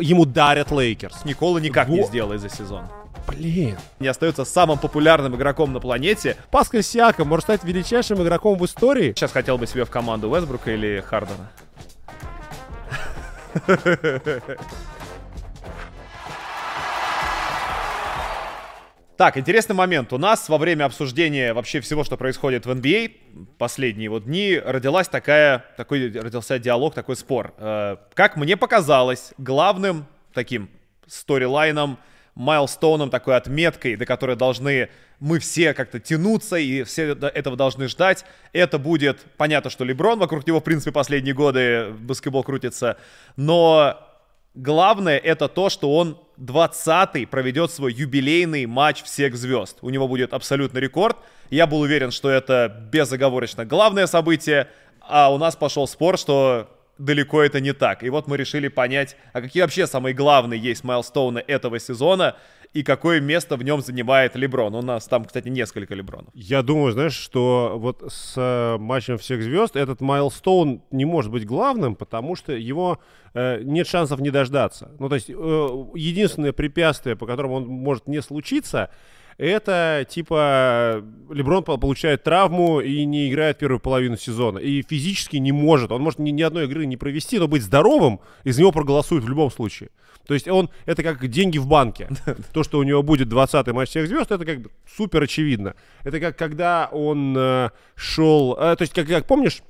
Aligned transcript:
ему 0.00 0.24
дарят 0.24 0.70
Лейкерс. 0.72 1.24
Никола 1.24 1.60
никак 1.60 1.88
не 1.88 2.00
Во- 2.00 2.06
сделает 2.06 2.40
за 2.40 2.48
сезон. 2.48 2.86
Блин. 3.28 3.78
Не 4.00 4.08
остается 4.08 4.44
самым 4.44 4.78
популярным 4.78 5.34
игроком 5.36 5.72
на 5.72 5.80
планете. 5.80 6.36
Паскаль 6.50 6.82
Сиаком 6.82 7.28
может 7.28 7.44
стать 7.44 7.64
величайшим 7.64 8.22
игроком 8.22 8.58
в 8.58 8.64
истории. 8.64 9.12
Сейчас 9.12 9.32
хотел 9.32 9.56
бы 9.56 9.66
себе 9.66 9.84
в 9.84 9.90
команду 9.90 10.28
Уэсбрука 10.30 10.72
или 10.72 11.00
Хардена. 11.06 11.48
Так, 19.16 19.36
интересный 19.36 19.76
момент. 19.76 20.12
У 20.12 20.18
нас 20.18 20.48
во 20.48 20.58
время 20.58 20.86
обсуждения 20.86 21.54
вообще 21.54 21.80
всего, 21.80 22.02
что 22.02 22.16
происходит 22.16 22.66
в 22.66 22.70
NBA, 22.70 23.46
последние 23.58 24.10
вот 24.10 24.24
дни, 24.24 24.58
родилась 24.58 25.06
такая, 25.06 25.64
такой 25.76 26.10
родился 26.10 26.58
диалог, 26.58 26.94
такой 26.94 27.14
спор. 27.14 27.54
Э, 27.58 27.96
как 28.14 28.36
мне 28.36 28.56
показалось, 28.56 29.32
главным 29.38 30.06
таким 30.32 30.68
сторилайном, 31.06 31.98
майлстоуном, 32.34 33.08
такой 33.08 33.36
отметкой, 33.36 33.94
до 33.94 34.04
которой 34.04 34.34
должны 34.34 34.88
мы 35.20 35.38
все 35.38 35.74
как-то 35.74 36.00
тянуться 36.00 36.56
и 36.56 36.82
все 36.82 37.12
этого 37.12 37.56
должны 37.56 37.86
ждать. 37.86 38.24
Это 38.52 38.80
будет, 38.80 39.24
понятно, 39.36 39.70
что 39.70 39.84
Леброн, 39.84 40.18
вокруг 40.18 40.44
него, 40.44 40.58
в 40.58 40.64
принципе, 40.64 40.90
последние 40.90 41.34
годы 41.34 41.92
баскетбол 42.00 42.42
крутится, 42.42 42.96
но 43.36 43.96
главное 44.54 45.18
это 45.18 45.46
то, 45.46 45.68
что 45.68 45.94
он 45.94 46.18
20-й 46.38 47.26
проведет 47.26 47.70
свой 47.70 47.92
юбилейный 47.92 48.66
матч 48.66 49.02
всех 49.02 49.36
звезд. 49.36 49.78
У 49.82 49.90
него 49.90 50.08
будет 50.08 50.32
абсолютный 50.32 50.80
рекорд. 50.80 51.16
Я 51.50 51.66
был 51.66 51.80
уверен, 51.80 52.10
что 52.10 52.30
это 52.30 52.86
безоговорочно 52.90 53.64
главное 53.64 54.06
событие, 54.06 54.68
а 55.00 55.32
у 55.32 55.38
нас 55.38 55.56
пошел 55.56 55.86
спор, 55.86 56.18
что 56.18 56.68
далеко 56.98 57.42
это 57.42 57.60
не 57.60 57.72
так. 57.72 58.02
И 58.02 58.10
вот 58.10 58.26
мы 58.26 58.36
решили 58.36 58.68
понять, 58.68 59.16
а 59.32 59.40
какие 59.40 59.62
вообще 59.62 59.86
самые 59.86 60.14
главные 60.14 60.60
есть 60.60 60.84
майлстоуны 60.84 61.42
этого 61.46 61.78
сезона 61.78 62.36
и 62.74 62.82
какое 62.82 63.20
место 63.20 63.56
в 63.56 63.62
нем 63.62 63.80
занимает 63.80 64.34
Леброн. 64.34 64.74
У 64.74 64.82
нас 64.82 65.06
там, 65.06 65.24
кстати, 65.24 65.48
несколько 65.48 65.94
Лебронов. 65.94 66.28
Я 66.34 66.62
думаю, 66.62 66.92
знаешь, 66.92 67.14
что 67.14 67.74
вот 67.76 68.02
с 68.08 68.34
э, 68.36 68.76
матчем 68.78 69.16
всех 69.16 69.42
звезд 69.42 69.76
этот 69.76 70.00
майлстоун 70.00 70.82
не 70.90 71.04
может 71.04 71.30
быть 71.30 71.46
главным, 71.46 71.94
потому 71.94 72.34
что 72.34 72.52
его 72.52 73.00
э, 73.32 73.62
нет 73.62 73.86
шансов 73.86 74.20
не 74.20 74.30
дождаться. 74.30 74.90
Ну, 74.98 75.08
то 75.08 75.14
есть 75.14 75.30
э, 75.30 75.32
единственное 75.32 76.52
препятствие, 76.52 77.14
по 77.14 77.26
которому 77.26 77.54
он 77.54 77.66
может 77.68 78.08
не 78.08 78.20
случиться, 78.20 78.90
это 79.38 80.06
типа 80.08 81.02
Леброн 81.30 81.64
по- 81.64 81.76
получает 81.76 82.22
травму 82.22 82.80
и 82.80 83.04
не 83.04 83.28
играет 83.28 83.58
первую 83.58 83.80
половину 83.80 84.16
сезона. 84.16 84.58
И 84.58 84.82
физически 84.82 85.36
не 85.36 85.52
может. 85.52 85.92
Он 85.92 86.02
может 86.02 86.18
ни, 86.18 86.30
ни 86.30 86.42
одной 86.42 86.64
игры 86.64 86.86
не 86.86 86.96
провести, 86.96 87.38
но 87.38 87.48
быть 87.48 87.62
здоровым, 87.62 88.20
из 88.44 88.58
него 88.58 88.72
проголосуют 88.72 89.24
в 89.24 89.28
любом 89.28 89.50
случае. 89.50 89.90
То 90.26 90.34
есть 90.34 90.48
он, 90.48 90.70
это 90.86 91.02
как 91.02 91.26
деньги 91.28 91.58
в 91.58 91.66
банке. 91.66 92.08
То, 92.52 92.62
что 92.62 92.78
у 92.78 92.82
него 92.82 93.02
будет 93.02 93.28
20-й 93.28 93.72
матч 93.72 93.90
всех 93.90 94.08
звезд, 94.08 94.30
это 94.30 94.44
как 94.44 94.60
бы 94.60 94.70
супер 94.96 95.22
очевидно. 95.22 95.74
Это 96.02 96.20
как 96.20 96.38
когда 96.38 96.88
он 96.92 97.34
э, 97.36 97.70
шел... 97.94 98.54
э, 98.54 98.76
то 98.76 98.82
есть, 98.82 98.94
как, 98.94 99.06
как 99.06 99.26
помнишь, 99.26 99.62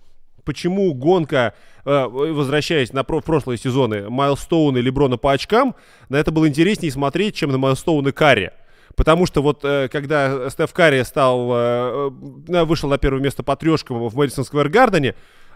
почему 0.44 0.94
гонка, 0.94 1.54
э, 1.84 2.04
возвращаясь 2.06 2.92
на 2.92 3.02
про- 3.02 3.20
прошлые 3.20 3.58
сезоны, 3.58 4.08
Майлстоуны 4.08 4.78
Леброна 4.78 5.16
по 5.16 5.32
очкам, 5.32 5.74
на 6.08 6.16
это 6.16 6.30
было 6.30 6.46
интереснее 6.46 6.92
смотреть, 6.92 7.34
чем 7.34 7.50
на 7.50 7.58
Майлстоуны 7.58 8.12
Карри. 8.12 8.52
Потому 8.96 9.26
что 9.26 9.42
вот 9.42 9.64
э, 9.64 9.88
когда 9.88 10.48
Стеф 10.50 10.72
Карри 10.72 11.02
стал, 11.02 11.50
э, 11.52 12.10
э, 12.48 12.64
вышел 12.64 12.88
на 12.88 12.98
первое 12.98 13.20
место 13.20 13.42
по 13.42 13.56
трешкам 13.56 14.06
в 14.06 14.16
Мэдисон 14.16 14.44
Сквер 14.44 14.68
Гардене, 14.68 15.14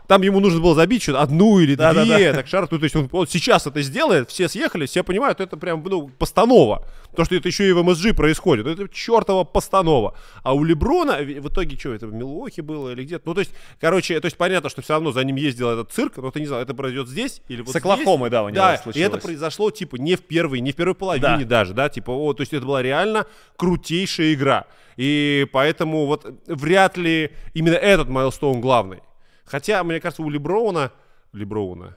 там 0.09 0.23
ему 0.23 0.41
нужно 0.41 0.61
было 0.61 0.75
забить 0.75 1.03
что-то 1.03 1.21
одну 1.21 1.61
или 1.61 1.75
две, 1.75 2.33
так 2.33 2.47
шар, 2.49 2.67
ну, 2.71 2.79
то 2.79 2.85
есть 2.85 2.97
он 2.97 3.09
вот 3.13 3.31
сейчас 3.31 3.67
это 3.67 3.83
сделает, 3.83 4.31
все 4.31 4.49
съехали, 4.49 4.87
все 4.87 5.05
понимают, 5.05 5.39
это 5.41 5.57
прям, 5.57 5.85
ну, 5.85 6.09
постанова. 6.09 6.85
То, 7.15 7.25
что 7.25 7.35
это 7.35 7.49
еще 7.49 7.69
и 7.69 7.73
в 7.73 7.83
МСЖ 7.83 8.15
происходит, 8.17 8.67
это 8.67 8.89
чертова 8.89 9.45
постанова. 9.45 10.15
А 10.43 10.55
у 10.55 10.65
Леброна, 10.65 11.19
в 11.19 11.49
итоге, 11.49 11.77
что, 11.79 11.93
это 11.93 12.07
в 12.07 12.13
Милуоке 12.15 12.63
было 12.63 12.91
или 12.93 13.05
где-то? 13.05 13.23
Ну, 13.27 13.35
то 13.35 13.41
есть, 13.41 13.53
короче, 13.81 14.19
то 14.21 14.27
есть 14.27 14.37
понятно, 14.37 14.71
что 14.71 14.81
все 14.83 14.95
равно 14.95 15.13
за 15.13 15.23
ним 15.25 15.37
ездил 15.37 15.69
этот 15.69 15.93
цирк, 15.93 16.17
но 16.17 16.31
ты 16.31 16.41
не 16.41 16.47
знал, 16.47 16.61
это 16.61 16.75
произойдет 16.75 17.09
здесь 17.09 17.43
или 17.49 17.61
вот 17.61 17.73
С 17.73 17.77
Оклахомой, 17.77 18.29
здесь. 18.29 18.33
да, 18.33 18.43
у 18.45 18.49
него 18.49 18.57
Да, 18.57 18.75
и 18.75 18.83
случилось. 18.83 19.07
это 19.09 19.19
произошло, 19.19 19.71
типа, 19.71 19.97
не 19.97 20.17
в 20.17 20.23
первой, 20.23 20.61
не 20.61 20.73
в 20.73 20.77
первой 20.77 20.95
половине 20.95 21.39
Да. 21.41 21.45
даже, 21.45 21.75
да, 21.75 21.89
типа, 21.91 22.11
о, 22.13 22.33
то 22.33 22.41
есть 22.43 22.55
это 22.55 22.65
была 22.65 22.83
реально 22.83 23.27
крутейшая 23.57 24.33
игра. 24.33 24.65
И 24.97 25.47
поэтому 25.53 26.07
вот 26.07 26.27
вряд 26.47 26.97
ли 26.97 27.31
именно 27.55 27.75
этот 27.75 28.09
майлстоун 28.09 28.61
главный. 28.61 29.01
Хотя, 29.49 29.83
мне 29.85 30.01
кажется, 30.01 30.23
у 30.23 30.31
Леброуна... 30.31 30.93
Леброуна. 31.33 31.97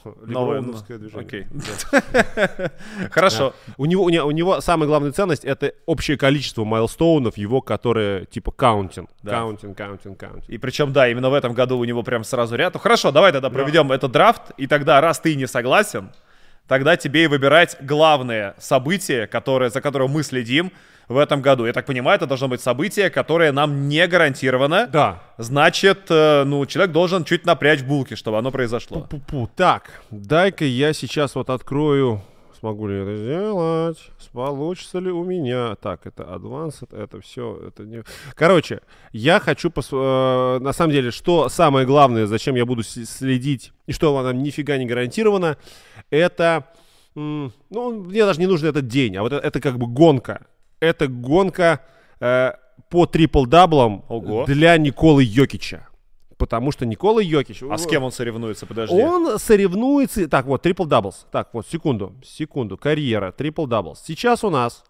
Леброуновское 0.26 0.98
ну, 0.98 1.08
движение. 1.08 1.26
окей. 1.26 1.46
Да. 1.50 2.70
Хорошо. 3.10 3.54
У 3.76 3.86
него, 3.86 4.04
у, 4.04 4.08
него, 4.08 4.26
у 4.26 4.30
него 4.30 4.60
самая 4.60 4.86
главная 4.86 5.12
ценность 5.12 5.44
это 5.44 5.74
общее 5.86 6.16
количество 6.16 6.64
milestone 6.64 7.18
ов, 7.18 7.36
его, 7.36 7.60
которые 7.60 8.26
типа 8.26 8.50
counting. 8.50 9.10
Counting, 9.24 9.76
counting, 9.76 10.18
counting. 10.18 10.48
И 10.48 10.58
причем, 10.58 10.92
да, 10.92 11.08
именно 11.08 11.30
в 11.30 11.34
этом 11.34 11.54
году 11.54 11.78
у 11.78 11.84
него 11.84 12.02
прям 12.02 12.24
сразу 12.24 12.56
ряд. 12.56 12.74
Ну, 12.74 12.80
хорошо, 12.80 13.10
давай 13.10 13.32
тогда 13.32 13.50
проведем 13.50 13.92
этот 13.92 14.12
драфт. 14.12 14.52
И 14.56 14.66
тогда, 14.66 15.00
раз 15.00 15.20
ты 15.20 15.34
не 15.34 15.46
согласен, 15.46 16.10
тогда 16.66 16.96
тебе 16.96 17.24
и 17.24 17.26
выбирать 17.26 17.76
главное 17.80 18.54
событие, 18.58 19.26
которое, 19.26 19.70
за 19.70 19.80
которым 19.80 20.10
мы 20.10 20.22
следим 20.22 20.72
в 21.08 21.18
этом 21.18 21.42
году. 21.42 21.66
Я 21.66 21.72
так 21.72 21.86
понимаю, 21.86 22.16
это 22.16 22.26
должно 22.26 22.46
быть 22.46 22.60
событие, 22.60 23.10
которое 23.10 23.50
нам 23.50 23.88
не 23.88 24.06
гарантировано. 24.06 24.86
Да. 24.86 25.20
Значит, 25.38 26.06
э, 26.08 26.44
ну, 26.44 26.64
человек 26.66 26.92
должен 26.92 27.24
чуть 27.24 27.44
напрячь 27.44 27.82
булки, 27.82 28.14
чтобы 28.14 28.38
оно 28.38 28.52
произошло. 28.52 29.08
Пу-пу. 29.10 29.48
Так, 29.56 30.02
дай-ка 30.10 30.64
я 30.64 30.92
сейчас 30.92 31.34
вот 31.34 31.50
открою, 31.50 32.22
смогу 32.60 32.86
ли 32.86 32.98
это 33.00 33.16
сделать, 33.16 34.10
получится 34.32 34.98
ли 34.98 35.10
у 35.10 35.24
меня. 35.24 35.74
Так, 35.76 36.06
это 36.06 36.22
Advanced, 36.24 36.94
это 36.94 37.20
все, 37.20 37.58
это 37.66 37.84
не... 37.84 38.04
Короче, 38.34 38.80
я 39.12 39.40
хочу, 39.40 39.70
пос- 39.70 39.88
э, 39.92 40.58
на 40.60 40.72
самом 40.72 40.92
деле, 40.92 41.10
что 41.10 41.48
самое 41.48 41.86
главное, 41.86 42.26
зачем 42.26 42.54
я 42.54 42.66
буду 42.66 42.82
следить, 42.82 43.72
и 43.86 43.92
что 43.92 44.22
нам 44.22 44.42
нифига 44.42 44.76
не 44.76 44.84
гарантировано, 44.86 45.56
это, 46.10 46.66
ну, 47.14 47.50
мне 47.70 48.24
даже 48.26 48.40
не 48.40 48.46
нужен 48.46 48.68
этот 48.68 48.86
день, 48.86 49.16
а 49.16 49.22
вот 49.22 49.32
это, 49.32 49.46
это 49.46 49.60
как 49.60 49.78
бы 49.78 49.86
гонка. 49.86 50.46
Это 50.80 51.08
гонка 51.08 51.80
э, 52.20 52.52
по 52.90 53.06
трипл-даблам 53.06 54.04
для 54.46 54.76
Николы 54.76 55.24
Йокича. 55.24 55.88
Потому 56.40 56.72
что 56.72 56.86
Никола 56.86 57.20
Йокич... 57.20 57.62
А 57.70 57.76
с 57.76 57.86
кем 57.86 58.02
он 58.02 58.12
соревнуется? 58.12 58.64
Подожди. 58.64 58.94
Он 58.94 59.38
соревнуется... 59.38 60.26
Так, 60.26 60.46
вот, 60.46 60.62
triple 60.62 60.86
doubles. 60.86 61.26
Так, 61.30 61.50
вот, 61.52 61.66
секунду, 61.66 62.14
секунду. 62.24 62.78
Карьера, 62.78 63.30
triple 63.30 63.66
doubles. 63.66 64.02
Сейчас 64.06 64.42
у 64.42 64.48
нас... 64.48 64.82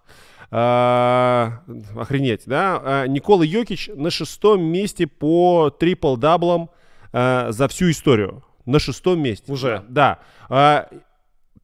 а, 0.53 1.61
охренеть, 1.97 2.43
да? 2.47 2.81
а, 2.83 3.07
Никола 3.07 3.45
Йокич 3.45 3.91
на 3.95 4.11
шестом 4.11 4.63
месте 4.63 5.09
по 5.09 5.71
трипл-даблам 5.71 6.71
а, 7.13 7.51
за 7.51 7.67
всю 7.67 7.91
историю. 7.91 8.45
На 8.65 8.79
шестом 8.79 9.21
месте. 9.21 9.53
Уже? 9.53 9.85
Да. 9.89 10.21
А, 10.49 10.89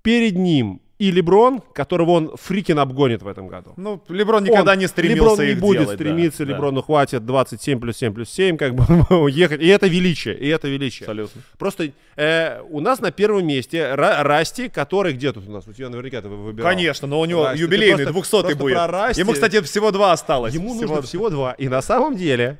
перед 0.03 0.37
ним 0.37 0.83
и 0.99 1.11
Леброн, 1.11 1.61
которого 1.75 2.13
он 2.13 2.37
freaking 2.37 2.79
обгонит 2.79 3.21
в 3.23 3.29
этом 3.29 3.49
году. 3.49 3.75
Ну, 3.77 4.03
Леброн 4.09 4.45
никогда 4.45 4.73
Он- 4.73 4.79
не 4.79 4.87
стремился 4.89 5.43
Леброн 5.43 5.47
не 5.49 5.61
будет 5.61 5.73
делать, 5.83 5.89
да, 5.89 5.95
стремиться, 6.05 6.47
да. 6.47 6.53
Леброну 6.53 6.83
хватит 6.83 7.27
27 7.27 7.81
плюс 7.81 7.97
7 7.99 8.15
плюс 8.15 8.31
7, 8.31 8.57
как 8.57 8.75
бы 8.75 8.85
уехать. 9.23 9.61
И 9.61 9.67
это 9.67 9.89
величие, 9.89 10.39
и 10.39 10.49
это 10.49 10.69
величие. 10.69 11.05
Абсолютно. 11.07 11.43
Просто 11.59 11.91
э, 12.17 12.63
у 12.71 12.81
нас 12.81 13.01
на 13.01 13.11
первом 13.11 13.47
месте 13.47 13.79
Ра- 13.95 14.23
Расти, 14.23 14.69
который 14.71 15.13
где 15.13 15.33
тут 15.33 15.47
у 15.47 15.53
нас? 15.53 15.69
У 15.69 15.73
тебя 15.75 15.91
наверняка 15.91 16.23
ты 16.23 16.29
выбирал. 16.29 16.71
Конечно, 16.71 17.07
но 17.07 17.21
у 17.21 17.25
него 17.27 17.45
Расти, 17.45 17.61
юбилейный, 17.61 18.05
просто- 18.07 18.37
200-й 18.39 18.43
просто 18.43 18.57
будет. 18.59 18.77
Расти- 18.79 19.21
Ему, 19.21 19.33
кстати, 19.35 19.61
всего 19.61 19.91
два 19.91 20.13
осталось. 20.13 20.55
Ему 20.55 20.71
Всего- 20.75 20.95
нужно 20.95 21.03
всего 21.03 21.29
два. 21.29 21.53
И 21.53 21.69
на 21.69 21.83
самом 21.83 22.17
деле, 22.17 22.59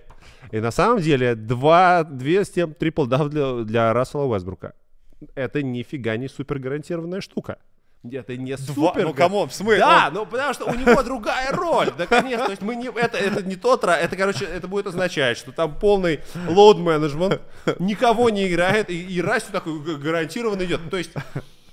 и 0.53 0.61
на 0.61 0.71
самом 0.71 1.01
деле, 1.01 1.35
два, 1.35 2.05
две 2.05 2.45
с 2.45 2.51
тем 2.51 2.75
трипл 2.75 3.07
дав 3.07 3.29
для, 3.31 3.65
для 3.65 3.93
Рассела 3.95 4.25
Уэсбрука. 4.25 4.75
Это 5.35 5.63
нифига 5.63 6.19
не 6.19 6.29
супер 6.29 6.59
гарантированная 6.59 7.23
штука. 7.23 7.57
Это 8.05 8.37
не 8.37 8.55
Два- 8.57 8.93
супер. 8.93 9.05
ну, 9.05 9.15
come 9.15 9.34
on, 9.34 9.49
в 9.49 9.55
смысле? 9.55 9.81
Да, 9.81 10.11
ну 10.13 10.27
потому 10.27 10.55
что 10.55 10.67
у 10.67 10.75
него 10.75 11.03
другая 11.03 11.51
роль. 11.53 11.91
Да, 11.99 12.07
конечно, 12.07 12.45
то 12.47 12.51
есть 12.53 12.63
мы 12.63 12.77
не, 12.77 12.87
это, 12.89 13.19
это 13.19 13.43
не 13.43 13.57
тот, 13.57 13.83
ра- 13.85 13.97
это, 13.97 14.17
короче, 14.17 14.45
это 14.45 14.69
будет 14.69 14.87
означать, 14.87 15.37
что 15.39 15.51
там 15.51 15.75
полный 15.79 16.21
management, 16.35 17.41
никого 17.79 18.31
не 18.31 18.49
играет, 18.49 18.91
и, 18.91 19.03
и 19.03 19.21
Расти 19.21 19.51
такой 19.51 19.81
гарантированно 19.99 20.63
идет. 20.65 20.89
То 20.89 20.99
есть, 20.99 21.11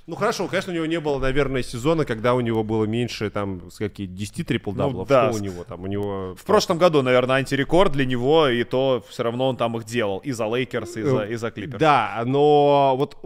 ну 0.07 0.15
хорошо, 0.15 0.47
конечно, 0.47 0.71
у 0.71 0.75
него 0.75 0.87
не 0.87 0.99
было, 0.99 1.19
наверное, 1.19 1.61
сезона, 1.61 2.03
когда 2.03 2.33
у 2.33 2.41
него 2.41 2.63
было 2.63 2.85
меньше, 2.85 3.29
там, 3.29 3.69
с 3.69 3.77
какие 3.77 4.07
10 4.07 4.47
трипл-даблов. 4.47 5.07
да. 5.07 5.31
Что 5.31 5.39
у 5.39 5.43
него 5.43 5.63
там? 5.63 5.83
У 5.83 5.87
него... 5.87 6.35
В 6.35 6.43
прошлом 6.45 6.79
году, 6.79 7.03
наверное, 7.03 7.35
антирекорд 7.37 7.91
для 7.91 8.05
него, 8.05 8.47
и 8.47 8.63
то 8.63 9.05
все 9.07 9.21
равно 9.23 9.49
он 9.49 9.55
там 9.57 9.77
их 9.77 9.83
делал. 9.85 10.17
И 10.19 10.31
за 10.31 10.47
Лейкерс, 10.47 10.97
и 10.97 11.03
за, 11.03 11.23
и 11.25 11.35
за 11.35 11.51
Клиперс. 11.51 11.79
Да, 11.79 12.23
но 12.25 12.95
вот 12.97 13.17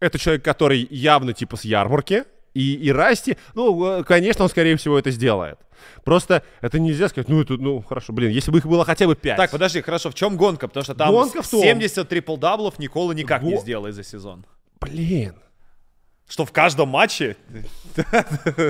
это 0.00 0.18
человек, 0.18 0.44
который 0.44 0.86
явно 0.90 1.32
типа 1.32 1.56
с 1.56 1.64
ярмарки, 1.64 2.24
и, 2.54 2.74
и 2.74 2.92
Расти, 2.92 3.36
ну, 3.54 3.84
э, 4.00 4.04
конечно, 4.04 4.44
он, 4.44 4.50
скорее 4.50 4.76
всего, 4.76 4.98
это 4.98 5.10
сделает. 5.10 5.58
Просто 6.04 6.42
это 6.60 6.78
нельзя 6.78 7.08
сказать, 7.08 7.28
ну, 7.28 7.40
это, 7.42 7.54
ну, 7.54 7.80
хорошо, 7.82 8.12
блин, 8.12 8.30
если 8.30 8.50
бы 8.52 8.58
их 8.58 8.66
было 8.66 8.84
хотя 8.84 9.06
бы 9.06 9.16
5. 9.16 9.36
Так, 9.36 9.50
подожди, 9.50 9.80
хорошо, 9.82 10.10
в 10.10 10.14
чем 10.14 10.36
гонка? 10.36 10.68
Потому 10.68 10.84
что 10.84 10.94
там 10.94 11.10
Гонка 11.10 11.42
в 11.42 11.48
том- 11.48 11.60
70 11.62 12.08
трипл-даблов 12.08 12.78
Никола 12.78 13.12
никак 13.12 13.42
не 13.42 13.54
Во- 13.56 13.60
сделает 13.60 13.94
за 13.94 14.04
сезон. 14.04 14.46
Блин. 14.80 15.34
Что 16.26 16.46
в 16.46 16.52
каждом 16.52 16.88
матче? 16.88 17.36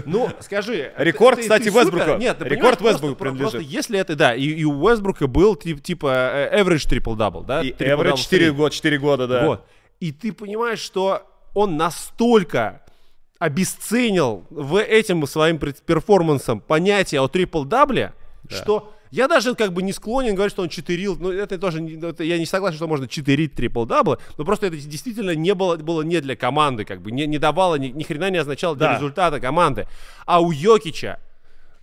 Ну, 0.07 0.29
скажи. 0.41 0.93
Рекорд, 0.99 1.39
кстати, 1.41 1.65
Вестбрука. 1.69 2.17
Нет, 2.17 2.41
Рекорд 2.43 2.79
понимаешь, 2.79 2.95
Вестбруку 2.97 3.01
просто- 3.01 3.17
принадлежит. 3.17 3.53
Просто 3.53 3.69
если 3.77 3.99
это, 3.99 4.17
да, 4.17 4.35
и, 4.35 4.43
и 4.47 4.65
у 4.65 4.89
Вестбрука 4.89 5.27
был 5.27 5.55
тип- 5.55 5.81
типа 5.83 6.09
э, 6.51 6.61
average 6.63 6.89
triple-double, 6.89 7.45
да? 7.45 7.63
И 7.63 7.71
average 7.79 8.17
4 8.19 8.49
streak. 8.49 8.53
года, 8.53 8.75
4 8.75 8.99
года, 8.99 9.27
да. 9.29 9.47
Вот. 9.47 9.67
И 10.01 10.13
ты 10.13 10.33
понимаешь, 10.33 10.81
что 10.81 11.23
он 11.55 11.77
настолько 11.77 12.83
обесценил 13.39 14.45
в 14.51 14.81
этим 14.81 15.27
своим 15.27 15.59
перформансом 15.59 16.61
понятие 16.61 17.21
о 17.21 17.29
трипл-дабле, 17.29 18.13
что 18.49 18.93
я 19.11 19.29
даже 19.29 19.55
как 19.55 19.73
бы 19.73 19.83
не 19.83 19.93
склонен 19.93 20.35
говорить, 20.35 20.53
что 20.53 20.63
он 20.63 20.69
читерил. 20.69 21.17
Ну, 21.19 21.31
это 21.31 21.59
тоже, 21.59 21.81
ну, 21.81 22.09
это 22.09 22.25
я 22.25 22.39
не 22.39 22.47
согласен, 22.47 22.77
что 22.77 22.89
можно 22.89 23.07
читерить 23.07 23.55
трипл-даблы, 23.55 24.19
но 24.39 24.45
просто 24.45 24.67
это 24.67 24.77
действительно 24.77 25.35
не 25.35 25.55
было, 25.55 25.77
было 25.77 26.03
не 26.03 26.21
для 26.21 26.37
команды, 26.37 26.85
как 26.85 27.01
бы, 27.01 27.13
не, 27.13 27.27
не 27.27 27.39
давало, 27.39 27.77
ни, 27.77 27.89
ни 27.89 28.03
хрена 28.03 28.31
не 28.31 28.39
означало 28.39 28.77
для 28.77 28.89
Да. 28.89 28.95
результата 28.95 29.41
команды. 29.41 29.87
А 30.27 30.41
у 30.41 30.51
Йокича, 30.51 31.21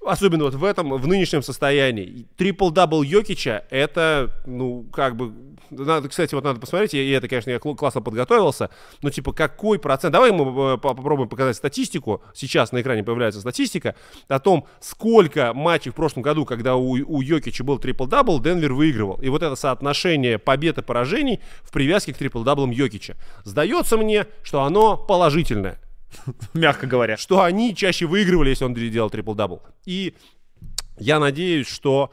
Особенно 0.03 0.45
вот 0.45 0.56
в 0.56 0.63
этом, 0.63 0.94
в 0.94 1.07
нынешнем 1.07 1.44
состоянии. 1.44 2.25
Трипл-дабл 2.36 3.03
Йокича, 3.03 3.65
это, 3.69 4.31
ну, 4.48 4.83
как 4.92 5.15
бы... 5.15 5.31
Надо, 5.69 6.09
кстати, 6.09 6.33
вот 6.33 6.44
надо 6.44 6.59
посмотреть, 6.59 6.95
и 6.95 7.09
это, 7.12 7.27
конечно, 7.27 7.51
я 7.51 7.59
кл- 7.59 7.75
классно 7.75 8.01
подготовился, 8.01 8.71
но, 9.03 9.12
типа, 9.12 9.31
какой 9.31 9.77
процент... 9.77 10.12
Давай 10.12 10.31
мы 10.31 10.74
э, 10.74 10.77
по- 10.77 10.95
попробуем 10.95 11.30
показать 11.30 11.56
статистику. 11.56 12.24
Сейчас 12.33 12.71
на 12.71 12.81
экране 12.81 13.03
появляется 13.03 13.42
статистика 13.42 13.95
о 14.27 14.39
том, 14.39 14.65
сколько 14.80 15.53
матчей 15.53 15.92
в 15.92 15.95
прошлом 15.95 16.24
году, 16.24 16.45
когда 16.45 16.75
у, 16.75 16.94
у 16.94 17.21
Йокича 17.21 17.63
был 17.63 17.77
трипл-дабл, 17.77 18.42
Денвер 18.42 18.74
выигрывал. 18.74 19.21
И 19.21 19.30
вот 19.30 19.44
это 19.44 19.56
соотношение 19.56 20.39
побед 20.39 20.80
и 20.80 20.81
поражений 20.81 21.39
в 21.62 21.71
привязке 21.71 22.12
к 22.13 22.18
трипл-даблам 22.18 22.71
Йокича. 22.71 23.15
Сдается 23.44 23.98
мне, 23.98 24.25
что 24.42 24.63
оно 24.63 24.98
положительное 24.98 25.80
Мягко 26.54 26.88
говоря. 26.88 27.18
что 27.18 27.42
они 27.42 27.75
чаще 27.75 28.06
выигрывали, 28.06 28.50
если 28.50 28.66
он 28.66 28.74
делал 28.74 29.10
трипл-дабл. 29.10 29.62
И 29.86 30.16
я 30.98 31.19
надеюсь, 31.19 31.68
что 31.68 32.12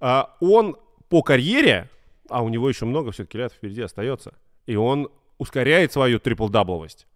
а, 0.00 0.34
он 0.40 0.76
по 1.08 1.22
карьере, 1.22 1.88
а 2.28 2.42
у 2.42 2.48
него 2.48 2.68
еще 2.68 2.86
много 2.86 3.12
все-таки 3.12 3.38
лет 3.38 3.52
впереди 3.52 3.82
остается, 3.82 4.34
и 4.66 4.76
он 4.76 5.08
ускоряет 5.38 5.92
свою 5.92 6.18
трипл-дабловость. 6.18 7.06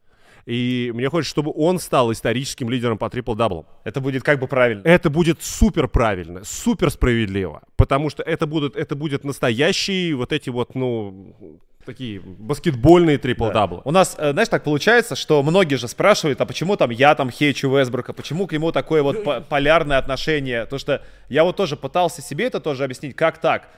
И 0.46 0.92
мне 0.94 1.08
хочется, 1.08 1.30
чтобы 1.30 1.52
он 1.54 1.78
стал 1.78 2.12
историческим 2.12 2.68
лидером 2.68 2.98
по 2.98 3.08
трипл-даблам. 3.08 3.64
Это 3.84 4.00
будет 4.00 4.22
как 4.22 4.38
бы 4.38 4.46
правильно. 4.46 4.82
Это 4.84 5.08
будет 5.08 5.42
супер 5.42 5.88
правильно, 5.88 6.44
супер 6.44 6.90
справедливо, 6.90 7.62
потому 7.76 8.10
что 8.10 8.22
это 8.22 8.46
будут, 8.46 8.76
это 8.76 8.94
будет 8.94 9.24
настоящие 9.24 10.14
вот 10.14 10.32
эти 10.32 10.50
вот, 10.50 10.74
ну, 10.74 11.34
такие 11.84 12.20
баскетбольные 12.20 13.18
трипл-даблы. 13.18 13.82
У 13.84 13.90
нас, 13.90 14.16
э, 14.18 14.32
знаешь, 14.32 14.48
так 14.48 14.64
получается, 14.64 15.16
что 15.16 15.42
многие 15.42 15.76
же 15.76 15.88
спрашивают, 15.88 16.40
а 16.40 16.46
почему 16.46 16.76
там 16.76 16.90
я 16.90 17.14
там 17.14 17.30
хейчу 17.30 17.74
Вестбрука, 17.76 18.12
почему 18.12 18.46
к 18.46 18.52
нему 18.52 18.72
такое 18.72 19.02
вот 19.02 19.24
по- 19.24 19.40
полярное 19.40 19.98
отношение? 19.98 20.66
То 20.66 20.78
что 20.78 21.02
я 21.28 21.44
вот 21.44 21.56
тоже 21.56 21.76
пытался 21.76 22.22
себе 22.22 22.46
это 22.46 22.60
тоже 22.60 22.84
объяснить, 22.84 23.16
как 23.16 23.38
так. 23.38 23.68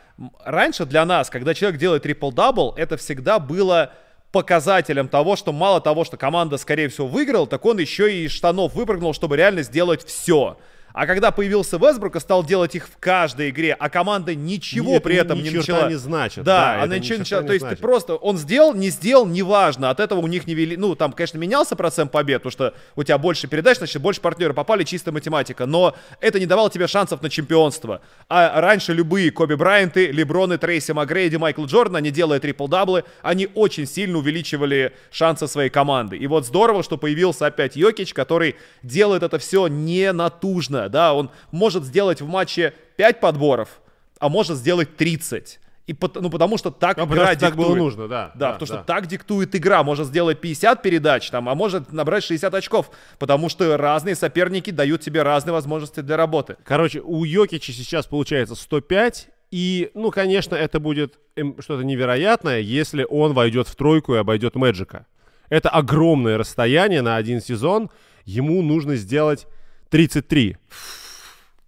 Раньше 0.45 0.87
для 0.87 1.05
нас, 1.05 1.29
когда 1.31 1.55
человек 1.55 1.79
делает 1.79 2.05
трипл-дабл, 2.05 2.75
это 2.77 2.97
всегда 2.97 3.39
было 3.39 3.93
показателем 4.33 5.09
того, 5.09 5.37
что 5.37 5.53
мало 5.53 5.81
того, 5.81 6.05
что 6.05 6.17
команда, 6.17 6.59
скорее 6.59 6.89
всего, 6.89 7.07
выиграла, 7.07 7.47
так 7.47 7.65
он 7.65 7.79
еще 7.79 8.13
и 8.13 8.29
штанов 8.29 8.75
выпрыгнул, 8.75 9.15
чтобы 9.15 9.37
реально 9.37 9.63
сделать 9.63 10.05
все. 10.05 10.59
А 10.97 11.07
когда 11.07 11.31
появился 11.31 11.77
Весбрук 11.77 12.17
и 12.17 12.21
стал 12.21 12.43
делать 12.43 12.75
их 12.75 12.89
в 12.89 12.97
каждой 12.97 13.51
игре, 13.51 13.77
а 13.79 13.91
команда 13.91 14.35
ничего 14.35 14.93
Нет, 14.93 15.03
при 15.03 15.17
этом 15.17 15.39
ни 15.43 15.51
не 15.51 15.59
начала. 15.59 15.91
не 15.91 15.97
значит. 15.97 16.43
Да, 16.43 16.77
Да, 16.77 16.83
она 16.85 16.97
ничего 16.97 17.17
не 17.17 17.19
начала. 17.19 17.43
То 17.43 17.53
есть 17.53 17.61
значит. 17.61 17.81
ты 17.81 17.83
просто, 17.83 18.15
он 18.15 18.39
сделал, 18.39 18.73
не 18.73 18.89
сделал, 18.89 19.27
неважно. 19.27 19.91
От 19.91 20.01
этого 20.01 20.21
у 20.21 20.27
них 20.27 20.47
не 20.47 20.55
вели, 20.55 20.75
ну 20.79 20.95
там, 20.95 21.13
конечно, 21.13 21.37
менялся 21.37 21.77
процент 21.77 22.11
побед, 22.11 22.43
потому 22.43 22.51
что 22.51 22.75
у 22.95 23.03
тебя 23.03 23.19
больше 23.19 23.47
передач, 23.47 23.77
значит, 23.77 24.01
больше 24.01 24.23
партнеры 24.23 24.55
попали, 24.55 24.85
чистая 24.85 25.13
математика. 25.13 25.67
Но 25.67 25.95
это 26.23 26.41
не 26.41 26.47
давало 26.47 26.71
тебе 26.71 26.87
шансов 26.87 27.21
на 27.21 27.29
чемпионство. 27.29 28.01
А 28.31 28.59
раньше 28.63 28.95
любые 28.95 29.31
Коби 29.31 29.53
Брайанты, 29.53 30.07
Леброны, 30.07 30.57
Трейси 30.57 30.93
Макгрейди, 30.93 31.37
Майкл 31.37 31.67
Джордан, 31.67 31.97
они 31.97 32.11
делая 32.11 32.41
трипл-даблы, 32.41 33.05
они 33.21 33.51
очень 33.55 33.87
сильно 33.87 34.17
увеличивали 34.17 34.95
шансы 35.11 35.47
своей 35.47 35.69
команды. 35.69 36.17
И 36.17 36.27
вот 36.27 36.47
здорово, 36.47 36.83
что 36.83 36.97
появился 36.97 37.45
опять 37.45 37.77
Йокич, 37.77 38.15
который 38.15 38.57
делает 38.83 39.23
это 39.23 39.39
все 39.39 39.67
не 39.67 40.11
натужно, 40.13 40.86
да, 40.89 41.15
он 41.15 41.31
может 41.51 41.85
сделать 41.85 42.21
в 42.21 42.27
матче 42.29 42.75
5 42.97 43.21
подборов, 43.21 43.81
а 44.19 44.29
может 44.29 44.57
сделать 44.57 44.97
30. 44.97 45.61
И 45.87 45.93
пот- 45.93 46.17
ну, 46.21 46.31
потому 46.31 46.59
что 46.59 46.73
так 46.73 46.99
А, 46.99 47.03
игра 47.05 47.07
потому 47.07 47.29
что 47.31 47.41
так 47.41 47.55
было 47.55 47.67
диктует. 47.67 47.83
нужно, 47.83 48.09
да. 48.09 48.33
Да, 48.35 48.53
потому 48.55 48.67
что 48.67 48.79
так 48.85 49.07
диктует 49.07 49.55
игра. 49.55 49.85
Может 49.85 50.09
сделать 50.09 50.41
50 50.41 50.83
передач, 50.83 51.31
там, 51.31 51.49
а 51.49 51.55
может 51.55 51.93
набрать 51.93 52.25
60 52.25 52.53
очков. 52.55 52.91
Потому 53.21 53.49
что 53.49 53.77
разные 53.77 54.17
соперники 54.17 54.71
дают 54.71 55.01
тебе 55.03 55.23
разные 55.23 55.53
возможности 55.53 56.01
для 56.01 56.17
работы. 56.17 56.57
Короче, 56.65 57.01
у 57.01 57.23
Йокича 57.25 57.73
сейчас 57.73 58.07
получается 58.07 58.57
105, 58.57 59.29
и, 59.53 59.93
ну, 59.95 60.11
конечно, 60.11 60.57
это 60.57 60.81
будет 60.81 61.21
эм, 61.37 61.55
что-то 61.63 61.85
невероятное, 61.85 62.59
если 62.59 63.07
он 63.09 63.33
войдет 63.33 63.69
в 63.69 63.77
тройку 63.77 64.15
и 64.17 64.19
обойдет 64.19 64.57
Мэджика. 64.57 65.07
Это 65.51 65.69
огромное 65.69 66.37
расстояние 66.37 67.01
на 67.03 67.15
один 67.15 67.41
сезон, 67.41 67.91
ему 68.25 68.61
нужно 68.63 68.97
сделать 68.97 69.47
33. 69.91 70.57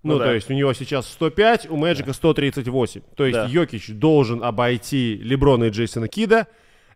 Ну, 0.02 0.12
Ну 0.12 0.18
то 0.18 0.24
да. 0.26 0.34
есть 0.34 0.50
у 0.50 0.54
него 0.54 0.72
сейчас 0.74 1.08
105, 1.12 1.70
у 1.70 1.76
Мэджика 1.76 2.12
138. 2.12 3.00
То 3.16 3.26
есть 3.26 3.38
Да. 3.38 3.46
Йокич 3.46 3.88
должен 3.90 4.42
обойти 4.42 5.16
Леброна 5.16 5.64
и 5.64 5.70
Джейсона 5.70 6.08
Кида, 6.08 6.46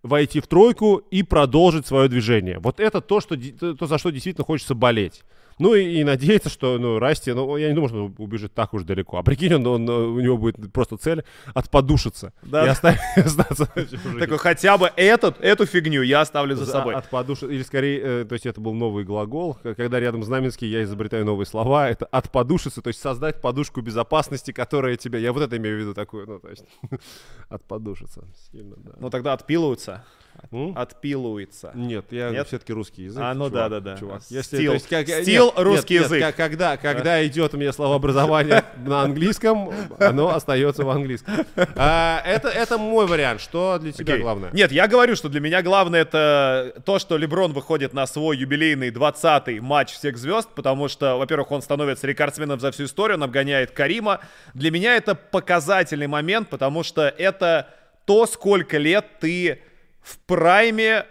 войти 0.02 0.40
в 0.40 0.46
тройку 0.46 0.96
и 1.10 1.22
продолжить 1.22 1.86
свое 1.86 2.08
движение. 2.08 2.58
Вот 2.58 2.80
это 2.80 3.00
то, 3.00 3.20
что, 3.20 3.36
то, 3.36 3.74
то, 3.74 3.86
за 3.86 3.98
что 3.98 4.10
действительно 4.10 4.44
хочется 4.44 4.74
болеть. 4.74 5.22
Ну 5.58 5.74
и, 5.74 5.84
и 6.00 6.04
надеяться, 6.04 6.48
что 6.48 6.78
ну, 6.78 6.98
Расти, 6.98 7.32
ну 7.32 7.56
я 7.56 7.68
не 7.68 7.74
думаю, 7.74 7.88
что 7.88 8.04
он 8.06 8.14
убежит 8.18 8.52
так 8.54 8.74
уж 8.74 8.82
далеко. 8.84 9.18
А 9.18 9.22
прикинь, 9.22 9.54
он, 9.54 9.66
он, 9.66 9.88
у 9.88 10.20
него 10.20 10.36
будет 10.38 10.72
просто 10.72 10.96
цель 10.96 11.24
отподушиться 11.54 12.32
Да. 12.42 12.66
и 12.66 12.68
оставить 12.68 13.00
остаться. 13.16 13.66
Такой, 14.18 14.38
хотя 14.38 14.78
бы 14.78 14.90
этот, 14.96 15.40
эту 15.40 15.66
фигню 15.66 16.02
я 16.02 16.20
оставлю 16.22 16.56
за 16.56 16.66
собой. 16.66 16.94
От 16.94 17.08
подуши- 17.10 17.52
или 17.52 17.62
скорее, 17.62 18.00
э, 18.02 18.24
то 18.24 18.32
есть 18.34 18.46
это 18.46 18.60
был 18.60 18.74
новый 18.74 19.04
глагол, 19.04 19.56
когда 19.62 20.00
рядом 20.00 20.22
знаменский 20.24 20.68
я 20.68 20.82
изобретаю 20.82 21.24
новые 21.24 21.46
слова, 21.46 21.88
это 21.88 22.06
от 22.06 22.30
подушиться, 22.30 22.82
то 22.82 22.88
есть 22.88 23.00
создать 23.00 23.40
подушку 23.40 23.80
безопасности, 23.80 24.52
которая 24.52 24.96
тебя, 24.96 25.18
я 25.18 25.32
вот 25.32 25.42
это 25.42 25.56
имею 25.56 25.76
в 25.76 25.80
виду 25.80 25.94
такую, 25.94 26.26
ну 26.26 26.38
то 26.38 26.48
есть 26.48 26.64
от 27.48 27.64
подушиться, 27.64 28.24
сильно, 28.50 28.76
да. 28.76 28.92
Ну 28.98 29.10
тогда 29.10 29.32
отпилуются. 29.32 30.04
М? 30.50 30.76
Отпилуется. 30.76 31.70
Нет, 31.74 32.06
я 32.10 32.30
Нет? 32.30 32.46
все-таки 32.46 32.72
русский 32.72 33.04
язык. 33.04 33.22
А, 33.22 33.32
ну 33.34 33.48
чувак, 33.48 33.52
да, 33.52 33.68
да, 33.68 33.80
да. 33.80 33.96
Чувак. 33.98 34.22
Стил. 34.22 34.36
Если, 34.38 34.62
есть, 34.62 34.88
как, 34.88 35.08
Стил 35.08 35.46
нет, 35.46 35.54
русский 35.56 35.94
нет, 35.94 36.02
язык. 36.04 36.20
как- 36.20 36.36
когда, 36.36 36.76
когда 36.76 37.26
идет 37.26 37.54
у 37.54 37.56
меня 37.56 37.72
словообразование 37.72 38.64
на 38.84 39.02
английском, 39.02 39.70
оно 39.98 40.34
остается 40.34 40.84
в 40.84 40.90
английском. 40.90 41.34
А, 41.76 42.22
это, 42.26 42.48
это 42.48 42.76
мой 42.76 43.06
вариант. 43.06 43.40
Что 43.40 43.78
для 43.80 43.92
тебя 43.92 44.14
Окей. 44.14 44.22
главное? 44.22 44.50
Нет, 44.52 44.72
я 44.72 44.88
говорю, 44.88 45.16
что 45.16 45.28
для 45.28 45.40
меня 45.40 45.62
главное 45.62 46.02
это 46.02 46.74
то, 46.84 46.98
что 46.98 47.16
Леброн 47.16 47.52
выходит 47.52 47.94
на 47.94 48.06
свой 48.06 48.36
юбилейный 48.36 48.90
20-й 48.90 49.60
матч 49.60 49.92
всех 49.92 50.18
звезд, 50.18 50.48
потому 50.54 50.88
что, 50.88 51.16
во-первых, 51.16 51.50
он 51.52 51.62
становится 51.62 52.06
рекордсменом 52.06 52.60
за 52.60 52.72
всю 52.72 52.84
историю, 52.84 53.16
он 53.16 53.22
обгоняет 53.22 53.70
Карима. 53.70 54.20
Для 54.54 54.70
меня 54.70 54.96
это 54.96 55.14
показательный 55.14 56.08
момент, 56.08 56.48
потому 56.50 56.82
что 56.82 57.02
это 57.08 57.68
то, 58.04 58.26
сколько 58.26 58.78
лет 58.78 59.06
ты 59.20 59.62
в 60.02 60.18
прайме 60.18 61.06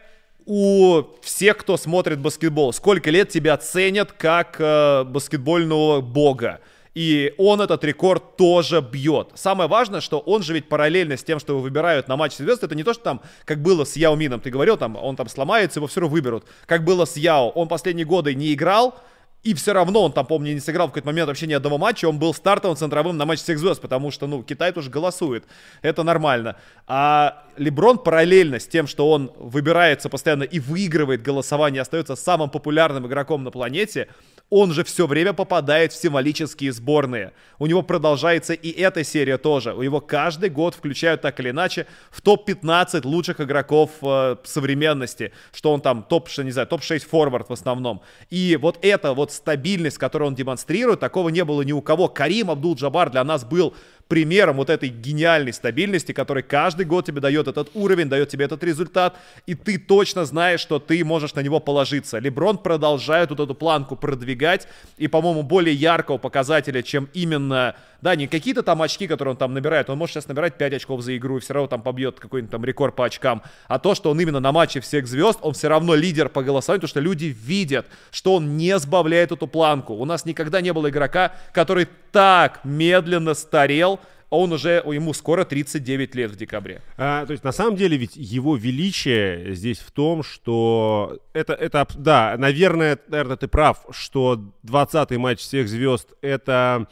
у 0.46 1.04
всех, 1.22 1.58
кто 1.58 1.78
смотрит 1.78 2.20
баскетбол. 2.20 2.74
Сколько 2.74 3.10
лет 3.10 3.30
тебя 3.30 3.58
ценят 3.58 4.12
как 4.12 4.58
э, 4.60 5.04
баскетбольного 5.04 6.02
бога. 6.02 6.60
И 6.94 7.34
он 7.38 7.62
этот 7.62 7.84
рекорд 7.86 8.36
тоже 8.36 8.82
бьет. 8.82 9.30
Самое 9.36 9.70
важное, 9.70 10.02
что 10.02 10.20
он 10.20 10.44
же 10.44 10.54
ведь 10.54 10.68
параллельно 10.68 11.16
с 11.16 11.24
тем, 11.24 11.40
что 11.40 11.54
его 11.54 11.62
выбирают 11.62 12.10
на 12.10 12.18
матч 12.18 12.36
звезд, 12.36 12.64
это 12.64 12.76
не 12.76 12.84
то, 12.84 12.94
что 12.94 13.04
там, 13.04 13.22
как 13.46 13.62
было 13.62 13.86
с 13.86 13.96
Яо 13.96 14.16
Мином, 14.16 14.42
ты 14.42 14.50
говорил, 14.50 14.76
там, 14.76 14.98
он 14.98 15.16
там 15.16 15.30
сломается, 15.30 15.80
его 15.80 15.88
все 15.88 16.02
равно 16.02 16.14
выберут. 16.14 16.46
Как 16.66 16.84
было 16.84 17.06
с 17.06 17.16
Яо, 17.16 17.50
он 17.50 17.70
последние 17.70 18.06
годы 18.06 18.36
не 18.36 18.54
играл, 18.54 18.96
и 19.44 19.54
все 19.54 19.74
равно 19.74 20.04
он 20.04 20.14
там, 20.14 20.26
помню, 20.26 20.54
не 20.54 20.60
сыграл 20.60 20.88
в 20.88 20.92
какой-то 20.92 21.08
момент 21.08 21.28
вообще 21.28 21.48
ни 21.48 21.54
одного 21.54 21.78
матча, 21.78 22.08
он 22.08 22.20
был 22.20 22.34
стартовым 22.34 22.78
центровым 22.78 23.18
на 23.18 23.26
матч 23.26 23.40
всех 23.40 23.58
звезд, 23.58 23.82
потому 23.82 24.12
что, 24.12 24.28
ну, 24.28 24.44
Китай 24.44 24.72
тоже 24.72 24.90
голосует, 24.90 25.46
это 25.82 26.04
нормально. 26.04 26.58
А 26.88 27.44
Леброн 27.58 27.98
параллельно 27.98 28.60
с 28.60 28.68
тем, 28.68 28.86
что 28.86 29.10
он 29.10 29.32
выбирается 29.38 30.10
постоянно 30.10 30.44
и 30.44 30.60
выигрывает 30.60 31.24
голосование, 31.24 31.82
остается 31.82 32.16
самым 32.16 32.50
популярным 32.50 33.08
игроком 33.08 33.44
на 33.44 33.52
планете, 33.52 34.10
он 34.52 34.74
же 34.74 34.84
все 34.84 35.08
время 35.08 35.32
попадает 35.32 35.94
в 35.94 36.00
символические 36.00 36.74
сборные. 36.74 37.32
У 37.58 37.68
него 37.68 37.82
продолжается 37.82 38.54
и 38.54 38.70
эта 38.70 39.04
серия 39.06 39.38
тоже. 39.38 39.74
У 39.74 39.82
него 39.82 40.02
каждый 40.02 40.50
год 40.50 40.76
включают 40.76 41.22
так 41.22 41.40
или 41.40 41.52
иначе 41.52 41.88
в 42.12 42.22
топ-15 42.22 43.08
лучших 43.08 43.40
игроков 43.40 43.92
э, 44.02 44.36
современности. 44.44 45.32
Что 45.54 45.72
он 45.72 45.80
там 45.80 46.04
топ, 46.04 46.28
что 46.28 46.44
не 46.44 46.52
знаю, 46.52 46.68
топ-6 46.68 47.00
форвард 47.00 47.48
в 47.48 47.54
основном. 47.54 48.02
И 48.30 48.58
вот 48.62 48.78
эта 48.82 49.14
вот 49.14 49.32
стабильность, 49.32 49.98
которую 49.98 50.28
он 50.28 50.36
демонстрирует, 50.36 51.00
такого 51.00 51.30
не 51.30 51.46
было 51.46 51.62
ни 51.62 51.72
у 51.72 51.82
кого. 51.82 52.10
Карим 52.10 52.52
Абдул-Джабар 52.52 53.10
для 53.10 53.24
нас 53.24 53.46
был 53.46 53.74
примером 54.12 54.58
вот 54.58 54.70
этой 54.70 54.90
гениальной 54.90 55.54
стабильности, 55.54 56.12
который 56.12 56.44
каждый 56.44 56.86
год 56.86 57.06
тебе 57.06 57.22
дает 57.22 57.48
этот 57.48 57.70
уровень, 57.74 58.10
дает 58.10 58.28
тебе 58.28 58.44
этот 58.44 58.62
результат, 58.62 59.16
и 59.48 59.56
ты 59.56 59.78
точно 59.78 60.26
знаешь, 60.26 60.60
что 60.60 60.80
ты 60.80 61.06
можешь 61.06 61.34
на 61.34 61.40
него 61.40 61.62
положиться. 61.62 62.20
Леброн 62.20 62.58
продолжает 62.58 63.30
вот 63.30 63.40
эту 63.40 63.56
планку 63.56 63.96
продвигать, 63.96 64.68
и, 64.98 65.08
по-моему, 65.08 65.44
более 65.44 65.74
яркого 65.74 66.18
показателя, 66.18 66.84
чем 66.84 67.08
именно, 67.14 67.78
да, 68.02 68.18
не 68.18 68.28
какие-то 68.28 68.64
там 68.64 68.82
очки, 68.82 69.08
которые 69.08 69.32
он 69.32 69.38
там 69.38 69.54
набирает, 69.54 69.90
он 69.90 69.98
может 69.98 70.16
сейчас 70.16 70.28
набирать 70.28 70.58
5 70.58 70.74
очков 70.74 71.02
за 71.04 71.16
игру 71.16 71.38
и 71.38 71.40
все 71.40 71.54
равно 71.54 71.70
там 71.70 71.82
побьет 71.82 72.20
какой-нибудь 72.20 72.52
там 72.52 72.66
рекорд 72.66 72.98
по 72.98 73.06
очкам, 73.06 73.42
а 73.70 73.80
то, 73.80 73.96
что 73.96 74.12
он 74.12 74.20
именно 74.20 74.42
на 74.42 74.52
матче 74.52 74.82
всех 74.82 75.08
звезд, 75.08 75.40
он 75.42 75.54
все 75.54 75.70
равно 75.70 75.96
лидер 75.96 76.28
по 76.28 76.44
голосованию, 76.44 76.82
потому 76.82 76.90
что 76.90 77.00
люди 77.00 77.28
видят, 77.28 77.86
что 78.12 78.36
он 78.36 78.58
не 78.58 78.78
сбавляет 78.78 79.32
эту 79.32 79.48
планку. 79.48 79.94
У 79.94 80.04
нас 80.04 80.26
никогда 80.26 80.60
не 80.60 80.74
было 80.74 80.90
игрока, 80.90 81.32
который 81.54 81.88
так 82.12 82.60
медленно 82.66 83.34
старел, 83.36 84.01
а 84.32 84.38
он 84.38 84.54
уже, 84.54 84.82
ему 84.86 85.14
скоро 85.14 85.44
39 85.44 86.16
лет 86.16 86.32
в 86.32 86.38
декабре. 86.38 86.82
А, 86.98 87.26
то 87.26 87.34
есть, 87.34 87.44
на 87.44 87.52
самом 87.52 87.76
деле, 87.76 87.98
ведь 87.98 88.16
его 88.16 88.56
величие 88.56 89.54
здесь 89.54 89.80
в 89.80 89.92
том, 89.92 90.24
что 90.24 91.20
это, 91.34 91.54
это 91.54 91.86
да, 91.96 92.36
наверное, 92.38 92.98
наверное, 93.10 93.36
ты 93.36 93.50
прав, 93.50 93.86
что 93.92 94.42
20-й 94.64 95.18
матч 95.18 95.40
всех 95.40 95.68
звезд 95.68 96.14
это 96.22 96.88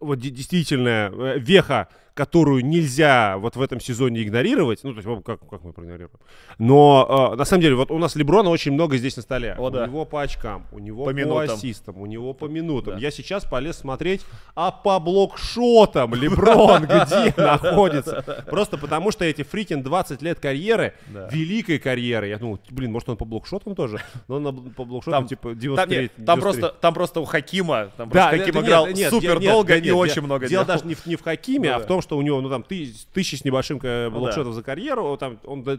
вот 0.00 0.18
действительно 0.18 1.12
э, 1.12 1.38
веха 1.38 1.88
которую 2.14 2.64
нельзя 2.64 3.38
вот 3.38 3.56
в 3.56 3.62
этом 3.62 3.80
сезоне 3.80 4.22
игнорировать. 4.22 4.80
Ну, 4.84 4.92
то 4.92 5.00
есть, 5.00 5.24
как, 5.24 5.48
как 5.48 5.64
мы 5.64 5.72
проигнорируем. 5.72 6.10
Но, 6.58 7.30
э, 7.32 7.36
на 7.36 7.44
самом 7.44 7.62
деле, 7.62 7.74
вот 7.74 7.90
у 7.90 7.98
нас 7.98 8.14
Леброна 8.16 8.50
очень 8.50 8.72
много 8.72 8.98
здесь 8.98 9.16
на 9.16 9.22
столе. 9.22 9.56
О, 9.58 9.68
у 9.68 9.70
да. 9.70 9.86
него 9.86 10.04
по 10.04 10.20
очкам, 10.20 10.66
у 10.72 10.78
него 10.78 11.04
по, 11.04 11.10
по 11.10 11.14
минутам. 11.14 11.56
ассистам, 11.56 12.00
у 12.00 12.06
него 12.06 12.34
по 12.34 12.46
минутам. 12.46 12.94
Да. 12.94 13.00
Я 13.00 13.10
сейчас 13.10 13.44
полез 13.44 13.78
смотреть, 13.78 14.22
а 14.54 14.70
по 14.70 14.98
блокшотам 15.00 16.14
Леброн 16.14 16.82
где 16.84 17.34
находится. 17.36 18.44
Просто 18.46 18.76
потому, 18.76 19.10
что 19.10 19.24
эти 19.24 19.42
фрикин 19.42 19.82
20 19.82 20.20
лет 20.20 20.38
карьеры, 20.38 20.94
великой 21.30 21.78
карьеры. 21.78 22.28
Я 22.28 22.38
думал, 22.38 22.60
блин, 22.70 22.92
может 22.92 23.08
он 23.08 23.16
по 23.16 23.24
блокшотам 23.24 23.74
тоже? 23.74 24.00
Но 24.28 24.36
он 24.36 24.70
по 24.72 24.84
блокшотам 24.84 25.26
типа 25.26 25.54
93. 25.54 26.10
Там, 26.26 26.40
просто, 26.40 26.68
там 26.68 26.92
просто 26.92 27.20
у 27.20 27.24
Хакима, 27.24 27.90
там 27.96 28.10
просто 28.10 28.38
Хаким 28.38 28.60
играл 28.60 28.86
супер 29.10 29.40
долго 29.40 29.76
и 29.76 29.90
очень 29.90 30.22
много 30.22 30.46
Дело 30.46 30.66
даже 30.66 30.84
не 30.86 31.16
в 31.16 31.22
Хакиме, 31.22 31.70
ну 31.70 31.76
а 31.76 31.78
в 31.78 31.86
том, 31.86 32.01
что 32.02 32.18
у 32.18 32.22
него, 32.22 32.40
ну, 32.40 32.50
там, 32.50 32.62
тысяч, 32.62 33.04
тысячи 33.12 33.36
с 33.36 33.44
небольшим 33.44 33.80
э, 33.82 34.10
ну, 34.10 34.24
да. 34.24 34.52
за 34.52 34.62
карьеру, 34.62 35.16
там, 35.16 35.38
он 35.44 35.62
в 35.62 35.78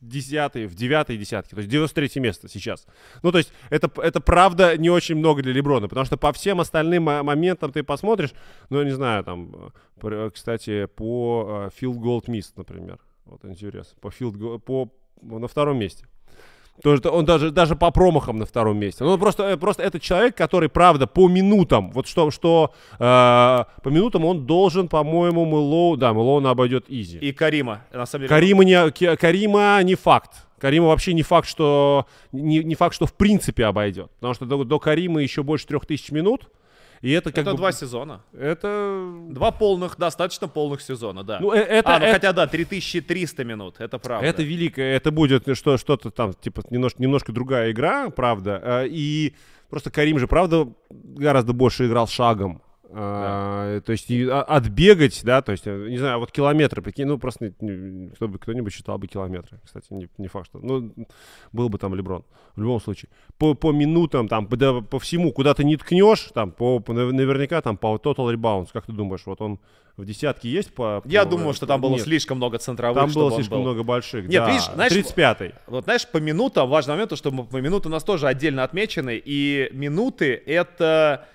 десятый, 0.00 0.66
в 0.66 0.74
девятой 0.74 1.16
десятке, 1.16 1.56
то 1.56 1.58
есть 1.58 1.70
93 1.70 2.20
место 2.20 2.48
сейчас. 2.48 2.86
Ну, 3.22 3.32
то 3.32 3.38
есть 3.38 3.52
это, 3.70 3.90
это 4.00 4.20
правда 4.20 4.76
не 4.76 4.90
очень 4.90 5.16
много 5.16 5.42
для 5.42 5.52
Леброна, 5.52 5.88
потому 5.88 6.06
что 6.06 6.16
по 6.16 6.32
всем 6.32 6.60
остальным 6.60 7.04
моментам 7.04 7.72
ты 7.72 7.82
посмотришь, 7.82 8.30
ну, 8.70 8.78
я 8.78 8.84
не 8.84 8.92
знаю, 8.92 9.24
там, 9.24 9.72
кстати, 10.32 10.86
по 10.86 11.70
Field 11.80 11.96
Gold 11.96 12.26
Mist, 12.26 12.52
например, 12.56 12.98
вот 13.24 13.44
интересно, 13.44 13.96
по 14.00 14.08
Field 14.08 14.60
по 14.60 14.92
на 15.20 15.48
втором 15.48 15.78
месте. 15.78 16.06
То 16.82 16.92
есть 16.92 17.04
он 17.06 17.24
даже, 17.24 17.50
даже 17.50 17.74
по 17.76 17.90
промахам 17.90 18.38
на 18.38 18.46
втором 18.46 18.78
месте. 18.78 19.04
Ну, 19.04 19.18
просто, 19.18 19.44
э, 19.44 19.56
просто 19.56 19.82
это 19.82 19.98
человек, 19.98 20.36
который, 20.36 20.68
правда, 20.68 21.06
по 21.06 21.28
минутам, 21.28 21.90
вот 21.90 22.06
что, 22.06 22.30
что 22.30 22.72
э, 22.94 22.98
по 22.98 23.88
минутам 23.88 24.24
он 24.24 24.46
должен, 24.46 24.88
по-моему, 24.88 25.44
Мэлоу, 25.44 25.96
да, 25.96 26.12
Мэлоуна 26.12 26.50
обойдет 26.50 26.84
Изи. 26.88 27.18
И 27.18 27.32
Карима, 27.32 27.84
на 27.92 28.06
самом 28.06 28.22
деле. 28.22 28.28
Карима 28.28 28.64
не, 28.64 29.16
Карима 29.16 29.80
не 29.82 29.94
факт. 29.94 30.30
Карима 30.58 30.86
вообще 30.88 31.14
не 31.14 31.22
факт, 31.22 31.48
что 31.48 32.06
не, 32.32 32.62
не 32.64 32.74
факт, 32.74 32.94
что 32.94 33.06
в 33.06 33.14
принципе 33.14 33.64
обойдет. 33.64 34.10
Потому 34.16 34.34
что 34.34 34.44
до, 34.44 34.64
до 34.64 34.78
Карима 34.78 35.22
еще 35.22 35.42
больше 35.42 35.66
трех 35.66 35.86
тысяч 35.86 36.10
минут. 36.10 36.48
И 37.00 37.10
это 37.12 37.30
как 37.30 37.38
это 37.42 37.52
бы... 37.52 37.56
два 37.56 37.72
сезона. 37.72 38.22
Это... 38.32 39.12
Два 39.30 39.50
полных, 39.50 39.96
достаточно 39.96 40.48
полных 40.48 40.80
сезона, 40.80 41.22
да. 41.22 41.38
Ну, 41.40 41.52
э, 41.52 41.58
это, 41.58 41.96
а, 41.96 41.98
ну 41.98 42.06
это... 42.06 42.14
хотя 42.14 42.32
да, 42.32 42.46
3300 42.46 43.44
минут, 43.44 43.76
это 43.78 43.98
правда. 43.98 44.26
Это 44.26 44.42
великое, 44.42 44.96
это 44.96 45.10
будет 45.10 45.56
что, 45.56 45.76
что-то 45.76 46.10
там, 46.10 46.34
типа, 46.34 46.62
немножко, 46.70 47.00
немножко 47.00 47.32
другая 47.32 47.70
игра, 47.70 48.10
правда. 48.10 48.60
Э, 48.64 48.86
и 48.88 49.34
просто 49.70 49.90
Карим 49.90 50.18
же, 50.18 50.26
правда, 50.26 50.68
гораздо 50.90 51.52
больше 51.52 51.86
играл 51.86 52.08
шагом. 52.08 52.62
А, 52.90 53.80
то 53.82 53.92
есть 53.92 54.10
а, 54.10 54.42
отбегать, 54.42 55.20
да, 55.22 55.42
то 55.42 55.52
есть, 55.52 55.66
э, 55.66 55.88
не 55.90 55.98
знаю, 55.98 56.14
а 56.14 56.18
вот 56.18 56.32
километры, 56.32 56.80
прикинь, 56.80 57.06
ну 57.06 57.18
просто 57.18 57.52
кто 58.14 58.28
бы, 58.28 58.38
кто-нибудь 58.38 58.72
считал 58.72 58.96
бы 58.96 59.06
километры, 59.06 59.60
кстати, 59.62 59.86
не, 59.90 60.08
не 60.16 60.28
факт, 60.28 60.46
что, 60.46 60.58
ну, 60.58 60.90
был 61.52 61.68
бы 61.68 61.76
там 61.76 61.94
Леброн, 61.94 62.24
в 62.56 62.60
любом 62.62 62.80
случае. 62.80 63.10
По, 63.36 63.52
по 63.52 63.72
минутам, 63.72 64.26
там, 64.26 64.46
по, 64.46 64.56
да, 64.56 64.80
по 64.80 64.98
всему, 64.98 65.32
куда 65.32 65.52
ты 65.52 65.64
не 65.64 65.76
ткнешь, 65.76 66.30
там, 66.32 66.50
по, 66.50 66.80
по, 66.80 66.94
наверняка, 66.94 67.60
там, 67.60 67.76
по 67.76 67.94
total 67.96 68.34
rebounds, 68.34 68.68
как 68.72 68.86
ты 68.86 68.92
думаешь, 68.92 69.22
вот 69.26 69.42
он 69.42 69.60
в 69.98 70.06
десятке 70.06 70.48
есть 70.48 70.72
по... 70.72 71.02
Я 71.04 71.24
по, 71.24 71.30
думаю, 71.30 71.52
что 71.52 71.66
там 71.66 71.82
было 71.82 71.94
Нет. 71.94 72.02
слишком 72.02 72.38
много 72.38 72.58
центровых. 72.58 72.96
Там 73.02 73.12
было 73.12 73.32
слишком 73.32 73.58
был. 73.58 73.64
много 73.64 73.82
больших, 73.82 74.28
Нет, 74.28 74.44
да. 74.44 74.50
видишь, 74.50 74.70
знаешь... 74.72 74.92
35-й. 74.92 75.54
Вот, 75.66 75.84
знаешь, 75.84 76.06
по 76.06 76.18
минутам, 76.18 76.70
важный 76.70 76.94
момент, 76.94 77.14
что 77.18 77.32
по 77.32 77.56
минуты 77.56 77.88
у 77.88 77.90
нас 77.90 78.02
тоже 78.02 78.28
отдельно 78.28 78.62
отмечены, 78.62 79.20
и 79.22 79.68
минуты— 79.72 80.40
это 80.46 81.26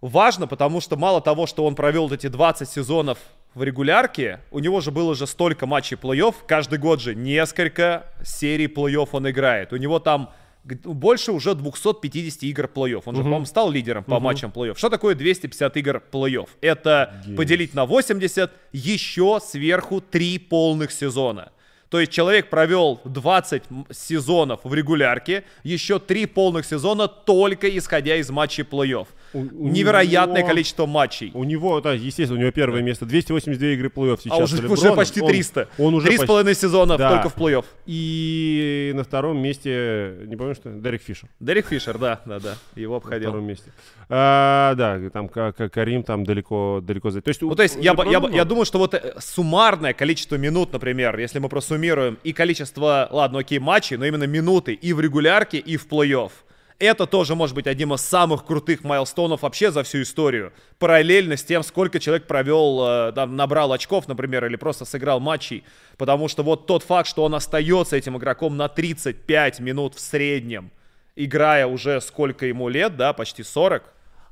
важно, 0.00 0.46
потому 0.46 0.80
что 0.80 0.96
мало 0.96 1.20
того, 1.20 1.46
что 1.46 1.64
он 1.64 1.74
провел 1.74 2.10
эти 2.12 2.28
20 2.28 2.68
сезонов 2.68 3.18
в 3.54 3.62
регулярке, 3.62 4.40
у 4.50 4.58
него 4.58 4.80
же 4.80 4.90
было 4.90 5.14
же 5.14 5.26
столько 5.26 5.66
матчей 5.66 5.96
плей-офф, 5.96 6.34
каждый 6.46 6.78
год 6.78 7.00
же 7.00 7.14
несколько 7.14 8.06
серий 8.22 8.66
плей-офф 8.66 9.08
он 9.12 9.30
играет. 9.30 9.72
У 9.72 9.76
него 9.76 9.98
там 9.98 10.30
больше 10.64 11.32
уже 11.32 11.54
250 11.54 12.42
игр 12.44 12.70
плей-офф. 12.72 13.02
Он 13.06 13.14
uh-huh. 13.14 13.16
же, 13.16 13.22
по-моему, 13.22 13.46
стал 13.46 13.70
лидером 13.70 14.04
по 14.04 14.14
uh-huh. 14.14 14.20
матчам 14.20 14.52
плей-офф. 14.54 14.76
Что 14.76 14.90
такое 14.90 15.14
250 15.14 15.76
игр 15.78 16.02
плей-офф? 16.12 16.48
Это 16.60 17.22
yes. 17.26 17.36
поделить 17.36 17.74
на 17.74 17.86
80, 17.86 18.50
еще 18.72 19.40
сверху 19.42 20.00
3 20.00 20.38
полных 20.38 20.92
сезона. 20.92 21.52
То 21.88 22.00
есть 22.00 22.12
человек 22.12 22.50
провел 22.50 23.00
20 23.04 23.62
сезонов 23.90 24.60
в 24.62 24.74
регулярке, 24.74 25.44
еще 25.62 25.98
3 25.98 26.26
полных 26.26 26.66
сезона 26.66 27.08
только 27.08 27.74
исходя 27.78 28.16
из 28.16 28.28
матчей 28.28 28.64
плей-офф. 28.64 29.06
У, 29.32 29.68
Невероятное 29.68 30.38
него, 30.38 30.48
количество 30.48 30.86
матчей. 30.86 31.30
У 31.34 31.44
него, 31.44 31.80
да, 31.80 31.92
естественно, 31.92 32.38
у 32.38 32.42
него 32.42 32.50
первое 32.50 32.82
место. 32.82 33.06
282 33.06 33.68
игры 33.68 33.88
плей-офф 33.88 34.20
сейчас. 34.22 34.38
А 34.38 34.42
уже, 34.42 34.66
уже 34.66 34.92
почти 34.94 35.20
300. 35.20 35.68
Он, 35.78 35.86
он 35.86 35.94
уже 35.94 36.06
Три 36.06 36.18
с 36.18 36.24
половиной 36.24 36.54
сезона 36.54 36.96
да. 36.96 37.10
только 37.10 37.28
в 37.28 37.36
плей-офф. 37.36 37.64
И 37.86 38.92
на 38.94 39.04
втором 39.04 39.38
месте, 39.38 40.14
не 40.26 40.36
помню, 40.36 40.54
что, 40.54 40.70
Дерек 40.70 41.02
Фишер. 41.02 41.28
Дерек 41.40 41.66
Фишер, 41.66 41.98
да, 41.98 42.20
да, 42.24 42.40
да. 42.40 42.54
Его 42.74 42.96
обходил. 42.96 43.28
На 43.28 43.32
втором 43.32 43.46
месте. 43.46 43.72
А, 44.08 44.74
да, 44.74 44.98
там 45.10 45.28
как 45.28 45.56
Карим 45.72 46.02
там 46.02 46.24
далеко, 46.24 46.80
далеко 46.82 47.10
за. 47.10 47.20
То 47.20 47.28
есть, 47.28 47.42
ну, 47.42 47.54
то 47.54 47.62
есть 47.62 47.76
я, 47.76 47.94
я, 48.06 48.22
я 48.30 48.44
думаю, 48.44 48.64
что 48.64 48.78
вот 48.78 48.94
э, 48.94 49.14
суммарное 49.18 49.92
количество 49.92 50.36
минут, 50.36 50.72
например, 50.72 51.18
если 51.18 51.38
мы 51.38 51.48
просуммируем 51.48 52.18
и 52.24 52.32
количество, 52.32 53.08
ладно, 53.10 53.40
окей, 53.40 53.58
матчей, 53.58 53.96
но 53.96 54.06
именно 54.06 54.24
минуты 54.24 54.72
и 54.72 54.92
в 54.92 55.00
регулярке, 55.00 55.58
и 55.58 55.76
в 55.76 55.86
плей-офф, 55.86 56.30
это 56.78 57.06
тоже 57.06 57.34
может 57.34 57.54
быть 57.54 57.66
одним 57.66 57.94
из 57.94 58.00
самых 58.00 58.44
крутых 58.44 58.84
майлстонов 58.84 59.42
вообще 59.42 59.70
за 59.70 59.82
всю 59.82 60.02
историю. 60.02 60.52
Параллельно 60.78 61.36
с 61.36 61.42
тем, 61.42 61.62
сколько 61.62 61.98
человек 61.98 62.26
провел, 62.26 62.84
э, 62.86 63.12
там, 63.12 63.34
набрал 63.36 63.72
очков, 63.72 64.06
например, 64.06 64.44
или 64.46 64.56
просто 64.56 64.84
сыграл 64.84 65.18
матчей. 65.18 65.64
Потому 65.96 66.28
что 66.28 66.42
вот 66.42 66.66
тот 66.66 66.84
факт, 66.84 67.08
что 67.08 67.24
он 67.24 67.34
остается 67.34 67.96
этим 67.96 68.16
игроком 68.16 68.56
на 68.56 68.68
35 68.68 69.60
минут 69.60 69.94
в 69.94 70.00
среднем, 70.00 70.70
играя 71.16 71.66
уже 71.66 72.00
сколько 72.00 72.46
ему 72.46 72.68
лет, 72.68 72.96
да, 72.96 73.12
почти 73.12 73.42
40, 73.42 73.82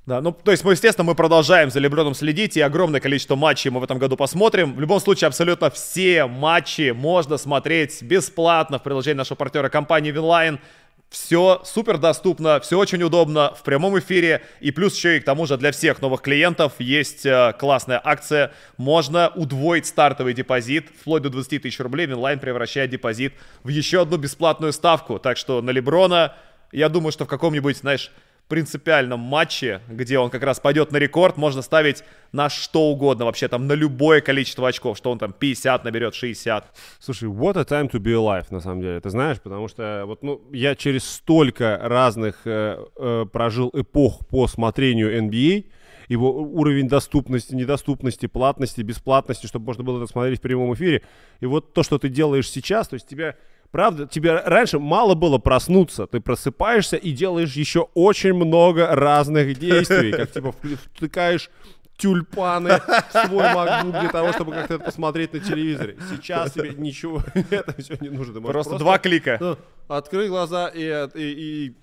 да, 0.06 0.20
ну, 0.20 0.30
то 0.30 0.52
есть, 0.52 0.62
мы, 0.62 0.70
естественно, 0.70 1.04
мы 1.04 1.16
продолжаем 1.16 1.68
за 1.68 1.80
Леброном 1.80 2.14
следить, 2.14 2.56
и 2.56 2.60
огромное 2.60 3.00
количество 3.00 3.34
матчей 3.34 3.72
мы 3.72 3.80
в 3.80 3.82
этом 3.82 3.98
году 3.98 4.16
посмотрим. 4.16 4.72
В 4.76 4.80
любом 4.80 5.00
случае, 5.00 5.26
абсолютно 5.26 5.68
все 5.68 6.26
матчи 6.26 6.92
можно 6.92 7.36
смотреть 7.38 8.02
бесплатно 8.02 8.78
в 8.78 8.84
приложении 8.84 9.18
нашего 9.18 9.34
партнера 9.36 9.68
компании 9.68 10.12
Винлайн. 10.12 10.60
Все 11.08 11.62
супер 11.64 11.98
доступно, 11.98 12.58
все 12.60 12.76
очень 12.78 13.02
удобно 13.02 13.54
в 13.54 13.62
прямом 13.62 13.98
эфире. 13.98 14.42
И 14.60 14.72
плюс 14.72 14.96
еще 14.96 15.16
и 15.16 15.20
к 15.20 15.24
тому 15.24 15.46
же 15.46 15.56
для 15.56 15.70
всех 15.70 16.02
новых 16.02 16.20
клиентов 16.20 16.74
есть 16.78 17.24
э, 17.24 17.54
классная 17.58 18.00
акция. 18.02 18.52
Можно 18.76 19.28
удвоить 19.28 19.86
стартовый 19.86 20.34
депозит 20.34 20.88
вплоть 21.00 21.22
до 21.22 21.30
20 21.30 21.62
тысяч 21.62 21.78
рублей. 21.78 22.06
Винлайн 22.06 22.40
превращает 22.40 22.90
депозит 22.90 23.34
в 23.62 23.68
еще 23.68 24.02
одну 24.02 24.16
бесплатную 24.16 24.72
ставку. 24.72 25.18
Так 25.20 25.36
что 25.36 25.62
на 25.62 25.70
Леброна, 25.70 26.34
я 26.72 26.88
думаю, 26.88 27.12
что 27.12 27.24
в 27.24 27.28
каком-нибудь, 27.28 27.76
знаешь, 27.76 28.10
принципиальном 28.48 29.20
матче, 29.20 29.80
где 29.88 30.18
он 30.18 30.30
как 30.30 30.42
раз 30.42 30.60
пойдет 30.60 30.92
на 30.92 30.98
рекорд, 30.98 31.36
можно 31.36 31.62
ставить 31.62 32.04
на 32.32 32.48
что 32.48 32.90
угодно, 32.90 33.24
вообще 33.24 33.48
там 33.48 33.66
на 33.66 33.72
любое 33.72 34.20
количество 34.20 34.68
очков, 34.68 34.96
что 34.96 35.10
он 35.10 35.18
там 35.18 35.32
50 35.32 35.84
наберет, 35.84 36.14
60. 36.14 36.76
Слушай, 36.98 37.28
what 37.28 37.56
a 37.56 37.62
time 37.62 37.90
to 37.90 37.98
be 37.98 38.12
alive, 38.12 38.46
на 38.50 38.60
самом 38.60 38.80
деле, 38.82 39.00
ты 39.00 39.10
знаешь, 39.10 39.40
потому 39.40 39.68
что 39.68 40.04
вот, 40.06 40.22
ну, 40.22 40.42
я 40.52 40.74
через 40.74 41.04
столько 41.04 41.78
разных 41.82 42.42
э, 42.44 42.78
э, 42.96 43.26
прожил 43.32 43.70
эпох 43.74 44.26
по 44.26 44.46
смотрению 44.46 45.18
NBA, 45.24 45.66
его 46.08 46.32
уровень 46.40 46.88
доступности, 46.88 47.54
недоступности, 47.54 48.26
платности, 48.26 48.80
бесплатности, 48.82 49.46
чтобы 49.46 49.66
можно 49.66 49.82
было 49.82 50.02
это 50.02 50.10
смотреть 50.10 50.38
в 50.38 50.42
прямом 50.42 50.72
эфире. 50.74 51.02
И 51.40 51.46
вот 51.46 51.72
то, 51.72 51.82
что 51.82 51.98
ты 51.98 52.08
делаешь 52.08 52.48
сейчас, 52.48 52.88
то 52.88 52.94
есть 52.94 53.08
тебя 53.08 53.34
Правда, 53.70 54.06
тебе 54.06 54.40
раньше 54.40 54.78
мало 54.78 55.14
было 55.14 55.38
проснуться. 55.38 56.06
Ты 56.06 56.20
просыпаешься 56.20 56.96
и 56.96 57.12
делаешь 57.12 57.54
еще 57.54 57.88
очень 57.94 58.34
много 58.34 58.94
разных 58.94 59.58
действий. 59.58 60.12
Как 60.12 60.30
типа 60.30 60.54
втыкаешь 60.94 61.50
тюльпаны 61.96 62.78
в 62.78 63.26
свой 63.26 63.44
MacBook 63.44 64.00
для 64.00 64.08
того, 64.10 64.32
чтобы 64.32 64.52
как-то 64.52 64.74
это 64.74 64.84
посмотреть 64.84 65.32
на 65.32 65.40
телевизоре. 65.40 65.96
Сейчас 66.10 66.52
тебе 66.52 66.74
ничего, 66.76 67.22
это 67.50 67.74
все 67.80 67.96
не 68.00 68.10
нужно. 68.10 68.40
Можешь 68.40 68.52
Просто 68.52 68.78
два 68.78 68.98
клика. 68.98 69.38
ну, 69.40 69.56
Открой 69.88 70.28
глаза 70.28 70.68
и, 70.68 71.08
и, 71.14 71.74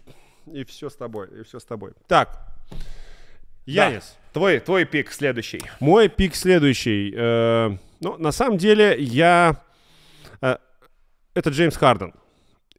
и, 0.46 0.60
и 0.60 0.64
все 0.66 0.90
с 0.90 0.96
тобой, 0.96 1.30
и 1.40 1.44
все 1.44 1.60
с 1.60 1.64
тобой. 1.64 1.94
Так, 2.08 2.54
Янис. 3.66 4.04
Да. 4.04 4.40
Твой, 4.40 4.60
твой 4.60 4.86
пик 4.86 5.12
следующий. 5.12 5.62
Мой 5.80 6.10
пик 6.10 6.36
следующий. 6.36 7.14
Э, 7.16 7.78
ну, 8.00 8.18
на 8.18 8.32
самом 8.32 8.58
деле, 8.58 8.96
я... 9.00 9.62
Это 11.34 11.50
Джеймс 11.50 11.76
Харден. 11.78 12.14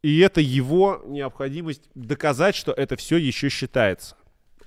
И 0.01 0.19
это 0.19 0.39
его 0.41 1.01
необходимость 1.05 1.83
доказать, 1.95 2.55
что 2.55 2.71
это 2.71 2.95
все 2.95 3.17
еще 3.17 3.49
считается. 3.49 4.15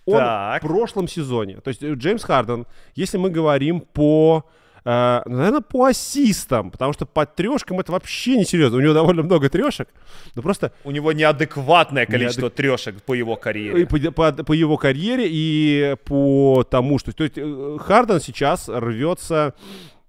Он 0.05 0.17
Так. 0.19 0.63
в 0.63 0.67
прошлом 0.67 1.07
сезоне, 1.07 1.61
то 1.61 1.69
есть 1.69 1.83
э, 1.83 1.93
Джеймс 1.93 2.25
Харден, 2.25 2.67
если 2.95 3.19
мы 3.19 3.29
говорим 3.29 3.81
по, 3.83 4.47
э, 4.85 5.21
наверное, 5.27 5.61
по 5.61 5.85
ассистам, 5.85 6.71
потому 6.71 6.95
что 6.95 7.05
по 7.05 7.27
трешкам 7.27 7.79
это 7.79 7.93
вообще 7.93 8.37
не 8.39 8.45
серьезно. 8.47 8.79
У 8.79 8.81
него 8.81 8.95
довольно 8.95 9.23
много 9.23 9.51
трешек, 9.51 9.89
но 10.35 10.41
просто 10.41 10.73
У 10.83 10.91
него 10.93 11.13
неадекватное 11.13 12.07
количество 12.07 12.49
трешек 12.49 13.03
по 13.03 13.13
его 13.13 13.37
карьере. 13.37 13.83
и 13.83 13.85
по, 13.85 13.99
по- 14.13 14.33
по 14.45 14.53
его 14.55 14.79
карьере 14.79 15.27
и 15.29 15.95
по 16.07 16.65
тому, 16.69 16.99
что... 16.99 17.13
То 17.13 17.25
есть 17.25 17.37
э, 17.37 17.77
Харден 17.79 18.21
сейчас 18.21 18.69
рвется... 18.69 19.53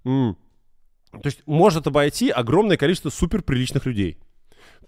м, 0.06 0.36
то 1.12 1.26
есть 1.26 1.42
может 1.46 1.86
обойти 1.86 2.30
огромное 2.30 2.76
количество 2.76 3.10
суперприличных 3.10 3.86
людей. 3.86 4.18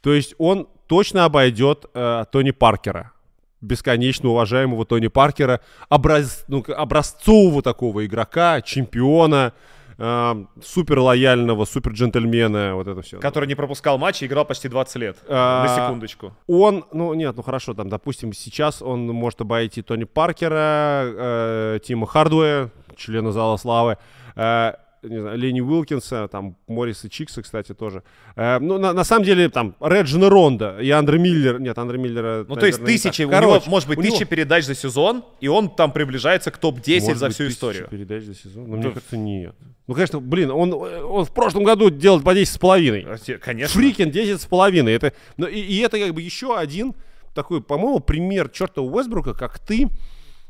То 0.00 0.12
есть 0.12 0.34
он 0.38 0.68
точно 0.86 1.24
обойдет 1.24 1.86
э, 1.94 2.24
Тони 2.30 2.50
Паркера. 2.50 3.12
Бесконечно 3.60 4.30
уважаемого 4.30 4.84
Тони 4.84 5.06
Паркера. 5.06 5.60
Образ, 5.88 6.44
ну, 6.48 6.64
образцового 6.76 7.62
такого 7.62 8.04
игрока, 8.04 8.60
чемпиона, 8.60 9.52
э, 9.98 10.44
супер 10.62 10.98
лояльного, 10.98 11.64
супер 11.64 11.92
джентльмена. 11.92 12.74
Вот 12.74 12.88
это 12.88 13.02
все. 13.02 13.20
Который 13.20 13.46
не 13.46 13.54
пропускал 13.54 13.98
матчи 13.98 14.24
и 14.24 14.26
играл 14.26 14.44
почти 14.44 14.68
20 14.68 14.96
лет. 14.96 15.16
А, 15.28 15.64
На 15.64 15.76
секундочку. 15.76 16.34
Он, 16.48 16.84
ну 16.92 17.14
нет, 17.14 17.36
ну 17.36 17.42
хорошо, 17.42 17.74
там, 17.74 17.88
допустим, 17.88 18.32
сейчас 18.32 18.82
он 18.82 19.06
может 19.06 19.40
обойти 19.40 19.82
Тони 19.82 20.04
Паркера, 20.04 21.04
э, 21.04 21.78
Тима 21.84 22.06
Хардуэя, 22.06 22.70
члена 22.96 23.30
Зала 23.30 23.56
Славы, 23.56 23.98
э, 24.34 24.72
не 25.02 25.20
знаю, 25.20 25.36
Лени 25.38 25.60
Уилкинса, 25.60 26.28
там, 26.28 26.56
Морриса 26.68 27.08
Чикса, 27.08 27.42
кстати, 27.42 27.74
тоже. 27.74 28.02
Э, 28.36 28.58
ну, 28.60 28.78
на, 28.78 28.92
на 28.92 29.04
самом 29.04 29.24
деле, 29.24 29.48
там, 29.48 29.74
Реджина 29.80 30.28
Ронда 30.28 30.78
и 30.80 30.90
Андре 30.90 31.18
Миллер, 31.18 31.60
нет, 31.60 31.76
Андре 31.78 31.98
Миллера... 31.98 32.44
Ну, 32.48 32.56
то 32.56 32.66
есть 32.66 32.84
тысячи, 32.84 33.22
у 33.22 33.30
Короче, 33.30 33.64
него 33.64 33.70
может 33.70 33.88
быть 33.88 33.98
у 33.98 34.02
него- 34.02 34.12
тысяча 34.12 34.24
передач 34.26 34.64
за 34.64 34.74
сезон, 34.74 35.24
и 35.40 35.48
он 35.48 35.74
там 35.74 35.92
приближается 35.92 36.50
к 36.50 36.58
топ-10 36.58 37.00
может 37.00 37.18
за 37.18 37.28
всю 37.30 37.44
тысяча 37.44 37.54
историю. 37.54 37.88
передач 37.88 38.22
за 38.24 38.34
сезон? 38.34 38.70
Но 38.70 38.76
мне 38.76 38.88
кажется, 38.90 39.16
нет. 39.16 39.54
Ну, 39.88 39.94
конечно, 39.94 40.20
блин, 40.20 40.50
он, 40.50 40.72
он 40.72 41.24
в 41.24 41.32
прошлом 41.32 41.64
году 41.64 41.90
делал 41.90 42.20
по 42.20 42.34
10 42.34 42.54
с 42.54 42.58
половиной. 42.58 43.06
Конечно. 43.40 43.80
Фрикин 43.80 44.10
10 44.10 44.40
с 44.40 44.46
половиной. 44.46 44.92
Это, 44.92 45.12
ну, 45.36 45.46
и, 45.46 45.58
и 45.58 45.78
это 45.80 45.98
как 45.98 46.14
бы 46.14 46.22
еще 46.22 46.56
один 46.56 46.94
такой, 47.34 47.62
по-моему, 47.62 47.98
пример 48.00 48.48
чертова 48.48 48.88
Уэсбрука, 48.88 49.34
как 49.34 49.58
ты 49.58 49.88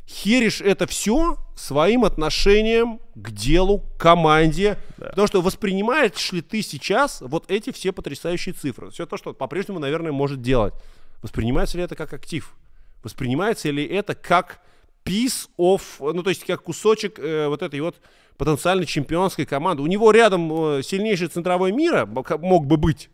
херишь 0.09 0.61
это 0.61 0.87
все 0.87 1.37
своим 1.56 2.04
отношением 2.04 3.00
к 3.14 3.30
делу, 3.30 3.78
к 3.78 4.00
команде. 4.00 4.78
Потому 4.97 5.26
что 5.26 5.42
воспринимаешь 5.42 6.32
ли 6.32 6.42
ты 6.42 6.62
сейчас 6.62 7.21
вот 7.21 7.50
эти 7.50 7.73
все 7.73 7.92
потрясающие 7.92 8.54
цифры? 8.54 8.90
Все 8.90 9.06
то, 9.06 9.16
что 9.16 9.32
по-прежнему, 9.32 9.78
наверное, 9.78 10.12
может 10.12 10.42
делать. 10.42 10.75
Воспринимается 11.23 11.78
ли 11.78 11.85
это 11.85 11.94
как 11.94 12.12
актив? 12.12 12.54
Воспринимается 13.02 13.71
ли 13.71 13.85
это 13.85 14.14
как 14.14 14.61
piece 15.04 15.49
of, 15.59 15.82
ну 16.00 16.23
то 16.23 16.30
есть 16.30 16.44
как 16.44 16.62
кусочек 16.62 17.18
э, 17.18 17.49
вот 17.49 17.62
этой 17.62 17.80
вот 17.80 17.97
потенциально 18.37 18.87
чемпионской 18.87 19.47
команды? 19.47 19.82
У 19.82 19.87
него 19.87 20.11
рядом 20.11 20.52
э, 20.52 20.82
сильнейший 20.82 21.28
центровой 21.28 21.73
мира 21.73 22.06
мог 22.06 22.66
бы 22.66 22.76
быть. 22.76 23.09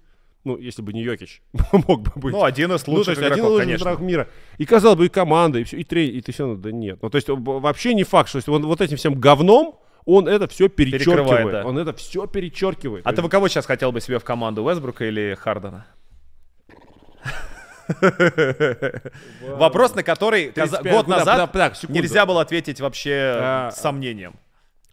Ну, 0.48 0.56
если 0.56 0.80
бы 0.82 0.92
не 0.94 1.02
Йокич, 1.02 1.42
мог 1.72 2.00
бы 2.02 2.10
быть. 2.16 2.32
Ну, 2.32 2.42
один 2.42 2.72
из 2.72 2.86
Ну, 2.86 2.94
лучших 2.94 3.18
есть 3.18 3.20
один 3.20 3.32
из 3.32 3.36
игроков, 3.38 3.50
лучших 3.52 3.66
конечно. 3.66 3.84
игроков 3.84 4.00
мира. 4.02 4.28
И, 4.56 4.64
казалось 4.64 4.96
бы, 4.98 5.04
и 5.06 5.08
команда, 5.10 5.58
и 5.58 5.64
все, 5.64 5.76
и 5.76 5.84
тренер, 5.84 6.14
и 6.14 6.20
ты 6.22 6.32
все, 6.32 6.54
да 6.54 6.72
нет. 6.72 6.98
Ну, 7.02 7.10
то 7.10 7.16
есть 7.16 7.28
вообще 7.28 7.92
не 7.94 8.04
факт, 8.04 8.30
что 8.30 8.40
он 8.52 8.64
вот 8.64 8.80
этим 8.80 8.96
всем 8.96 9.14
говном, 9.14 9.78
он 10.06 10.26
это 10.26 10.48
все 10.48 10.68
перечеркивает. 10.70 11.52
Да. 11.52 11.64
Он 11.66 11.76
это 11.78 11.92
все 11.92 12.26
перечеркивает. 12.26 13.06
А 13.06 13.12
ты 13.12 13.20
бы 13.20 13.28
кого 13.28 13.48
сейчас 13.48 13.66
хотел 13.66 13.92
бы 13.92 14.00
себе 14.00 14.18
в 14.18 14.24
команду, 14.24 14.62
Уэсбрука 14.64 15.04
или 15.04 15.34
Хардена? 15.38 15.86
Вопрос, 19.42 19.94
на 19.94 20.02
который 20.02 20.50
каза- 20.50 20.78
35, 20.78 20.92
год 20.92 21.04
куда- 21.06 21.18
назад 21.18 21.54
нельзя 21.88 22.26
было 22.26 22.40
ответить 22.42 22.80
вообще 22.80 23.32
А, 23.34 23.70
сомнением. 23.72 24.34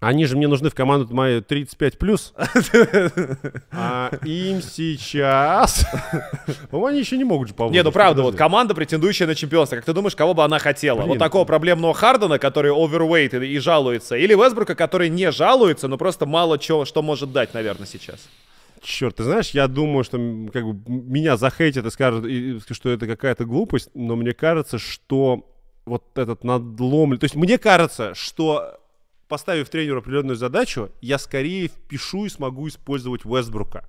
Они 0.06 0.28
же 0.28 0.38
мне 0.38 0.48
нужны 0.48 0.70
в 0.70 0.76
команду 0.76 1.12
мои 1.16 1.42
35 1.42 1.98
плюс. 1.98 2.34
А 3.72 4.12
им 4.24 4.62
сейчас. 4.62 5.84
По-моему, 6.70 6.86
они 6.90 7.00
еще 7.00 7.18
не 7.18 7.24
могут 7.24 7.48
же 7.48 7.54
повысить. 7.56 7.76
Не, 7.76 7.84
ну 7.84 7.92
правда, 7.92 8.22
вот 8.22 8.36
команда, 8.36 8.76
претендующая 8.76 9.26
на 9.26 9.34
чемпионство, 9.34 9.78
как 9.78 9.86
ты 9.86 9.94
думаешь, 9.94 10.16
кого 10.16 10.36
бы 10.36 10.44
она 10.44 10.60
хотела? 10.60 11.02
Вот 11.02 11.18
такого 11.18 11.44
проблемного 11.46 11.96
Хардена, 11.96 12.38
который 12.38 12.72
овервейт 12.72 13.34
и, 13.34 13.58
жалуется, 13.58 14.16
или 14.16 14.36
Весбрука, 14.36 14.76
который 14.76 15.10
не 15.10 15.32
жалуется, 15.32 15.88
но 15.88 15.98
просто 15.98 16.28
мало 16.28 16.60
чего, 16.60 16.86
что 16.86 17.02
может 17.02 17.32
дать, 17.32 17.56
наверное, 17.56 17.88
сейчас. 17.88 18.30
Черт, 18.84 19.16
ты 19.16 19.24
знаешь, 19.24 19.50
я 19.52 19.68
думаю, 19.68 20.04
что 20.04 20.18
как 20.54 20.66
бы 20.66 20.80
меня 20.88 21.36
захейтят 21.36 21.84
и 21.84 21.90
скажут, 21.90 22.26
и 22.26 22.60
что 22.70 22.92
это 22.92 23.08
какая-то 23.08 23.46
глупость, 23.46 23.90
но 23.96 24.16
мне 24.16 24.34
кажется, 24.34 24.78
что 24.78 25.50
вот 25.86 26.04
этот 26.16 26.44
надлом... 26.44 27.18
То 27.18 27.24
есть 27.24 27.36
мне 27.36 27.58
кажется, 27.58 28.14
что 28.14 28.80
поставив 29.28 29.70
тренеру 29.70 30.00
определенную 30.00 30.36
задачу, 30.36 30.92
я 31.02 31.18
скорее 31.18 31.68
впишу 31.68 32.26
и 32.26 32.30
смогу 32.30 32.68
использовать 32.68 33.26
Вестбрука. 33.26 33.86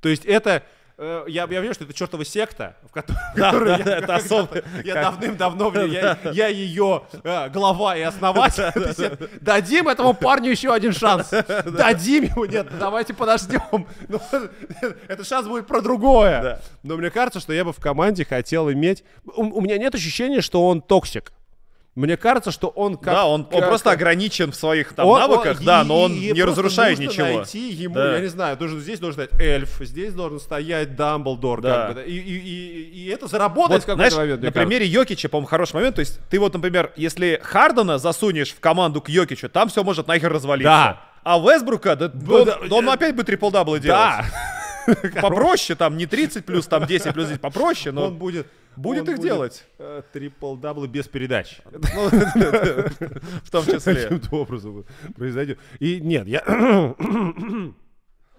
То 0.00 0.08
есть 0.08 0.24
это... 0.24 0.62
э, 0.98 1.24
Я, 1.26 1.42
я 1.42 1.46
понимаю, 1.46 1.74
что 1.74 1.84
это 1.84 1.92
чертова 1.94 2.24
секта, 2.24 2.76
в 2.88 2.92
которой, 2.92 3.18
Да, 3.36 3.50
которую 3.50 3.78
да, 3.78 3.84
я, 3.84 3.96
это 3.98 5.02
давным-давно, 5.02 5.84
я, 5.86 6.18
я 6.32 6.48
ее 6.48 7.02
э, 7.24 7.48
глава 7.50 7.96
и 7.96 8.02
основатель. 8.02 9.28
Дадим 9.40 9.88
этому 9.88 10.12
парню 10.14 10.50
еще 10.50 10.72
один 10.72 10.92
шанс. 10.92 11.30
Дадим 11.30 12.24
ему, 12.24 12.44
нет, 12.44 12.66
давайте 12.78 13.14
подождем. 13.14 13.86
Ну, 14.08 14.20
Этот 15.08 15.26
шанс 15.26 15.46
будет 15.48 15.66
про 15.66 15.80
другое. 15.80 16.60
Но 16.82 16.96
мне 16.96 17.10
кажется, 17.10 17.40
что 17.40 17.52
я 17.52 17.64
бы 17.64 17.72
в 17.72 17.78
команде 17.80 18.24
хотел 18.24 18.70
иметь... 18.70 19.02
У, 19.24 19.42
у 19.42 19.60
меня 19.60 19.78
нет 19.78 19.94
ощущения, 19.94 20.40
что 20.40 20.66
он 20.66 20.80
токсик. 20.82 21.32
Мне 21.98 22.16
кажется, 22.16 22.50
что 22.52 22.68
он 22.68 22.96
как... 22.96 23.12
да, 23.14 23.26
он, 23.26 23.40
он 23.52 23.60
как- 23.60 23.68
просто 23.68 23.90
ограничен 23.90 24.52
в 24.52 24.54
своих 24.56 24.92
там 24.94 25.06
он- 25.06 25.18
навыках, 25.20 25.58
он- 25.60 25.64
да, 25.66 25.82
и- 25.82 25.84
но 25.84 26.02
он 26.02 26.12
и 26.12 26.30
не 26.32 26.42
разрушает 26.44 26.98
нужно 26.98 27.10
ничего. 27.10 27.26
найти 27.38 27.70
ему, 27.70 27.94
Да. 27.96 28.14
я 28.14 28.20
не 28.20 28.28
знаю, 28.28 28.56
должен, 28.56 28.78
здесь 28.80 29.00
должен 29.00 29.14
стоять 29.26 29.40
эльф, 29.40 29.76
здесь 29.80 30.14
должен 30.14 30.38
стоять 30.38 30.94
Дамблдор, 30.96 31.60
Да. 31.60 31.76
как 31.76 31.88
бы, 31.88 31.94
да, 31.96 32.04
и, 32.06 32.12
и, 32.12 32.38
и, 32.38 32.82
и 33.04 33.08
это 33.08 33.26
заработает 33.26 33.70
Вот, 33.70 33.82
в 33.82 33.86
какой-то 33.86 34.10
знаешь, 34.10 34.28
момент, 34.28 34.42
на 34.42 34.52
примере 34.52 34.86
Йокича, 34.86 35.28
по-моему, 35.28 35.48
хороший 35.48 35.74
момент. 35.74 35.96
То 35.96 36.00
есть 36.00 36.20
ты 36.30 36.38
вот, 36.38 36.54
например, 36.54 36.92
если 36.96 37.40
Хардена 37.42 37.98
засунешь 37.98 38.50
в 38.52 38.60
команду 38.60 39.00
к 39.00 39.08
Йокичу, 39.08 39.48
там 39.48 39.68
все 39.68 39.82
может 39.82 40.06
нахер 40.06 40.32
развалиться. 40.32 40.68
Да. 40.70 41.00
А 41.24 41.38
Вестбрука, 41.38 41.96
да, 41.96 42.08
Да, 42.08 42.34
он, 42.34 42.44
да, 42.44 42.58
да 42.70 42.76
он 42.76 42.88
опять 42.88 43.14
бы 43.16 43.22
трипл-даблы 43.24 43.80
делать. 43.80 43.98
Да, 43.98 44.24
Попроще, 45.20 45.76
там 45.76 45.96
не 45.96 46.06
30 46.06 46.44
плюс, 46.44 46.66
там 46.66 46.86
10 46.86 47.12
плюс 47.12 47.28
10, 47.28 47.40
попроще, 47.40 47.92
но... 47.92 48.06
он 48.06 48.16
будет... 48.16 48.46
будет 48.76 49.08
он 49.08 49.14
их 49.14 49.20
делать. 49.20 49.64
э, 49.78 50.02
Трипл-даблы 50.12 50.88
без 50.88 51.08
передач. 51.08 51.58
ну, 51.72 52.08
в 53.42 53.50
том 53.50 53.64
числе. 53.64 53.94
Каким-то 53.94 54.36
образом 54.36 54.84
произойдет. 55.16 55.58
И 55.78 56.00
нет, 56.00 56.26
я... 56.26 56.42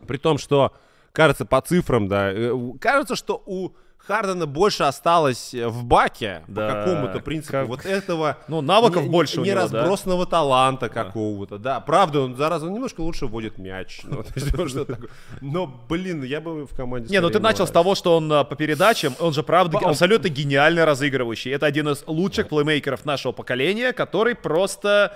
При 0.08 0.18
том, 0.18 0.38
что, 0.38 0.74
кажется, 1.12 1.46
по 1.46 1.62
цифрам, 1.62 2.08
да, 2.08 2.32
э, 2.32 2.54
кажется, 2.80 3.16
что 3.16 3.42
у 3.46 3.72
Хардена 4.06 4.48
больше 4.48 4.84
осталось 4.84 5.54
э, 5.54 5.68
в 5.68 5.84
баке 5.84 6.44
Да, 6.48 6.68
по 6.68 6.74
какому-то 6.74 7.20
принципу 7.20 7.52
как- 7.52 7.68
вот 7.68 7.86
этого... 7.86 8.38
Ну, 8.48 8.62
навыков 8.62 9.04
не- 9.04 9.10
больше 9.10 9.40
у 9.40 9.44
не 9.44 9.52
него, 9.52 9.68
да? 9.68 9.80
разбросанного 9.80 10.26
таланта 10.26 10.90
какого-то, 10.90 11.58
да. 11.58 11.80
Правда, 11.80 12.22
он, 12.22 12.36
зараза, 12.36 12.66
он 12.66 12.74
немножко 12.74 13.02
лучше 13.02 13.28
вводит 13.28 13.58
мяч. 13.58 14.02
ну. 14.04 14.24
Но, 15.42 15.68
блин, 15.88 16.24
я 16.24 16.42
бы 16.42 16.66
в 16.66 16.76
команде... 16.76 17.10
Не, 17.12 17.22
ну 17.22 17.30
ты 17.30 17.40
начал 17.40 17.68
с 17.68 17.72
того, 17.72 17.94
что 17.94 18.18
он 18.18 18.32
а, 18.34 18.44
по 18.44 18.56
передачам, 18.56 19.16
он 19.20 19.34
же 19.34 19.44
правда 19.44 19.78
абсолютно 19.78 20.30
гениальный 20.30 20.86
разыгрывающий. 20.86 21.52
Это 21.52 21.66
один 21.66 21.90
из 21.90 22.04
лучших 22.08 22.50
плеймейкеров 22.50 23.06
нашего 23.06 23.32
поколения, 23.32 23.94
который 23.94 24.34
просто... 24.36 25.16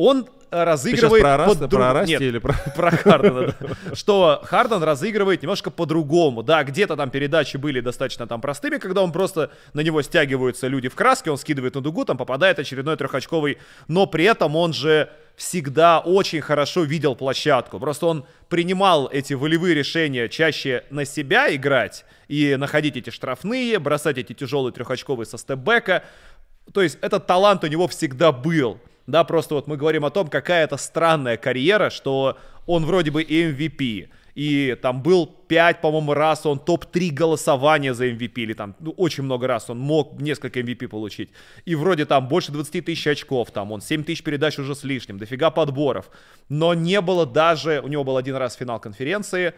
Он 0.00 0.28
а, 0.52 0.64
разыгрывает... 0.64 1.22
про 1.22 1.36
Раста- 1.36 1.58
под 1.58 1.70
про 1.70 1.92
Расти 1.92 2.12
Нет, 2.12 2.22
или 2.22 2.38
про- 2.38 2.52
про 2.76 2.92
Хардена, 2.92 3.54
да. 3.58 3.68
Что 3.96 4.40
Харден 4.44 4.80
разыгрывает 4.80 5.42
немножко 5.42 5.72
по-другому. 5.72 6.44
Да, 6.44 6.62
где-то 6.62 6.94
там 6.94 7.10
передачи 7.10 7.56
были 7.56 7.80
достаточно 7.80 8.28
там 8.28 8.40
простыми, 8.40 8.78
когда 8.78 9.02
он 9.02 9.10
просто 9.10 9.50
на 9.74 9.80
него 9.80 10.00
стягиваются 10.02 10.68
люди 10.68 10.88
в 10.88 10.94
краске, 10.94 11.32
он 11.32 11.36
скидывает 11.36 11.74
на 11.74 11.80
дугу, 11.80 12.04
там 12.04 12.16
попадает 12.16 12.60
очередной 12.60 12.96
трехочковый, 12.96 13.58
но 13.88 14.06
при 14.06 14.22
этом 14.22 14.54
он 14.54 14.72
же 14.72 15.10
всегда 15.34 15.98
очень 15.98 16.42
хорошо 16.42 16.84
видел 16.84 17.16
площадку. 17.16 17.80
Просто 17.80 18.06
он 18.06 18.24
принимал 18.48 19.08
эти 19.12 19.34
волевые 19.34 19.74
решения 19.74 20.28
чаще 20.28 20.84
на 20.90 21.04
себя 21.04 21.52
играть 21.52 22.04
и 22.28 22.54
находить 22.54 22.96
эти 22.96 23.10
штрафные, 23.10 23.80
бросать 23.80 24.16
эти 24.16 24.32
тяжелые 24.32 24.72
трехочковые 24.72 25.26
со 25.26 25.38
степбека. 25.38 26.04
То 26.72 26.82
есть 26.82 26.98
этот 27.00 27.26
талант 27.26 27.64
у 27.64 27.66
него 27.66 27.88
всегда 27.88 28.30
был. 28.30 28.78
Да, 29.08 29.24
просто 29.24 29.54
вот 29.54 29.66
мы 29.66 29.78
говорим 29.78 30.04
о 30.04 30.10
том, 30.10 30.28
какая 30.28 30.64
это 30.64 30.76
странная 30.76 31.38
карьера, 31.38 31.88
что 31.88 32.36
он 32.66 32.84
вроде 32.84 33.10
бы 33.10 33.22
MVP, 33.22 34.10
и 34.34 34.76
там 34.82 35.02
был 35.02 35.26
5, 35.26 35.80
по-моему, 35.80 36.12
раз 36.12 36.44
он 36.44 36.58
топ-3 36.58 37.10
голосования 37.10 37.94
за 37.94 38.06
MVP, 38.06 38.32
или 38.34 38.52
там 38.52 38.76
ну, 38.80 38.90
очень 38.98 39.24
много 39.24 39.46
раз 39.46 39.70
он 39.70 39.78
мог 39.78 40.20
несколько 40.20 40.60
MVP 40.60 40.88
получить. 40.88 41.30
И 41.64 41.74
вроде 41.74 42.04
там 42.04 42.28
больше 42.28 42.52
20 42.52 42.84
тысяч 42.84 43.06
очков, 43.06 43.50
там 43.50 43.72
он 43.72 43.80
7 43.80 44.04
тысяч 44.04 44.22
передач 44.22 44.58
уже 44.58 44.74
с 44.74 44.84
лишним, 44.84 45.18
дофига 45.18 45.50
подборов. 45.50 46.10
Но 46.50 46.74
не 46.74 47.00
было 47.00 47.24
даже, 47.24 47.80
у 47.80 47.88
него 47.88 48.04
был 48.04 48.18
один 48.18 48.36
раз 48.36 48.56
финал 48.56 48.78
конференции, 48.78 49.54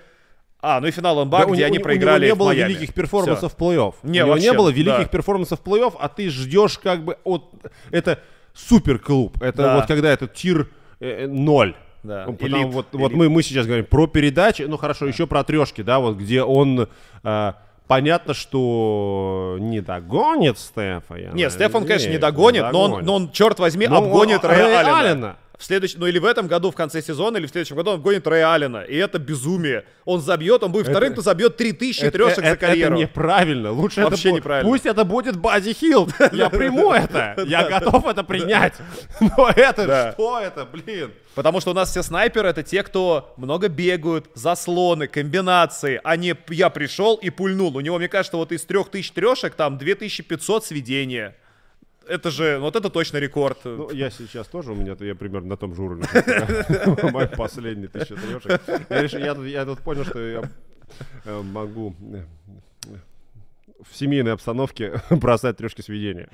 а, 0.63 0.81
ну 0.81 0.87
и 0.87 0.93
финал 0.93 1.25
НБА, 1.25 1.39
да, 1.39 1.45
где 1.47 1.65
у, 1.65 1.67
они 1.67 1.79
у, 1.79 1.83
проиграли 1.83 2.27
У 2.27 2.27
него 2.27 2.35
не 2.37 2.39
было 2.39 2.49
Майами. 2.51 2.69
великих 2.69 2.95
перформансов 2.95 3.53
Все. 3.53 3.57
в 3.57 3.61
плей-офф. 3.61 3.95
Не, 4.05 4.21
у 4.21 4.27
него 4.27 4.29
вообще, 4.29 4.45
не 4.45 4.53
было 4.53 4.69
великих 4.69 4.99
да. 4.99 5.09
перформансов 5.09 5.61
в 5.61 5.65
плей-офф, 5.65 5.97
а 5.99 6.09
ты 6.09 6.31
ждешь 6.31 6.79
как 6.79 7.05
бы 7.05 7.19
от... 7.25 7.51
Это 7.91 8.21
супер 8.55 8.99
клуб. 8.99 9.37
Это 9.43 9.63
Да. 9.63 9.77
вот 9.77 9.87
когда 9.87 10.11
это 10.13 10.27
тир 10.27 10.69
э, 11.01 11.27
ноль. 11.27 11.75
Да, 12.03 12.25
потому 12.27 12.49
элит, 12.49 12.67
вот, 12.73 12.87
вот 12.93 13.11
элит. 13.11 13.19
мы, 13.19 13.29
мы 13.29 13.43
сейчас 13.43 13.67
говорим 13.67 13.85
про 13.85 14.07
передачи, 14.07 14.63
ну 14.63 14.79
хорошо, 14.79 15.07
еще 15.07 15.27
про 15.27 15.45
трешки, 15.45 15.83
да, 15.83 15.99
вот 15.99 16.17
где 16.17 16.43
он 16.43 16.89
э, 17.23 17.53
понятно, 17.87 18.33
что 18.35 19.57
не 19.61 19.81
догонит 19.81 20.59
Стефа. 20.59 21.17
я 21.17 21.31
Нет, 21.33 21.53
Стефан, 21.53 21.83
конечно, 21.85 22.07
не 22.09 22.15
надеюсь, 22.15 22.21
догонит, 22.21 22.65
но 22.73 22.83
он, 22.85 23.05
но 23.05 23.15
он, 23.17 23.31
черт 23.33 23.59
возьми, 23.59 23.87
Ну, 23.87 23.97
обгонит 23.97 24.43
он- 24.45 24.51
Рэя 24.51 24.79
Аллена. 24.81 24.99
Аллена. 25.01 25.37
В 25.61 25.65
следующем, 25.65 26.01
ну 26.01 26.07
или 26.07 26.19
в 26.19 26.25
этом 26.25 26.47
году, 26.47 26.71
в 26.71 26.75
конце 26.75 27.03
сезона, 27.03 27.37
или 27.37 27.45
в 27.47 27.51
следующем 27.51 27.77
году 27.77 27.91
он 27.91 27.97
обгонит 27.97 28.27
Рэя 28.27 28.55
Аллена. 28.55 28.81
И 28.81 28.97
это 28.97 29.19
безумие. 29.19 29.85
Он 30.07 30.23
забьет, 30.23 30.63
он 30.63 30.73
будет 30.73 30.89
вторым, 30.89 31.13
кто 31.13 31.21
забьет 31.21 31.59
3000 31.59 32.01
Это- 32.01 32.11
трешек 32.13 32.39
это- 32.39 32.51
за 32.53 32.57
карьеру. 32.57 32.95
Это 32.95 33.03
неправильно. 33.03 33.71
Лучше 33.71 34.01
Вообще 34.03 34.31
это 34.31 34.37
неправильно. 34.39 34.71
Пусть 34.71 34.87
это 34.87 35.05
будет 35.05 35.37
Бади 35.37 35.75
Хилд. 35.75 36.15
Я 36.33 36.49
приму 36.49 36.93
это. 36.95 37.37
Я 37.47 37.69
готов 37.69 38.07
это 38.07 38.25
принять. 38.25 38.73
Но 39.21 39.51
это 39.55 40.15
что 40.15 40.41
это, 40.41 40.65
блин? 40.65 41.11
Потому 41.35 41.61
что 41.61 41.73
у 41.73 41.75
нас 41.75 41.91
все 41.91 42.03
снайперы 42.03 42.49
это 42.49 42.63
те, 42.63 42.83
кто 42.83 43.35
много 43.37 43.69
бегают, 43.69 44.31
заслоны, 44.35 45.09
комбинации, 45.09 46.01
а 46.03 46.17
не 46.17 46.35
я 46.49 46.71
пришел 46.71 47.17
и 47.17 47.29
пульнул. 47.29 47.77
У 47.77 47.81
него, 47.81 47.99
мне 47.99 48.09
кажется, 48.09 48.39
вот 48.39 48.51
из 48.51 48.65
3000 48.65 49.13
трешек 49.13 49.55
там 49.55 49.77
2500 49.77 50.65
сведения. 50.65 51.37
Это 52.11 52.31
же, 52.31 52.59
вот 52.59 52.77
это 52.77 52.91
точно 52.91 53.19
рекорд. 53.19 53.59
Ну, 53.65 53.91
я 53.93 54.11
сейчас 54.11 54.47
тоже, 54.49 54.73
у 54.73 54.75
меня 54.75 54.97
я 55.01 55.15
примерно 55.15 55.49
на 55.51 55.57
том 55.57 55.75
же 55.75 55.83
уровне. 55.83 56.05
Мой 57.13 57.29
последний 57.29 57.87
тысяча 57.87 58.17
трешек. 58.17 58.61
Я 58.91 59.03
решил- 59.03 59.21
Я 59.21 59.35
тут- 59.35 59.47
я 59.47 59.65
тут 59.65 59.79
понял, 59.81 60.05
что 60.05 60.19
я 60.19 60.43
э, 61.25 61.43
могу 61.43 61.95
э, 62.13 62.25
в 63.89 63.97
семейной 63.97 64.33
обстановке 64.33 65.01
бросать 65.11 65.57
трешки 65.57 65.83
сведения. 65.83 66.29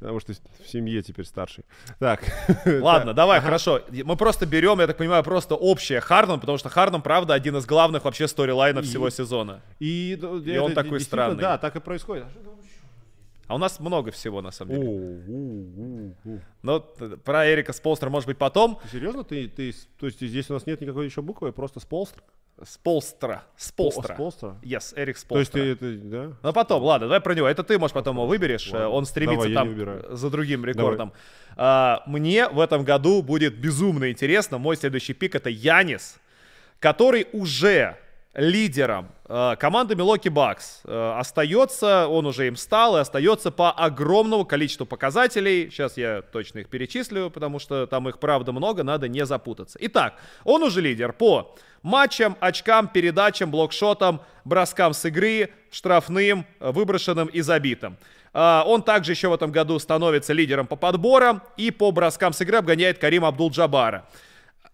Потому 0.00 0.20
что 0.20 0.32
в 0.32 0.68
семье 0.68 1.02
теперь 1.02 1.24
старший. 1.26 1.64
Так. 1.98 2.22
Ладно, 2.66 3.14
давай, 3.14 3.40
хорошо. 3.40 3.82
Мы 3.90 4.16
просто 4.16 4.46
берем, 4.46 4.80
я 4.80 4.86
так 4.86 4.96
понимаю, 4.96 5.22
просто 5.22 5.54
общее 5.54 6.00
Харден, 6.00 6.40
потому 6.40 6.58
что 6.58 6.68
Харден, 6.70 7.02
правда, 7.02 7.34
один 7.34 7.56
из 7.56 7.66
главных 7.66 8.04
вообще 8.04 8.26
сторилайнов 8.26 8.84
всего 8.86 9.10
сезона. 9.10 9.60
И, 9.80 10.18
ну, 10.20 10.38
И 10.40 10.56
он 10.58 10.72
такой 10.74 11.00
странный. 11.00 11.40
Да, 11.40 11.58
так 11.58 11.76
и 11.76 11.80
происходит. 11.80 12.24
А 12.24 12.61
у 13.54 13.58
нас 13.58 13.80
много 13.80 14.10
всего, 14.10 14.42
на 14.42 14.50
самом 14.50 14.74
деле. 14.74 16.40
Но 16.62 16.80
про 16.80 17.50
Эрика 17.50 17.72
Сполстера, 17.72 18.10
может 18.10 18.26
быть, 18.26 18.38
потом. 18.38 18.78
Серьезно, 18.90 19.24
ты, 19.24 19.48
ты, 19.48 19.72
то 19.98 20.06
есть 20.06 20.20
здесь 20.20 20.50
у 20.50 20.54
нас 20.54 20.66
нет 20.66 20.80
никакой 20.80 21.06
еще 21.06 21.22
буквы, 21.22 21.52
просто 21.52 21.80
сполстр? 21.80 22.22
Сполстера. 22.64 23.42
Сполстера. 23.56 24.14
Сполстра? 24.14 24.56
Yes, 24.62 24.92
Эрик 24.94 25.18
То 25.20 25.38
есть 25.38 25.52
ты, 25.52 25.72
это, 25.72 25.96
да? 25.96 26.32
Ну 26.42 26.52
потом, 26.52 26.82
ладно, 26.82 27.08
давай 27.08 27.20
про 27.20 27.34
него. 27.34 27.48
Это 27.48 27.64
ты, 27.64 27.78
может, 27.78 27.94
потом 27.94 28.16
его 28.16 28.26
выберешь. 28.26 28.70
Ладно. 28.70 28.88
Он 28.90 29.06
стремится 29.06 29.48
Давай, 29.48 30.00
там 30.00 30.16
за 30.16 30.30
другим 30.30 30.64
рекордом. 30.64 31.12
А, 31.56 32.02
мне 32.06 32.48
в 32.48 32.60
этом 32.60 32.84
году 32.84 33.22
будет 33.22 33.58
безумно 33.58 34.10
интересно. 34.10 34.58
Мой 34.58 34.76
следующий 34.76 35.14
пик 35.14 35.34
это 35.34 35.50
Янис, 35.50 36.20
который 36.78 37.26
уже 37.32 37.96
лидером 38.34 39.08
э, 39.28 39.56
команды 39.58 39.94
Милоки 39.94 40.28
Бакс 40.28 40.80
э, 40.84 41.14
остается, 41.18 42.08
он 42.08 42.26
уже 42.26 42.46
им 42.46 42.56
стал 42.56 42.96
и 42.96 43.00
остается 43.00 43.50
по 43.50 43.70
огромному 43.70 44.44
количеству 44.44 44.86
показателей. 44.86 45.68
Сейчас 45.70 45.96
я 45.96 46.22
точно 46.22 46.60
их 46.60 46.68
перечислю, 46.68 47.30
потому 47.30 47.58
что 47.58 47.86
там 47.86 48.08
их 48.08 48.18
правда 48.18 48.52
много, 48.52 48.82
надо 48.84 49.08
не 49.08 49.26
запутаться. 49.26 49.78
Итак, 49.82 50.14
он 50.44 50.62
уже 50.62 50.80
лидер 50.80 51.12
по 51.12 51.54
матчам, 51.82 52.36
очкам, 52.40 52.88
передачам, 52.88 53.50
блокшотам, 53.50 54.22
броскам 54.44 54.94
с 54.94 55.04
игры, 55.04 55.50
штрафным, 55.70 56.46
э, 56.60 56.70
выброшенным 56.70 57.26
и 57.28 57.42
забитым. 57.42 57.98
А, 58.34 58.64
Он 58.66 58.82
также 58.82 59.12
еще 59.12 59.28
в 59.28 59.34
этом 59.34 59.52
году 59.52 59.78
становится 59.78 60.32
лидером 60.32 60.66
по 60.66 60.76
подборам 60.76 61.42
и 61.58 61.70
по 61.70 61.90
броскам 61.90 62.32
с 62.32 62.40
игры 62.40 62.58
обгоняет 62.58 62.98
Карима 62.98 63.28
Абдул-Джабара. 63.28 64.06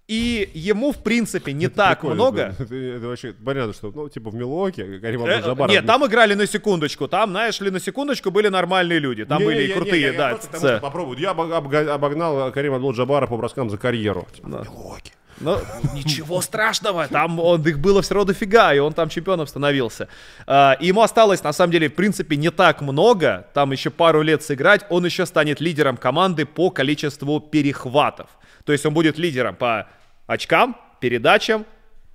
И 0.09 0.51
ему, 0.55 0.93
в 0.93 1.03
принципе, 1.03 1.53
не 1.53 1.69
так 1.69 2.01
Прикольно, 2.01 2.15
много. 2.15 2.55
Это, 2.59 2.75
это 2.75 3.07
вообще 3.09 3.35
понятно, 3.35 3.75
что, 3.75 3.93
ну, 3.95 4.09
типа 4.09 4.31
в 4.31 4.35
Милуоке, 4.35 4.99
Карим 5.01 5.23
Э, 5.27 5.35
Абдул-Джабар. 5.35 5.69
Нет, 5.71 5.87
там 5.87 6.07
играли 6.07 6.33
на 6.33 6.47
секундочку. 6.47 7.09
Там, 7.09 7.31
знаешь 7.31 7.61
ли, 7.61 7.71
на 7.71 7.79
секундочку 7.79 8.31
были 8.31 8.49
нормальные 8.49 9.01
люди. 9.01 9.27
Там 9.27 9.45
были 9.45 9.65
и 9.65 9.73
крутые, 9.73 10.13
да. 10.13 10.39
ц- 10.39 10.81
Попробуй. 10.81 11.21
Я 11.21 11.33
обог- 11.33 11.53
обга- 11.53 11.91
обогнал 11.91 12.51
Карима 12.53 12.77
Абдул-Джабара 12.77 13.27
по 13.27 13.37
броскам 13.37 13.69
за 13.69 13.77
карьеру. 13.77 14.27
Типа, 14.35 14.47
Милуоки. 14.47 15.13
Ну, 15.41 15.59
ничего 15.95 16.41
страшного, 16.41 17.07
там 17.07 17.39
он, 17.39 17.63
их 17.63 17.79
было 17.79 18.03
все 18.03 18.15
равно 18.15 18.33
дофига, 18.33 18.75
и 18.75 18.81
он 18.81 18.93
там 18.93 19.09
чемпионом 19.09 19.47
становился. 19.47 20.09
А, 20.49 20.77
и 20.81 20.87
ему 20.87 21.01
осталось, 21.03 21.45
на 21.45 21.53
самом 21.53 21.71
деле, 21.71 21.89
в 21.89 21.95
принципе, 21.95 22.37
не 22.37 22.51
так 22.51 22.81
много, 22.81 23.47
там 23.55 23.71
еще 23.71 23.91
пару 23.91 24.23
лет 24.23 24.43
сыграть, 24.43 24.85
он 24.91 25.05
еще 25.05 25.27
станет 25.27 25.61
лидером 25.61 25.97
команды 25.97 26.45
по 26.45 26.71
количеству 26.71 27.39
перехватов. 27.41 28.31
То 28.65 28.73
есть 28.73 28.85
он 28.85 28.95
будет 28.95 29.17
лидером 29.17 29.55
по 29.55 29.87
очкам, 30.29 30.77
передачам, 31.01 31.67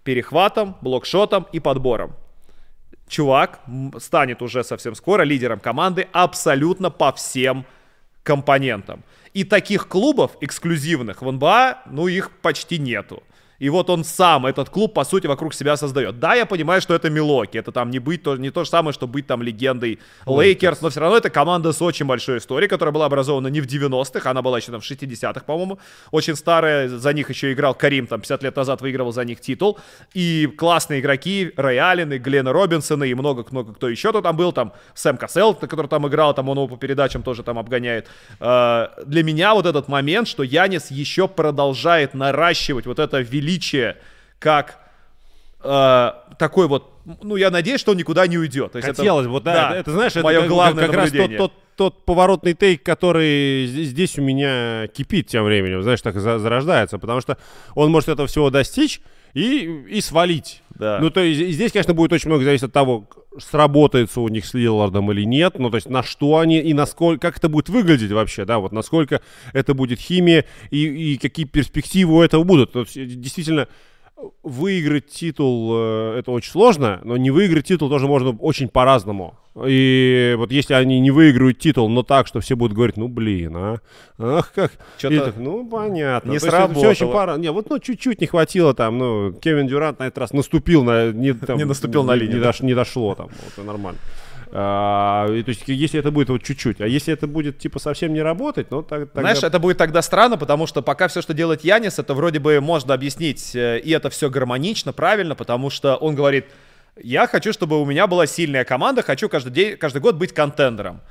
перехватам, 0.05 0.77
блокшотам 0.79 1.47
и 1.51 1.59
подборам. 1.59 2.15
Чувак 3.09 3.59
станет 3.99 4.41
уже 4.41 4.63
совсем 4.63 4.95
скоро 4.95 5.23
лидером 5.23 5.59
команды 5.59 6.07
абсолютно 6.13 6.89
по 6.89 7.11
всем 7.11 7.65
компонентам. 8.23 9.03
И 9.33 9.43
таких 9.43 9.89
клубов 9.89 10.37
эксклюзивных 10.39 11.21
в 11.21 11.29
НБА, 11.29 11.79
ну, 11.87 12.07
их 12.07 12.31
почти 12.31 12.77
нету. 12.77 13.23
И 13.59 13.69
вот 13.69 13.89
он 13.89 14.03
сам, 14.03 14.45
этот 14.45 14.69
клуб, 14.69 14.93
по 14.93 15.03
сути, 15.03 15.27
вокруг 15.27 15.53
себя 15.53 15.77
создает. 15.77 16.19
Да, 16.19 16.35
я 16.35 16.45
понимаю, 16.45 16.81
что 16.81 16.93
это 16.93 17.09
Милоки. 17.09 17.57
Это 17.57 17.71
там 17.71 17.89
не 17.91 17.99
быть, 17.99 18.23
то, 18.23 18.35
не 18.35 18.49
то 18.49 18.63
же 18.63 18.69
самое, 18.69 18.93
что 18.93 19.07
быть 19.07 19.27
там 19.27 19.41
легендой 19.41 19.99
Лейкерс, 20.25 20.81
но 20.81 20.89
все 20.89 20.99
равно 20.99 21.17
это 21.17 21.29
команда 21.29 21.71
с 21.71 21.81
очень 21.81 22.05
большой 22.05 22.39
историей, 22.39 22.67
которая 22.67 22.93
была 22.93 23.05
образована 23.05 23.47
не 23.47 23.61
в 23.61 23.65
90-х, 23.65 24.29
она 24.29 24.41
была 24.41 24.57
еще 24.57 24.71
там 24.71 24.81
в 24.81 24.89
60-х, 24.89 25.41
по-моему. 25.45 25.79
Очень 26.11 26.35
старая, 26.35 26.89
за 26.89 27.13
них 27.13 27.29
еще 27.29 27.53
играл 27.53 27.73
Карим, 27.73 28.07
там 28.07 28.21
50 28.21 28.43
лет 28.43 28.55
назад 28.55 28.81
выигрывал 28.81 29.11
за 29.11 29.23
них 29.23 29.39
титул. 29.39 29.79
И 30.13 30.47
классные 30.57 30.99
игроки, 30.99 31.51
Рэй 31.55 31.79
Аллен 31.79 32.13
и 32.13 32.17
Глена 32.17 32.51
Робинсона, 32.51 33.03
и 33.03 33.13
много-много 33.13 33.73
кто 33.73 33.89
еще 33.89 34.11
то 34.11 34.21
там 34.21 34.35
был, 34.35 34.51
там 34.51 34.73
Сэм 34.93 35.17
Кассел, 35.17 35.53
который 35.53 35.87
там 35.87 36.07
играл, 36.07 36.33
там 36.33 36.49
он 36.49 36.57
его 36.57 36.67
по 36.67 36.77
передачам 36.77 37.23
тоже 37.23 37.43
там 37.43 37.57
обгоняет. 37.57 38.07
Э, 38.39 38.87
Для 39.05 39.23
меня 39.23 39.53
вот 39.53 39.65
этот 39.65 39.87
момент, 39.87 40.27
что 40.27 40.43
Янис 40.43 40.91
еще 40.91 41.27
продолжает 41.27 42.13
наращивать 42.13 42.85
вот 42.85 42.99
это 42.99 43.19
величие, 43.19 43.42
как 44.39 44.79
э, 45.63 46.11
такой 46.37 46.67
вот, 46.67 46.91
ну, 47.21 47.35
я 47.35 47.49
надеюсь, 47.49 47.79
что 47.79 47.91
он 47.91 47.97
никуда 47.97 48.27
не 48.27 48.37
уйдет. 48.37 48.71
То 48.73 48.77
есть 48.77 48.87
это- 48.89 48.97
Хотелось, 48.97 49.27
вот, 49.27 49.43
да, 49.43 49.69
это, 49.69 49.79
это, 49.79 49.91
знаешь, 49.91 50.11
это 50.13 50.23
мое 50.23 50.41
как, 50.41 50.49
главное 50.49 50.85
как 50.87 50.95
раз 50.95 51.09
тот, 51.09 51.13
наблюдение. 51.19 51.37
тот, 51.37 51.53
тот 51.75 52.05
поворотный 52.05 52.53
тейк, 52.53 52.83
который 52.83 53.65
здесь, 53.67 53.87
здесь 53.89 54.17
у 54.19 54.21
меня 54.21 54.87
кипит 54.87 55.27
тем 55.27 55.45
временем, 55.45 55.81
знаешь, 55.83 56.01
так 56.01 56.15
за- 56.19 56.39
зарождается, 56.39 56.97
потому 56.99 57.21
что 57.21 57.37
он 57.75 57.91
может 57.91 58.09
этого 58.09 58.27
всего 58.27 58.49
достичь 58.49 59.01
и, 59.33 59.83
и 59.89 60.01
свалить. 60.01 60.61
Да. 60.71 60.99
Ну, 60.99 61.09
то 61.09 61.21
есть 61.21 61.55
здесь, 61.55 61.71
конечно, 61.71 61.93
будет 61.93 62.11
очень 62.13 62.29
много 62.29 62.43
зависеть 62.43 62.65
от 62.65 62.73
того, 62.73 63.07
сработается 63.39 64.21
у 64.21 64.27
них 64.27 64.45
с 64.45 64.53
Лиллардом 64.53 65.11
или 65.11 65.23
нет, 65.23 65.57
ну, 65.59 65.69
то 65.69 65.77
есть 65.77 65.89
на 65.89 66.03
что 66.03 66.37
они 66.37 66.59
и 66.59 66.73
насколько, 66.73 67.27
как 67.27 67.37
это 67.37 67.49
будет 67.49 67.69
выглядеть 67.69 68.11
вообще, 68.11 68.45
да, 68.45 68.59
вот 68.59 68.71
насколько 68.71 69.21
это 69.53 69.73
будет 69.73 69.99
химия 69.99 70.45
и, 70.69 71.13
и 71.13 71.17
какие 71.17 71.45
перспективы 71.45 72.15
у 72.15 72.21
этого 72.21 72.43
будут. 72.43 72.73
То 72.73 72.81
есть, 72.81 73.19
действительно, 73.19 73.67
выиграть 74.43 75.07
титул 75.07 75.71
э, 75.75 76.15
это 76.19 76.31
очень 76.31 76.51
сложно, 76.51 76.99
но 77.03 77.17
не 77.17 77.31
выиграть 77.31 77.65
титул 77.67 77.89
тоже 77.89 78.07
можно 78.07 78.29
очень 78.31 78.67
по-разному. 78.69 79.35
И 79.67 80.33
вот 80.37 80.51
если 80.51 80.73
они 80.73 80.99
не 80.99 81.11
выиграют 81.11 81.59
титул, 81.59 81.87
но 81.87 82.01
так, 82.01 82.25
что 82.27 82.39
все 82.39 82.55
будут 82.55 82.75
говорить, 82.75 82.97
ну 82.97 83.07
блин, 83.07 83.55
а, 83.55 83.77
ах 84.17 84.51
как, 84.53 84.71
Чё-то 84.97 85.13
И 85.15 85.19
так, 85.19 85.37
ну 85.37 85.67
понятно. 85.67 86.31
не 86.31 86.39
То 86.39 86.47
это 86.47 86.73
всё 86.73 86.89
очень 86.89 86.95
сработало. 86.97 87.11
пора, 87.13 87.37
не, 87.37 87.51
вот 87.51 87.69
ну 87.69 87.77
чуть-чуть 87.79 88.19
не 88.21 88.27
хватило 88.27 88.73
там, 88.73 88.97
ну 88.97 89.31
Кевин 89.33 89.67
Дюрант 89.67 89.99
на 89.99 90.05
этот 90.07 90.17
раз 90.17 90.33
наступил 90.33 90.83
на, 90.83 91.11
не, 91.11 91.33
там, 91.33 91.57
Не 91.57 91.65
наступил 91.65 92.03
на 92.03 92.15
линию, 92.15 92.37
не, 92.37 92.41
да. 92.43 92.49
дош- 92.49 92.65
не 92.65 92.73
дошло 92.73 93.13
там, 93.15 93.29
вот, 93.55 93.65
нормально. 93.65 93.99
А, 94.55 95.25
то 95.25 95.49
есть 95.49 95.63
если 95.65 95.99
это 95.99 96.11
будет 96.11 96.29
вот 96.29 96.43
чуть-чуть, 96.43 96.79
а 96.79 96.85
если 96.85 97.11
это 97.11 97.25
будет 97.25 97.57
типа 97.57 97.79
совсем 97.79 98.13
не 98.13 98.21
работать, 98.21 98.69
ну 98.69 98.83
так, 98.83 99.09
тогда 99.09 99.21
Знаешь, 99.21 99.43
это 99.43 99.57
будет 99.57 99.79
тогда 99.79 100.03
странно, 100.03 100.37
потому 100.37 100.67
что 100.67 100.83
пока 100.83 101.07
все, 101.07 101.23
что 101.23 101.33
делает 101.33 101.63
Янис, 101.63 101.97
это 101.97 102.13
вроде 102.13 102.37
бы 102.37 102.61
можно 102.61 102.93
объяснить, 102.93 103.55
э, 103.55 103.79
и 103.79 103.89
это 103.89 104.11
все 104.11 104.29
гармонично, 104.29 104.93
правильно, 104.93 105.33
потому 105.33 105.71
что 105.71 105.95
он 105.95 106.13
говорит, 106.13 106.45
я 107.01 107.25
хочу, 107.25 107.51
чтобы 107.51 107.81
у 107.81 107.85
меня 107.85 108.05
была 108.05 108.27
сильная 108.27 108.63
команда, 108.63 109.01
хочу 109.01 109.27
каждый, 109.27 109.51
день, 109.51 109.77
каждый 109.77 110.01
год 110.01 110.17
быть 110.17 110.33
контендером. 110.33 111.01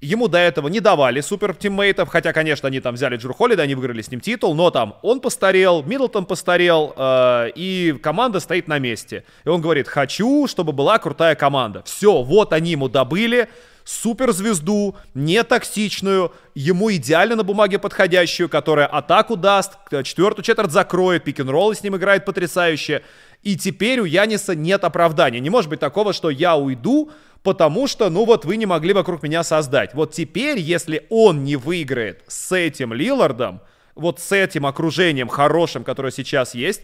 Ему 0.00 0.26
до 0.26 0.38
этого 0.38 0.66
не 0.66 0.80
давали 0.80 1.20
супер 1.20 1.54
тиммейтов, 1.54 2.08
хотя, 2.08 2.32
конечно, 2.32 2.66
они 2.66 2.80
там 2.80 2.96
взяли 2.96 3.16
Джру 3.16 3.32
Холлида, 3.32 3.62
они 3.62 3.76
выиграли 3.76 4.02
с 4.02 4.10
ним 4.10 4.20
титул, 4.20 4.56
но 4.56 4.70
там 4.70 4.96
он 5.02 5.20
постарел, 5.20 5.84
Миддлтон 5.84 6.26
постарел, 6.26 6.92
э, 6.96 7.50
и 7.54 7.96
команда 8.02 8.40
стоит 8.40 8.66
на 8.66 8.80
месте. 8.80 9.22
И 9.44 9.48
он 9.48 9.60
говорит, 9.60 9.86
хочу, 9.86 10.48
чтобы 10.48 10.72
была 10.72 10.98
крутая 10.98 11.36
команда. 11.36 11.82
Все, 11.84 12.22
вот 12.22 12.52
они 12.52 12.72
ему 12.72 12.88
добыли, 12.88 13.48
суперзвезду, 13.84 14.96
не 15.14 15.44
токсичную, 15.44 16.32
ему 16.56 16.92
идеально 16.92 17.36
на 17.36 17.44
бумаге 17.44 17.78
подходящую, 17.78 18.48
которая 18.48 18.86
атаку 18.86 19.36
даст, 19.36 19.74
четвертую 20.02 20.44
четверть 20.44 20.72
закроет, 20.72 21.22
пик-н-роллы 21.22 21.76
с 21.76 21.84
ним 21.84 21.96
играет 21.96 22.24
потрясающе. 22.24 23.02
И 23.44 23.56
теперь 23.56 24.00
у 24.00 24.04
Яниса 24.04 24.56
нет 24.56 24.82
оправдания. 24.82 25.38
Не 25.38 25.50
может 25.50 25.70
быть 25.70 25.78
такого, 25.78 26.12
что 26.12 26.28
я 26.28 26.56
уйду, 26.56 27.12
потому 27.48 27.86
что, 27.86 28.10
ну 28.10 28.26
вот, 28.26 28.44
вы 28.44 28.58
не 28.58 28.66
могли 28.66 28.92
вокруг 28.92 29.22
меня 29.22 29.42
создать. 29.42 29.94
Вот 29.94 30.12
теперь, 30.12 30.58
если 30.58 31.06
он 31.08 31.44
не 31.44 31.56
выиграет 31.56 32.22
с 32.26 32.52
этим 32.52 32.92
Лилардом, 32.92 33.62
вот 33.94 34.20
с 34.20 34.32
этим 34.32 34.66
окружением 34.66 35.28
хорошим, 35.28 35.82
которое 35.82 36.12
сейчас 36.12 36.54
есть, 36.54 36.82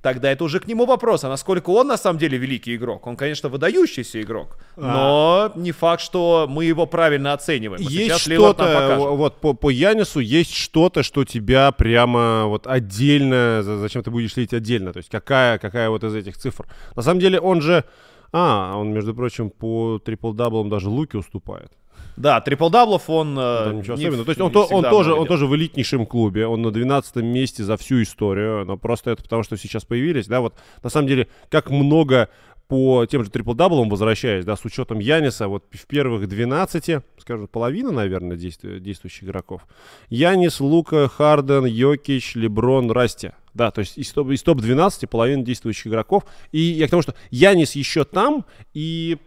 тогда 0.00 0.32
это 0.32 0.42
уже 0.44 0.58
к 0.58 0.66
нему 0.66 0.86
вопрос, 0.86 1.24
а 1.24 1.28
насколько 1.28 1.68
он 1.68 1.88
на 1.88 1.98
самом 1.98 2.18
деле 2.18 2.38
великий 2.38 2.76
игрок. 2.76 3.06
Он, 3.06 3.14
конечно, 3.14 3.50
выдающийся 3.50 4.22
игрок, 4.22 4.56
а. 4.78 5.50
но 5.54 5.60
не 5.60 5.72
факт, 5.72 6.00
что 6.00 6.46
мы 6.48 6.64
его 6.64 6.86
правильно 6.86 7.34
оцениваем. 7.34 7.82
Вот 7.82 7.92
есть 7.92 8.20
что-то, 8.20 8.96
вот 8.98 9.38
по, 9.38 9.52
по 9.52 9.68
Янису 9.68 10.20
есть 10.20 10.54
что-то, 10.54 11.02
что 11.02 11.26
тебя 11.26 11.72
прямо 11.72 12.46
вот 12.46 12.66
отдельно, 12.66 13.62
зачем 13.62 14.02
ты 14.02 14.10
будешь 14.10 14.34
лить 14.36 14.54
отдельно, 14.54 14.94
то 14.94 14.98
есть 14.98 15.10
какая, 15.10 15.58
какая 15.58 15.90
вот 15.90 16.02
из 16.04 16.14
этих 16.14 16.38
цифр. 16.38 16.64
На 16.94 17.02
самом 17.02 17.20
деле 17.20 17.38
он 17.38 17.60
же, 17.60 17.84
а, 18.32 18.76
он, 18.76 18.92
между 18.92 19.14
прочим, 19.14 19.50
по 19.50 19.98
трипл-даблам 20.04 20.68
даже 20.68 20.88
Луки 20.88 21.16
уступает. 21.16 21.72
Да, 22.16 22.40
трипл-даблов 22.40 23.02
он... 23.08 23.38
Э, 23.38 23.64
да, 23.66 23.72
ничего 23.72 23.94
особенного. 23.94 24.24
То 24.24 24.30
есть 24.30 24.40
он, 24.40 24.50
то, 24.50 24.64
он, 24.64 24.82
тоже, 24.84 25.14
он 25.14 25.26
тоже 25.26 25.46
в 25.46 25.54
элитнейшем 25.54 26.06
клубе, 26.06 26.46
он 26.46 26.62
на 26.62 26.70
12 26.70 27.16
месте 27.16 27.62
за 27.62 27.76
всю 27.76 28.02
историю, 28.02 28.64
но 28.64 28.78
просто 28.78 29.10
это 29.10 29.22
потому, 29.22 29.42
что 29.42 29.56
сейчас 29.56 29.84
появились, 29.84 30.26
да, 30.26 30.40
вот 30.40 30.54
на 30.82 30.88
самом 30.88 31.08
деле, 31.08 31.28
как 31.50 31.70
много 31.70 32.30
по 32.68 33.06
тем 33.06 33.24
же 33.24 33.30
трипл-даблам 33.30 33.88
возвращаясь, 33.88 34.44
да, 34.44 34.56
с 34.56 34.64
учетом 34.64 34.98
Яниса, 34.98 35.48
вот 35.48 35.64
в 35.70 35.86
первых 35.86 36.28
12, 36.28 37.02
скажем, 37.18 37.46
половина, 37.46 37.92
наверное, 37.92 38.36
действу- 38.36 38.80
действующих 38.80 39.24
игроков. 39.24 39.66
Янис, 40.08 40.60
Лука, 40.60 41.08
Харден, 41.08 41.64
Йокич, 41.64 42.34
Леброн, 42.34 42.90
Расти. 42.90 43.30
Да, 43.54 43.70
то 43.70 43.80
есть 43.80 43.96
из, 43.96 44.10
топ- 44.12 44.30
из 44.30 44.42
топ-12 44.42 45.06
половина 45.06 45.42
действующих 45.44 45.86
игроков. 45.86 46.24
И 46.52 46.58
я 46.58 46.86
к 46.88 46.90
тому, 46.90 47.02
что 47.02 47.14
Янис 47.30 47.76
еще 47.76 48.04
там, 48.04 48.44
и 48.74 49.18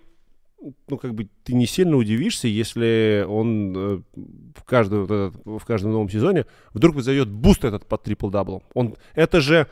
ну, 0.87 0.97
как 0.97 1.13
бы 1.13 1.29
ты 1.43 1.53
не 1.53 1.65
сильно 1.65 1.95
удивишься, 1.95 2.47
если 2.47 3.25
он 3.27 3.73
э, 3.75 4.01
в, 4.55 4.63
каждом, 4.65 5.05
в 5.05 5.65
каждом 5.65 5.93
новом 5.93 6.09
сезоне 6.09 6.45
вдруг 6.73 6.95
вызовет 6.95 7.29
boost 7.29 7.63
этот 7.63 7.85
под 7.85 8.03
трипл-даблом. 8.03 8.63
Он, 8.73 8.95
это 9.13 9.39
же 9.39 9.67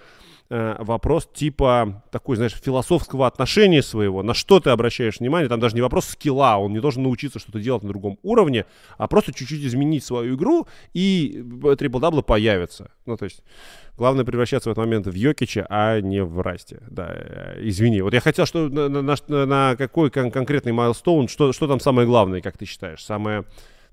э, 0.49 0.75
вопрос 0.79 1.29
типа 1.33 2.03
такой, 2.11 2.35
знаешь, 2.35 2.53
философского 2.53 3.27
отношения 3.27 3.81
своего, 3.81 4.23
на 4.23 4.33
что 4.33 4.59
ты 4.59 4.69
обращаешь 4.69 5.19
внимание, 5.19 5.49
там 5.49 5.59
даже 5.59 5.75
не 5.75 5.81
вопрос 5.81 6.05
skill 6.05 6.42
а, 6.42 6.57
он 6.57 6.73
не 6.73 6.79
должен 6.79 7.03
научиться 7.03 7.39
что-то 7.39 7.59
делать 7.59 7.83
на 7.83 7.89
другом 7.89 8.17
уровне, 8.23 8.65
а 8.97 9.07
просто 9.07 9.33
чуть-чуть 9.33 9.63
изменить 9.63 10.03
свою 10.03 10.35
игру, 10.35 10.67
и 10.93 11.43
э, 11.63 11.75
трипл-даблы 11.75 12.23
появятся. 12.23 12.91
Ну, 13.05 13.17
то 13.17 13.25
есть 13.25 13.41
Главное 13.97 14.25
превращаться 14.25 14.69
в 14.69 14.71
этот 14.73 14.85
момент 14.85 15.07
в 15.07 15.13
Йокича, 15.13 15.65
а 15.69 15.99
не 16.01 16.23
в 16.23 16.39
Расти. 16.41 16.77
Да, 16.87 17.07
э, 17.09 17.59
извини. 17.63 18.01
Вот 18.01 18.13
я 18.13 18.21
хотел, 18.21 18.45
что 18.45 18.69
на, 18.69 18.87
на, 18.89 19.01
на, 19.01 19.45
на 19.45 19.75
какой 19.75 20.11
кон- 20.11 20.29
конкретный 20.29 20.71
майлстоун, 20.71 21.27
что, 21.27 21.51
что 21.51 21.67
там 21.67 21.79
самое 21.79 22.07
главное, 22.07 22.41
как 22.41 22.57
ты 22.57 22.65
считаешь, 22.65 23.03
самое 23.03 23.45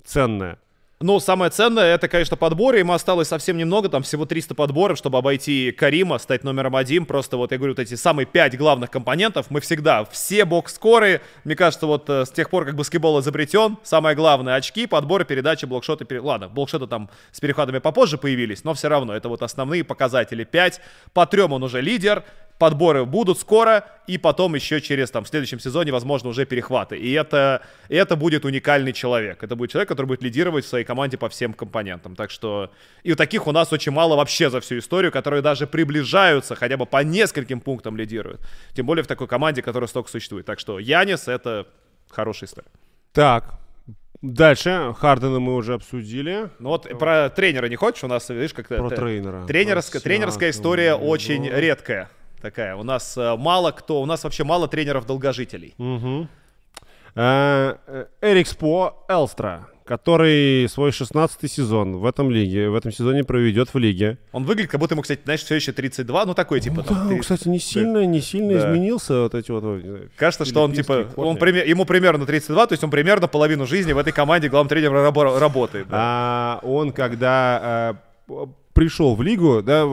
ценное 0.04 0.58
ну, 1.00 1.18
самое 1.18 1.50
ценное, 1.50 1.94
это, 1.94 2.08
конечно, 2.08 2.36
подборы. 2.36 2.78
Ему 2.78 2.92
осталось 2.92 3.28
совсем 3.28 3.58
немного, 3.58 3.88
там 3.88 4.02
всего 4.04 4.26
300 4.26 4.54
подборов, 4.54 4.96
чтобы 4.96 5.18
обойти 5.18 5.72
Карима, 5.72 6.18
стать 6.18 6.44
номером 6.44 6.76
один. 6.76 7.04
Просто 7.04 7.36
вот, 7.36 7.50
я 7.50 7.58
говорю, 7.58 7.72
вот 7.72 7.80
эти 7.80 7.94
самые 7.94 8.26
пять 8.26 8.56
главных 8.56 8.90
компонентов 8.90 9.46
мы 9.50 9.60
всегда, 9.60 10.04
все 10.04 10.44
бокс-скоры, 10.44 11.20
мне 11.42 11.56
кажется, 11.56 11.86
вот 11.86 12.08
э, 12.08 12.24
с 12.24 12.30
тех 12.30 12.48
пор, 12.48 12.64
как 12.64 12.76
баскетбол 12.76 13.20
изобретен, 13.20 13.76
самое 13.82 14.14
главное, 14.14 14.54
очки, 14.54 14.86
подборы, 14.86 15.24
передачи, 15.24 15.66
блокшоты. 15.66 16.04
Пере... 16.04 16.20
Ладно, 16.20 16.48
блокшоты 16.48 16.86
там 16.86 17.10
с 17.32 17.40
переходами 17.40 17.80
попозже 17.80 18.16
появились, 18.16 18.62
но 18.62 18.72
все 18.72 18.88
равно, 18.88 19.14
это 19.14 19.28
вот 19.28 19.42
основные 19.42 19.82
показатели. 19.82 20.44
5, 20.44 20.80
по 21.12 21.26
трем 21.26 21.52
он 21.52 21.64
уже 21.64 21.80
лидер, 21.80 22.22
подборы 22.58 23.04
будут 23.04 23.38
скоро, 23.38 23.84
и 24.06 24.18
потом 24.18 24.54
еще 24.54 24.80
через, 24.80 25.10
там, 25.10 25.24
в 25.24 25.28
следующем 25.28 25.58
сезоне, 25.58 25.92
возможно, 25.92 26.28
уже 26.28 26.46
перехваты. 26.46 26.96
И 26.96 27.12
это, 27.12 27.62
и 27.88 27.96
это 27.96 28.16
будет 28.16 28.44
уникальный 28.44 28.92
человек. 28.92 29.42
Это 29.42 29.56
будет 29.56 29.70
человек, 29.70 29.88
который 29.88 30.06
будет 30.06 30.22
лидировать 30.22 30.64
в 30.64 30.68
своей 30.68 30.84
команде 30.84 31.16
по 31.16 31.28
всем 31.28 31.52
компонентам. 31.52 32.14
Так 32.16 32.30
что... 32.30 32.70
И 33.02 33.12
у 33.12 33.16
таких 33.16 33.46
у 33.46 33.52
нас 33.52 33.72
очень 33.72 33.92
мало 33.92 34.16
вообще 34.16 34.50
за 34.50 34.60
всю 34.60 34.78
историю, 34.78 35.10
которые 35.10 35.42
даже 35.42 35.66
приближаются, 35.66 36.54
хотя 36.54 36.76
бы 36.76 36.86
по 36.86 37.02
нескольким 37.02 37.60
пунктам 37.60 37.96
лидируют. 37.96 38.40
Тем 38.74 38.86
более 38.86 39.02
в 39.02 39.06
такой 39.06 39.26
команде, 39.26 39.62
которая 39.62 39.88
столько 39.88 40.10
существует. 40.10 40.46
Так 40.46 40.60
что 40.60 40.78
Янис— 40.78 41.28
это 41.28 41.66
хорошая 42.10 42.48
история. 42.48 42.68
Так, 43.12 43.58
Дальше, 44.22 44.94
Хардена 44.98 45.38
мы 45.38 45.54
уже 45.54 45.74
обсудили. 45.74 46.48
Ну 46.58 46.70
вот 46.70 46.88
про 46.98 47.28
тренера 47.28 47.66
не 47.66 47.76
хочешь? 47.76 48.04
У 48.04 48.06
нас, 48.06 48.30
видишь, 48.30 48.54
как-то... 48.54 48.78
Про 48.78 48.88
тренера. 48.88 49.44
Тренерская, 49.44 50.00
тренерская 50.00 50.48
история 50.48 50.94
очень 50.94 51.46
редкая 51.46 52.08
такая. 52.44 52.76
У 52.76 52.82
нас 52.82 53.16
э, 53.16 53.36
мало 53.36 53.72
кто, 53.72 54.02
у 54.02 54.06
нас 54.06 54.22
вообще 54.22 54.44
мало 54.44 54.68
тренеров-долгожителей. 54.68 55.74
Угу. 55.78 56.28
Эрик 57.16 58.46
Спо 58.48 59.04
Элстра, 59.08 59.68
который 59.84 60.68
свой 60.68 60.92
16 60.92 61.50
сезон 61.50 61.96
в 61.96 62.04
этом 62.04 62.30
лиге, 62.30 62.68
в 62.68 62.74
этом 62.74 62.92
сезоне 62.92 63.24
проведет 63.24 63.72
в 63.72 63.78
лиге. 63.78 64.18
Он 64.32 64.44
выглядит, 64.44 64.70
как 64.70 64.80
будто 64.80 64.94
ему, 64.94 65.02
кстати, 65.02 65.20
знаешь, 65.24 65.42
все 65.42 65.54
еще 65.54 65.72
32, 65.72 66.26
ну 66.26 66.34
такой 66.34 66.60
типа. 66.60 66.76
Ну, 66.76 66.82
там, 66.82 66.96
да, 67.04 67.08
30... 67.08 67.20
кстати, 67.20 67.48
не 67.48 67.60
сильно, 67.60 68.00
да. 68.00 68.06
не 68.06 68.20
сильно 68.20 68.52
да. 68.52 68.58
изменился 68.58 69.22
вот 69.22 69.34
эти 69.34 69.50
вот. 69.50 70.10
Кажется, 70.16 70.44
что 70.44 70.62
он 70.62 70.72
типа, 70.72 71.08
он 71.16 71.36
пример, 71.36 71.66
ему 71.66 71.84
примерно 71.86 72.26
32, 72.26 72.66
то 72.66 72.72
есть 72.72 72.84
он 72.84 72.90
примерно 72.90 73.28
половину 73.28 73.66
жизни 73.66 73.92
в 73.92 73.98
этой 73.98 74.12
команде 74.12 74.48
главным 74.48 74.68
тренером 74.68 74.96
рабо- 74.96 75.38
работает. 75.38 75.88
Да. 75.88 75.96
А 75.96 76.60
он 76.62 76.92
когда 76.92 77.96
а, 78.28 78.48
пришел 78.74 79.14
в 79.14 79.22
лигу, 79.22 79.62
да, 79.62 79.86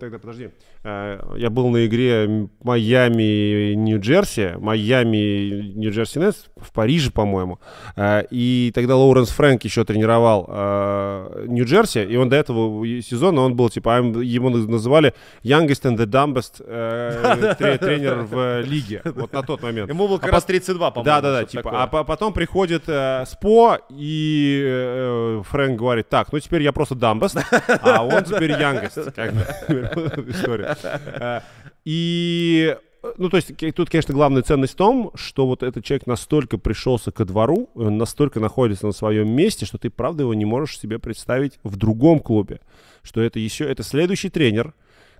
тогда 0.00 0.18
подожди. 0.18 0.50
Э, 0.82 1.20
я 1.36 1.50
был 1.50 1.68
на 1.68 1.86
игре 1.86 2.48
Майами-Нью-Джерси, 2.62 4.56
Майами-Нью-Джерси 4.58 6.18
Нетс 6.18 6.46
в 6.56 6.72
Париже, 6.72 7.10
по-моему. 7.12 7.60
Э, 7.96 8.24
и 8.30 8.72
тогда 8.74 8.96
Лоуренс 8.96 9.28
Фрэнк 9.30 9.62
еще 9.62 9.84
тренировал 9.84 10.46
э, 10.48 11.44
Нью-Джерси, 11.48 12.02
и 12.04 12.16
он 12.16 12.28
до 12.30 12.36
этого 12.36 12.84
сезона, 13.02 13.42
он 13.42 13.54
был, 13.54 13.68
типа, 13.68 13.98
ему 14.00 14.50
называли 14.50 15.14
youngest 15.44 15.82
and 15.84 15.96
the 15.96 16.06
dumbest 16.06 16.58
тренер 17.78 18.22
в 18.22 18.62
лиге, 18.62 19.02
вот 19.14 19.32
на 19.32 19.42
тот 19.42 19.62
момент. 19.62 19.88
Ему 19.90 20.08
был 20.08 20.18
как 20.18 20.30
а 20.30 20.32
раз 20.32 20.44
32, 20.44 20.90
по-моему. 20.90 21.04
Да-да-да, 21.04 21.44
типа, 21.44 21.70
а 21.82 21.86
потом 21.86 22.32
приходит 22.32 22.84
Спо, 23.26 23.78
и 23.90 25.40
Фрэнк 25.50 25.78
говорит, 25.78 26.08
так, 26.08 26.32
ну 26.32 26.40
теперь 26.40 26.62
я 26.62 26.72
просто 26.72 26.94
dumbest, 26.94 27.38
а 27.82 28.02
он 28.02 28.24
теперь 28.24 28.52
youngest. 28.52 29.10
История. 30.28 31.42
И 31.84 32.76
ну, 33.16 33.30
то 33.30 33.36
есть 33.36 33.52
тут, 33.74 33.88
конечно, 33.88 34.12
главная 34.12 34.42
ценность 34.42 34.74
в 34.74 34.76
том, 34.76 35.10
что 35.14 35.46
вот 35.46 35.62
этот 35.62 35.84
человек 35.84 36.06
настолько 36.06 36.58
пришелся 36.58 37.10
ко 37.10 37.24
двору, 37.24 37.70
он 37.74 37.96
настолько 37.96 38.40
находится 38.40 38.86
на 38.86 38.92
своем 38.92 39.28
месте, 39.28 39.64
что 39.64 39.78
ты, 39.78 39.90
правда, 39.90 40.24
его 40.24 40.34
не 40.34 40.44
можешь 40.44 40.78
себе 40.78 40.98
представить 40.98 41.58
в 41.62 41.76
другом 41.76 42.20
клубе. 42.20 42.60
Что 43.02 43.22
это 43.22 43.38
еще, 43.38 43.64
это 43.64 43.82
следующий 43.82 44.28
тренер, 44.28 44.74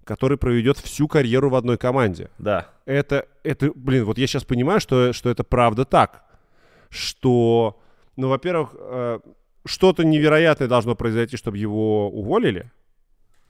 который 0.04 0.36
проведет 0.36 0.76
всю 0.76 1.08
карьеру 1.08 1.48
в 1.50 1.54
одной 1.54 1.78
команде. 1.78 2.30
Да. 2.38 2.68
Это, 2.84 3.26
это, 3.44 3.70
блин, 3.74 4.04
вот 4.04 4.18
я 4.18 4.26
сейчас 4.26 4.44
понимаю, 4.44 4.80
что, 4.80 5.12
что 5.12 5.30
это 5.30 5.44
правда 5.44 5.84
так. 5.84 6.24
Что, 6.90 7.80
ну, 8.16 8.28
во-первых, 8.28 8.74
э, 8.74 9.20
что-то 9.64 10.04
невероятное 10.04 10.68
должно 10.68 10.94
произойти, 10.94 11.36
чтобы 11.36 11.56
его 11.58 12.10
уволили. 12.10 12.70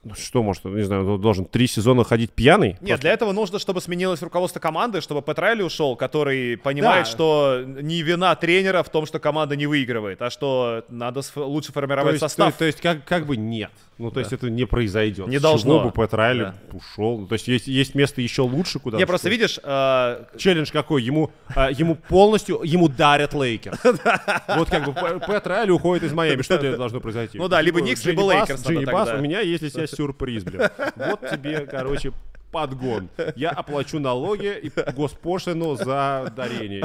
Ну, 0.03 0.15
что 0.15 0.41
может, 0.41 0.65
не 0.65 0.81
знаю, 0.81 1.07
он 1.07 1.21
должен 1.21 1.45
три 1.45 1.67
сезона 1.67 2.03
ходить 2.03 2.31
пьяный? 2.31 2.69
Нет, 2.69 2.79
просто? 2.79 3.01
для 3.01 3.13
этого 3.13 3.31
нужно, 3.33 3.59
чтобы 3.59 3.81
сменилось 3.81 4.23
руководство 4.23 4.59
команды, 4.59 4.99
чтобы 4.99 5.21
Пэт 5.21 5.36
Райли 5.36 5.61
ушел, 5.61 5.95
который 5.95 6.57
понимает, 6.57 7.05
да. 7.05 7.11
что 7.11 7.63
не 7.65 8.01
вина 8.01 8.35
тренера 8.35 8.81
в 8.81 8.89
том, 8.89 9.05
что 9.05 9.19
команда 9.19 9.55
не 9.55 9.67
выигрывает, 9.67 10.19
а 10.23 10.31
что 10.31 10.83
надо 10.89 11.21
лучше 11.35 11.71
формировать 11.71 12.05
то 12.05 12.13
есть, 12.13 12.21
состав. 12.21 12.53
То, 12.53 12.59
то 12.59 12.65
есть 12.65 12.81
как, 12.81 13.05
как 13.05 13.27
бы 13.27 13.37
нет. 13.37 13.71
Ну, 14.01 14.09
то 14.09 14.15
да. 14.15 14.21
есть 14.21 14.33
это 14.33 14.49
не 14.49 14.65
произойдет. 14.65 15.27
Не 15.27 15.39
должно. 15.39 15.83
бы 15.83 15.91
Пэт 15.91 16.11
Райли 16.11 16.43
да. 16.43 16.55
ушел. 16.73 17.27
То 17.27 17.33
есть 17.33 17.47
есть, 17.47 17.67
есть 17.67 17.93
место 17.93 18.21
еще 18.21 18.41
лучше, 18.41 18.79
куда 18.79 18.97
Не, 18.97 19.05
просто 19.05 19.29
видишь... 19.29 19.59
Э... 19.63 20.25
Челлендж 20.37 20.71
какой? 20.71 21.03
Ему, 21.03 21.31
э, 21.55 21.69
ему 21.77 21.95
полностью, 21.95 22.61
ему 22.63 22.87
дарят 22.87 23.33
Лейкерс. 23.33 23.77
Вот 24.57 24.69
как 24.69 24.85
бы 24.85 24.93
Пэт 24.93 25.22
Райли 25.22 25.71
уходит 25.71 26.03
из 26.03 26.13
Майами. 26.13 26.41
Что 26.41 26.55
этого 26.55 26.77
должно 26.77 26.99
произойти? 26.99 27.37
Ну 27.37 27.47
да, 27.47 27.61
либо 27.61 27.79
Никс, 27.79 28.03
либо 28.05 28.21
Лейкерс. 28.21 28.65
Джини 28.65 28.85
Басс, 28.85 29.09
у 29.13 29.21
меня 29.21 29.41
есть 29.41 29.61
для 29.61 29.69
тебя 29.69 29.87
сюрприз, 29.87 30.43
блин. 30.43 30.61
Вот 30.95 31.21
тебе, 31.29 31.67
короче, 31.67 32.11
подгон. 32.51 33.09
Я 33.35 33.49
оплачу 33.51 33.99
налоги 33.99 34.53
и 34.61 34.69
госпошлину 34.91 35.75
за 35.75 36.31
дарение. 36.35 36.83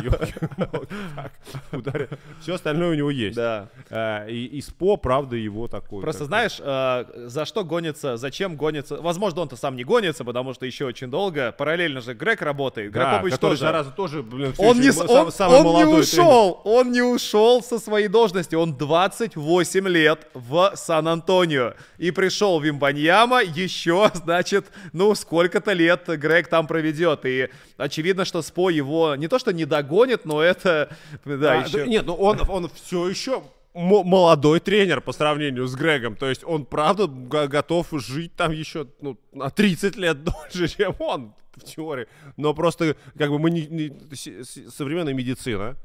Все 2.40 2.54
остальное 2.54 2.90
у 2.90 2.94
него 2.94 3.10
есть. 3.10 3.36
Да. 3.36 3.68
А, 3.90 4.26
и, 4.26 4.44
и 4.46 4.60
СПО, 4.60 4.96
правда, 4.96 5.36
его 5.36 5.68
такой. 5.68 6.02
Просто 6.02 6.24
знаешь, 6.24 6.58
э, 6.60 7.04
за 7.26 7.44
что 7.44 7.64
гонится, 7.64 8.16
зачем 8.16 8.56
гонится? 8.56 8.96
Возможно, 8.96 9.42
он-то 9.42 9.56
сам 9.56 9.76
не 9.76 9.84
гонится, 9.84 10.24
потому 10.24 10.54
что 10.54 10.66
еще 10.66 10.86
очень 10.86 11.10
долго. 11.10 11.52
Параллельно 11.52 12.00
же 12.00 12.14
Грег 12.14 12.42
работает. 12.42 12.92
Грег 12.92 13.04
Да, 13.04 13.16
Попович 13.16 13.38
тоже. 13.38 13.60
зараза, 13.60 13.90
тоже, 13.90 14.22
блин, 14.22 14.54
Он 14.58 14.80
не, 14.80 14.90
он, 14.90 15.32
самый 15.32 15.60
он 15.60 15.76
не 15.76 15.84
ушел, 15.84 16.60
он 16.64 16.92
не 16.92 17.02
ушел 17.02 17.62
со 17.62 17.78
своей 17.78 18.08
должности. 18.08 18.54
Он 18.54 18.76
28 18.76 19.88
лет 19.88 20.26
в 20.34 20.72
Сан-Антонио. 20.74 21.74
И 21.98 22.10
пришел 22.10 22.60
Вимбаньяма 22.60 23.42
еще, 23.42 24.10
значит, 24.14 24.66
ну, 24.92 25.14
сколько-то 25.56 25.72
лет 25.72 26.06
Грег 26.20 26.48
там 26.48 26.66
проведет. 26.66 27.24
И 27.24 27.48
очевидно, 27.76 28.24
что 28.24 28.42
СПО 28.42 28.70
его 28.70 29.14
не 29.16 29.28
то 29.28 29.38
что 29.38 29.52
не 29.52 29.64
догонит, 29.64 30.24
но 30.24 30.42
это, 30.42 30.88
да, 31.24 31.52
А, 31.52 31.56
еще... 31.64 31.78
да 31.78 31.86
Нет, 31.86 32.06
ну 32.06 32.14
он, 32.14 32.38
он 32.48 32.68
все 32.74 33.08
еще 33.08 33.42
мо- 33.74 34.04
молодой 34.04 34.60
тренер 34.60 35.00
по 35.00 35.12
сравнению 35.12 35.66
с 35.66 35.74
Грегом. 35.74 36.16
То 36.16 36.28
есть 36.28 36.44
он, 36.44 36.64
правда, 36.64 37.06
го- 37.06 37.48
готов 37.48 37.88
жить 37.92 38.34
там 38.36 38.52
еще 38.52 38.86
ну, 39.00 39.16
на 39.32 39.50
30 39.50 39.96
лет 39.96 40.18
дольше, 40.52 40.68
чем 40.68 40.94
он 40.98 41.32
в 41.56 41.64
теории. 41.64 42.06
Но 42.36 42.54
просто 42.54 42.96
как 43.18 43.30
бы 43.30 43.38
мы 43.38 43.50
не, 43.50 43.66
не- 43.66 44.70
современная 44.70 45.14
медицина 45.14 45.76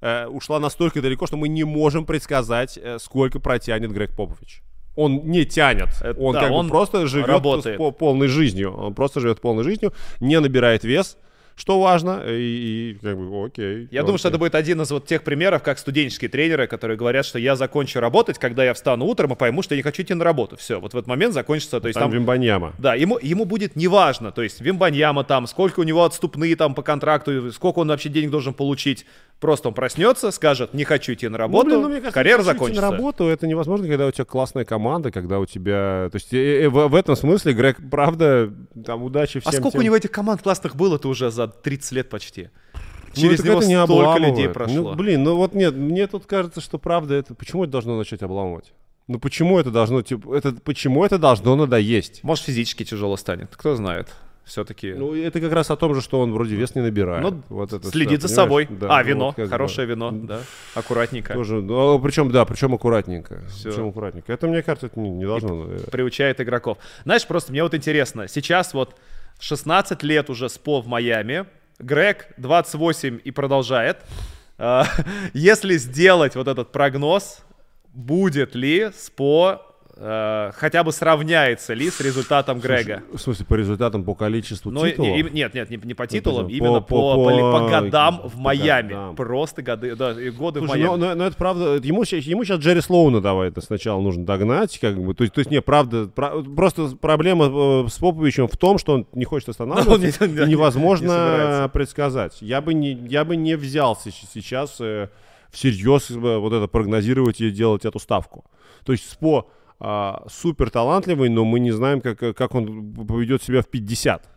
э, 0.00 0.26
ушла 0.26 0.60
настолько 0.60 1.00
далеко, 1.00 1.26
что 1.26 1.36
мы 1.36 1.48
не 1.48 1.64
можем 1.64 2.04
предсказать, 2.04 2.78
э, 2.78 2.98
сколько 2.98 3.40
протянет 3.40 3.90
Грег 3.90 4.14
Попович. 4.14 4.62
Он 4.96 5.22
не 5.24 5.44
тянет. 5.44 5.88
Это 6.00 6.18
он 6.20 6.34
да, 6.34 6.40
как 6.42 6.50
он 6.52 6.66
бы 6.66 6.70
просто 6.70 7.06
живет 7.06 7.28
работает. 7.28 7.78
по- 7.78 7.90
полной 7.90 8.28
жизнью. 8.28 8.74
Он 8.76 8.94
просто 8.94 9.20
живет 9.20 9.40
полной 9.40 9.64
жизнью, 9.64 9.92
не 10.20 10.38
набирает 10.38 10.84
вес, 10.84 11.16
что 11.56 11.80
важно, 11.80 12.22
и, 12.26 12.92
и 12.92 12.98
как 13.00 13.16
бы 13.16 13.46
окей. 13.46 13.88
Я 13.90 14.02
думаю, 14.02 14.18
что 14.18 14.28
это 14.28 14.38
будет 14.38 14.54
один 14.54 14.80
из 14.82 14.90
вот 14.90 15.06
тех 15.06 15.22
примеров, 15.22 15.62
как 15.62 15.78
студенческие 15.78 16.28
тренеры, 16.28 16.66
которые 16.66 16.96
говорят, 16.96 17.24
что 17.24 17.38
я 17.38 17.54
закончу 17.54 18.00
работать, 18.00 18.38
когда 18.38 18.64
я 18.64 18.74
встану 18.74 19.06
утром 19.06 19.32
и 19.32 19.36
пойму, 19.36 19.62
что 19.62 19.74
я 19.74 19.76
не 19.76 19.82
хочу 19.82 20.02
идти 20.02 20.14
на 20.14 20.24
работу. 20.24 20.56
Все, 20.56 20.80
вот 20.80 20.94
в 20.94 20.96
этот 20.96 21.06
момент 21.06 21.32
закончится, 21.32 21.80
то 21.80 21.88
есть 21.88 21.98
там, 21.98 22.10
там... 22.10 22.18
Вимбаньяма. 22.18 22.74
Да, 22.78 22.94
ему, 22.94 23.18
ему 23.22 23.44
будет 23.44 23.76
неважно, 23.76 24.32
то 24.32 24.42
есть 24.42 24.60
Вимбаньяма 24.60 25.22
там, 25.22 25.46
сколько 25.46 25.80
у 25.80 25.84
него 25.84 26.04
отступные 26.04 26.56
там 26.56 26.74
по 26.74 26.82
контракту, 26.82 27.52
сколько 27.52 27.78
он 27.78 27.88
вообще 27.88 28.08
денег 28.08 28.30
должен 28.30 28.52
получить. 28.52 29.06
Просто 29.44 29.68
он 29.68 29.74
проснется, 29.74 30.30
скажет, 30.30 30.72
не 30.72 30.84
хочу 30.84 31.12
идти 31.12 31.28
на 31.28 31.36
работу, 31.36 31.68
Ну, 31.68 31.70
блин, 31.72 31.82
ну, 31.82 31.88
мне 31.90 31.96
кажется, 31.98 32.14
карьера 32.14 32.42
закончится. 32.42 32.80
на 32.80 32.90
работу 32.90 33.26
это 33.26 33.46
невозможно, 33.46 33.86
когда 33.86 34.06
у 34.06 34.10
тебя 34.10 34.24
классная 34.24 34.64
команда, 34.64 35.10
когда 35.10 35.38
у 35.38 35.44
тебя... 35.44 36.08
То 36.10 36.14
есть 36.16 36.32
э, 36.32 36.62
э, 36.62 36.68
в, 36.70 36.88
в 36.88 36.94
этом 36.94 37.14
смысле 37.14 37.52
Грег, 37.52 37.76
правда, 37.90 38.50
там 38.86 39.02
удачи 39.02 39.42
А 39.44 39.50
всем 39.50 39.60
сколько 39.60 39.72
тем- 39.72 39.80
у 39.80 39.84
него 39.84 39.96
этих 39.96 40.10
команд 40.12 40.40
классных 40.40 40.76
было-то 40.76 41.08
уже 41.10 41.30
за 41.30 41.46
30 41.46 41.92
лет 41.92 42.08
почти? 42.08 42.48
Ну, 42.72 43.20
Через 43.20 43.36
так 43.36 43.46
него 43.46 43.58
это 43.58 43.66
не 43.66 43.74
столько 43.74 43.92
обламывает. 43.92 44.30
людей 44.30 44.48
прошло. 44.48 44.92
Ну, 44.92 44.94
блин, 44.94 45.22
ну 45.22 45.36
вот 45.36 45.52
нет, 45.52 45.74
мне 45.74 46.06
тут 46.06 46.24
кажется, 46.24 46.62
что 46.62 46.78
правда 46.78 47.12
это... 47.14 47.34
Почему 47.34 47.64
это 47.64 47.72
должно 47.72 47.98
начать 47.98 48.22
обламывать? 48.22 48.72
Ну 49.08 49.18
почему 49.18 49.58
это 49.58 49.70
должно, 49.70 50.00
типа, 50.00 50.34
это, 50.34 50.54
почему 50.54 51.04
это 51.04 51.18
должно 51.18 51.54
надоесть? 51.54 52.24
Может, 52.24 52.46
физически 52.46 52.84
тяжело 52.84 53.18
станет, 53.18 53.54
кто 53.54 53.76
знает. 53.76 54.08
Все-таки 54.44 54.92
Ну, 54.92 55.14
это 55.14 55.40
как 55.40 55.52
раз 55.52 55.70
о 55.70 55.76
том 55.76 55.94
же, 55.94 56.02
что 56.02 56.20
он 56.20 56.32
вроде 56.32 56.54
вес 56.54 56.74
не 56.74 56.82
набирает. 56.82 57.22
Ну, 57.22 57.42
вот 57.48 57.72
это 57.72 57.88
следит 57.88 58.18
всё, 58.18 58.28
за 58.28 58.34
собой. 58.34 58.68
Да, 58.68 58.98
а, 58.98 59.02
вино, 59.02 59.26
вот 59.26 59.36
как 59.36 59.46
бы. 59.46 59.50
хорошее 59.50 59.86
вино, 59.88 60.10
да, 60.12 60.40
аккуратненько. 60.74 61.32
Тоже, 61.32 61.62
ну, 61.62 61.98
причем, 61.98 62.30
да, 62.30 62.44
причем 62.44 62.74
аккуратненько. 62.74 63.42
Всё. 63.48 63.70
Причем 63.70 63.88
аккуратненько. 63.88 64.32
Это, 64.32 64.46
мне 64.46 64.62
кажется, 64.62 64.86
это 64.86 65.00
не, 65.00 65.10
не 65.10 65.24
должно... 65.24 65.66
э, 65.70 65.90
приучает 65.90 66.40
игроков. 66.40 66.76
Знаешь, 67.04 67.26
просто 67.26 67.52
мне 67.52 67.62
вот 67.62 67.74
интересно, 67.74 68.28
сейчас 68.28 68.74
вот 68.74 68.96
16 69.40 70.02
лет 70.02 70.28
уже 70.28 70.48
СПО 70.50 70.82
в 70.82 70.86
Майами, 70.88 71.46
Грег 71.78 72.28
28 72.36 73.20
и 73.24 73.30
продолжает. 73.30 73.98
А, 74.58 74.86
Если 75.32 75.76
сделать 75.78 76.36
вот 76.36 76.48
этот 76.48 76.70
прогноз, 76.70 77.40
будет 77.94 78.54
ли 78.54 78.90
СПО 78.96 79.73
э, 79.96 80.50
хотя 80.54 80.82
бы 80.84 80.92
сравняется 80.92 81.74
ли 81.74 81.90
с 81.90 82.00
результатом 82.00 82.58
Грега? 82.60 83.02
В 83.12 83.18
смысле, 83.18 83.46
по 83.46 83.54
результатам, 83.54 84.04
по 84.04 84.14
количеству 84.14 84.70
Ну, 84.70 84.84
и- 84.84 84.90
титулов? 84.90 85.16
и- 85.16 85.22
нет, 85.30 85.54
нет, 85.54 85.70
не, 85.70 85.76
не 85.76 85.94
по 85.94 86.06
титулам, 86.06 86.46
по- 86.46 86.50
именно 86.50 86.80
по, 86.80 87.14
по- 87.14 87.14
по 87.14 87.30
по- 87.30 87.58
по 87.60 87.68
годам 87.68 88.20
в 88.24 88.32
по 88.32 88.38
Майами. 88.38 88.88
годам. 88.88 89.16
Просто 89.16 89.62
годы, 89.62 89.94
да, 89.96 90.14
годы 90.14 90.60
в 90.60 90.66
Слушай, 90.66 90.82
Майами. 90.82 91.00
ну, 91.00 91.08
ну, 91.10 91.14
ну, 91.14 91.24
это 91.24 91.36
правда, 91.36 91.64
ему, 91.82 92.02
ему 92.04 92.44
сейчас 92.44 92.58
Джерри 92.60 92.80
Слоуна 92.80 93.20
давай 93.20 93.48
это 93.48 93.60
сначала 93.60 94.00
нужно 94.00 94.24
догнать, 94.24 94.78
как 94.78 94.96
бы, 95.00 95.14
то 95.14 95.22
есть, 95.24 95.34
то 95.34 95.40
есть 95.40 95.50
не, 95.50 95.60
правда, 95.62 96.06
пра- 96.06 96.42
просто 96.42 96.88
проблема 97.00 97.84
э, 97.84 97.88
с 97.88 97.98
Поповичем 97.98 98.48
в 98.48 98.56
том, 98.56 98.78
что 98.78 98.94
он 98.94 99.06
не 99.12 99.24
хочет 99.24 99.48
останавливаться, 99.50 100.26
не- 100.28 100.40
не 100.40 100.50
невозможно 100.52 101.08
собирается. 101.08 101.70
предсказать. 101.72 102.42
Я 102.42 102.60
бы 102.60 102.74
не, 102.74 102.92
я 103.08 103.24
бы 103.24 103.36
не 103.36 103.56
взялся 103.56 104.10
сейчас 104.10 104.76
э, 104.80 105.08
всерьез 105.50 106.10
вот 106.10 106.52
это 106.52 106.66
прогнозировать 106.66 107.40
и 107.40 107.50
делать 107.50 107.84
эту 107.84 107.98
ставку. 108.00 108.44
То 108.84 108.92
есть 108.92 109.08
Спо 109.10 109.48
а, 109.80 110.24
супер 110.28 110.70
талантливый, 110.70 111.28
но 111.28 111.44
мы 111.44 111.60
не 111.60 111.72
знаем, 111.72 112.00
как, 112.00 112.18
как 112.18 112.54
он 112.54 112.94
поведет 112.94 113.42
себя 113.42 113.62
в 113.62 113.68
50. 113.68 114.28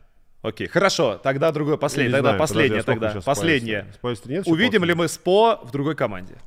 Окей, 0.41 0.67
хорошо, 0.67 1.19
тогда 1.21 1.51
другое, 1.51 1.77
последнее, 1.77 2.09
Не 2.09 2.13
тогда 2.15 2.29
знаю, 2.29 2.39
последнее, 2.39 2.83
подожди, 2.83 3.01
а 3.01 3.11
тогда, 3.11 3.21
последнее. 3.25 3.87
Спайса 3.93 4.29
нет 4.29 4.47
Увидим 4.47 4.83
ли 4.83 4.93
мы 4.93 5.07
СПО 5.07 5.59
в 5.63 5.71
другой 5.71 5.95
команде? 5.95 6.37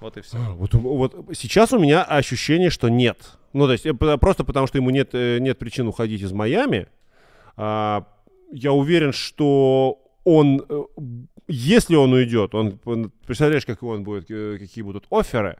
Вот 0.00 0.16
и 0.16 0.22
все. 0.22 0.38
Вот, 0.38 0.72
вот 0.74 1.14
сейчас 1.34 1.72
у 1.72 1.78
меня 1.78 2.02
ощущение, 2.02 2.70
что 2.70 2.88
нет. 2.88 3.18
Ну, 3.52 3.66
то 3.66 3.72
есть 3.72 3.84
э, 3.84 3.92
просто 3.94 4.44
потому, 4.44 4.66
что 4.66 4.78
ему 4.78 4.90
нет, 4.90 5.10
э, 5.12 5.38
нет 5.40 5.58
причин 5.58 5.88
уходить 5.88 6.22
из 6.22 6.32
Майами. 6.32 6.86
А, 7.56 8.06
я 8.52 8.72
уверен, 8.72 9.12
что 9.12 10.00
он, 10.24 10.64
э, 10.68 10.82
если 11.48 11.96
он 11.96 12.12
уйдет, 12.12 12.54
он, 12.54 12.78
представляешь, 13.26 13.66
как 13.66 13.82
он 13.82 14.04
будет, 14.04 14.26
какие 14.26 14.82
будут 14.82 15.04
оферы, 15.10 15.58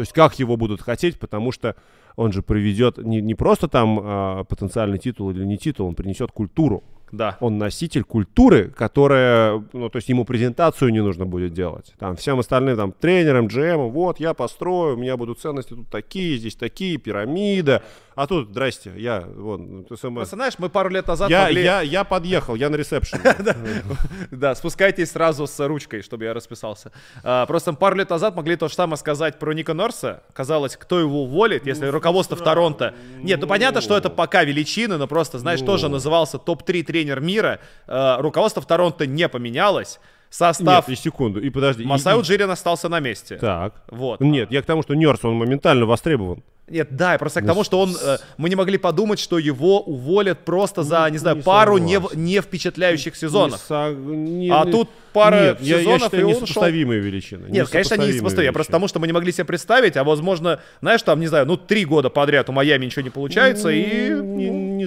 то 0.00 0.02
есть 0.02 0.14
как 0.14 0.38
его 0.38 0.56
будут 0.56 0.80
хотеть, 0.80 1.18
потому 1.18 1.52
что 1.52 1.76
он 2.16 2.32
же 2.32 2.40
приведет 2.40 2.96
не, 2.96 3.20
не 3.20 3.34
просто 3.34 3.68
там 3.68 4.00
а, 4.02 4.44
потенциальный 4.44 4.98
титул 4.98 5.30
или 5.30 5.44
не 5.44 5.58
титул, 5.58 5.88
он 5.88 5.94
принесет 5.94 6.32
культуру. 6.32 6.82
Да. 7.12 7.36
Он 7.40 7.58
носитель 7.58 8.02
культуры, 8.02 8.70
которая, 8.70 9.62
ну, 9.74 9.90
то 9.90 9.96
есть 9.96 10.08
ему 10.08 10.24
презентацию 10.24 10.90
не 10.90 11.02
нужно 11.02 11.26
будет 11.26 11.52
делать. 11.52 11.92
Там 11.98 12.16
всем 12.16 12.38
остальным, 12.38 12.78
там, 12.78 12.92
тренерам, 12.92 13.46
GM, 13.46 13.90
вот, 13.90 14.20
я 14.20 14.32
построю, 14.32 14.96
у 14.96 14.98
меня 14.98 15.18
будут 15.18 15.38
ценности 15.38 15.74
тут 15.74 15.90
такие, 15.90 16.38
здесь 16.38 16.54
такие, 16.54 16.96
пирамида. 16.96 17.82
А 18.20 18.26
тут, 18.26 18.48
здрасте, 18.50 18.92
я, 18.98 19.24
вон, 19.34 19.86
ТСМС. 19.86 20.12
Просто 20.12 20.36
знаешь, 20.36 20.52
мы 20.58 20.68
пару 20.68 20.90
лет 20.90 21.06
назад 21.06 21.30
Я, 21.30 21.44
могли... 21.44 21.62
я, 21.62 21.80
я 21.80 22.04
подъехал, 22.04 22.54
я 22.54 22.68
на 22.68 22.76
ресепшене. 22.76 23.22
Да, 24.30 24.54
спускайтесь 24.54 25.12
сразу 25.12 25.46
с 25.46 25.66
ручкой, 25.66 26.02
чтобы 26.02 26.24
я 26.24 26.34
расписался. 26.34 26.92
А, 27.24 27.46
просто 27.46 27.72
пару 27.72 27.96
лет 27.96 28.10
назад 28.10 28.36
могли 28.36 28.56
то 28.56 28.68
же 28.68 28.74
самое 28.74 28.98
сказать 28.98 29.38
про 29.38 29.54
Ника 29.54 29.72
Норса. 29.72 30.22
Казалось, 30.34 30.76
кто 30.76 31.00
его 31.00 31.22
уволит, 31.22 31.64
если 31.64 31.86
руководство 31.86 32.36
в 32.36 32.42
Торонто... 32.42 32.94
Нет, 33.22 33.40
ну 33.40 33.46
понятно, 33.46 33.80
что 33.80 33.96
это 33.96 34.10
пока 34.10 34.44
величины, 34.44 34.98
но 34.98 35.06
просто, 35.06 35.38
знаешь, 35.38 35.62
тоже 35.62 35.88
назывался 35.88 36.36
топ-3 36.36 36.82
тренер 36.82 37.20
мира. 37.20 37.60
А, 37.86 38.20
руководство 38.20 38.60
в 38.60 38.66
Торонто 38.66 39.06
не 39.06 39.30
поменялось. 39.30 39.98
Состав 40.28 40.86
Нет, 40.86 40.98
и 40.98 41.02
секунду, 41.02 41.40
и 41.40 41.48
подожди. 41.50 41.84
Масао 41.84 42.20
и- 42.20 42.22
Джирин 42.22 42.50
остался 42.50 42.88
на 42.88 43.00
месте. 43.00 43.36
Так. 43.36 43.82
Вот. 43.88 44.20
Нет, 44.20 44.52
я 44.52 44.62
к 44.62 44.66
тому, 44.66 44.82
что 44.82 44.94
Нерс, 44.94 45.24
он 45.24 45.34
моментально 45.34 45.86
востребован. 45.86 46.44
Нет, 46.70 46.88
да, 46.90 47.12
я 47.12 47.18
просто 47.18 47.42
к 47.42 47.46
тому, 47.46 47.64
что 47.64 47.80
он, 47.80 47.96
э, 48.00 48.18
мы 48.38 48.48
не 48.48 48.54
могли 48.54 48.78
подумать, 48.78 49.18
что 49.18 49.38
его 49.38 49.80
уволят 49.80 50.44
просто 50.44 50.84
за, 50.84 51.04
не, 51.06 51.12
Не- 51.12 51.18
знаю, 51.18 51.36
не 51.38 51.42
пару 51.42 51.78
не, 51.78 52.00
не 52.14 52.40
впечатляющих 52.40 53.16
сезонов. 53.16 53.60
Не 53.60 53.66
со- 53.66 53.92
не- 53.92 54.48
А 54.50 54.64
тут 54.64 54.88
пара 55.12 55.40
Нет, 55.40 55.60
я- 55.60 55.76
я, 55.76 55.80
сезонов, 55.80 56.02
считаю, 56.02 56.22
и 56.22 56.24
он 56.26 56.30
несопоставимые 56.32 57.00
величины. 57.00 57.46
Нет, 57.48 57.68
конечно, 57.68 57.94
они 57.94 58.04
не 58.06 58.12
Несопоставимые 58.12 58.18
сопоставимы. 58.18 58.44
Я 58.46 58.52
просто 58.52 58.70
потому, 58.72 58.88
что 58.88 59.00
мы 59.00 59.06
не 59.06 59.12
могли 59.12 59.32
себе 59.32 59.44
представить, 59.44 59.96
а 59.96 60.04
возможно, 60.04 60.60
знаешь, 60.80 61.02
там, 61.02 61.20
не 61.20 61.26
знаю, 61.26 61.46
ну, 61.46 61.56
три 61.56 61.84
года 61.84 62.10
подряд 62.10 62.48
у 62.48 62.52
Майами 62.52 62.84
ничего 62.86 63.02
не 63.02 63.10
получается, 63.10 63.68
и... 63.70 64.08
не, 64.10 64.50
ну, 64.50 64.76
не 64.76 64.86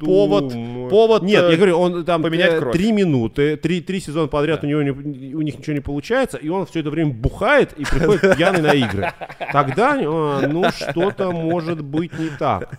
повод- 0.00 0.90
повод, 0.90 1.22
Нет, 1.22 1.44
э, 1.44 1.50
я 1.52 1.56
говорю, 1.56 1.78
он 1.78 2.04
там 2.04 2.22
поменять 2.22 2.54
э, 2.54 2.58
кровь. 2.58 2.72
три 2.76 2.92
минуты, 2.92 3.56
три, 3.56 3.80
три 3.80 4.00
сезона 4.00 4.28
подряд 4.28 4.62
у 4.64 4.66
него 4.66 4.82
не- 4.82 5.34
у 5.34 5.42
них 5.42 5.58
ничего 5.58 5.74
не 5.74 5.80
получается, 5.80 6.36
и 6.36 6.48
он 6.48 6.66
все 6.66 6.80
это 6.80 6.90
время 6.90 7.12
бухает 7.12 7.72
и 7.76 7.84
приходит 7.84 8.36
пьяный 8.36 8.60
на 8.62 8.72
игры. 8.72 9.12
Тогда, 9.52 9.98
а, 10.00 10.46
ну, 10.46 10.64
что-то 10.70 11.30
может 11.32 11.82
быть 11.82 12.18
не 12.18 12.28
так. 12.38 12.78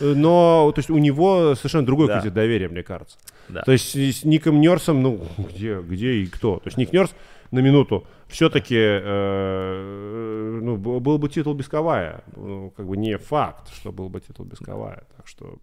Э, 0.00 0.14
Но, 0.14 0.70
то 0.74 0.78
есть, 0.78 0.90
у 0.90 0.98
него 0.98 1.54
совершенно 1.54 1.86
другой 1.86 2.06
Да. 2.08 2.18
кредит 2.20 2.34
доверия, 2.34 2.68
мне 2.68 2.82
кажется. 2.82 3.18
Да. 3.48 3.62
То 3.62 3.72
есть, 3.72 3.94
с 3.96 4.24
Ником 4.24 4.60
Нерсом, 4.60 5.02
ну, 5.02 5.20
где, 5.38 5.80
где 5.80 6.12
и 6.14 6.26
кто? 6.26 6.56
То 6.58 6.66
есть, 6.68 6.76
Ник 6.76 6.92
Нерс, 6.92 7.14
на 7.50 7.60
минуту, 7.60 8.06
все-таки, 8.28 8.74
ну, 10.60 10.76
б- 10.76 11.00
был 11.00 11.18
бы 11.18 11.28
титул 11.28 11.54
без 11.54 11.68
Кавая. 11.68 12.22
Ну, 12.36 12.70
как 12.76 12.86
бы 12.86 12.96
не 12.96 13.16
факт, 13.18 13.72
что 13.74 13.90
был 13.92 14.08
бы 14.10 14.20
титул 14.20 14.44
без 14.44 14.58
Кавая. 14.58 15.04
Так 15.16 15.26
что... 15.26 15.58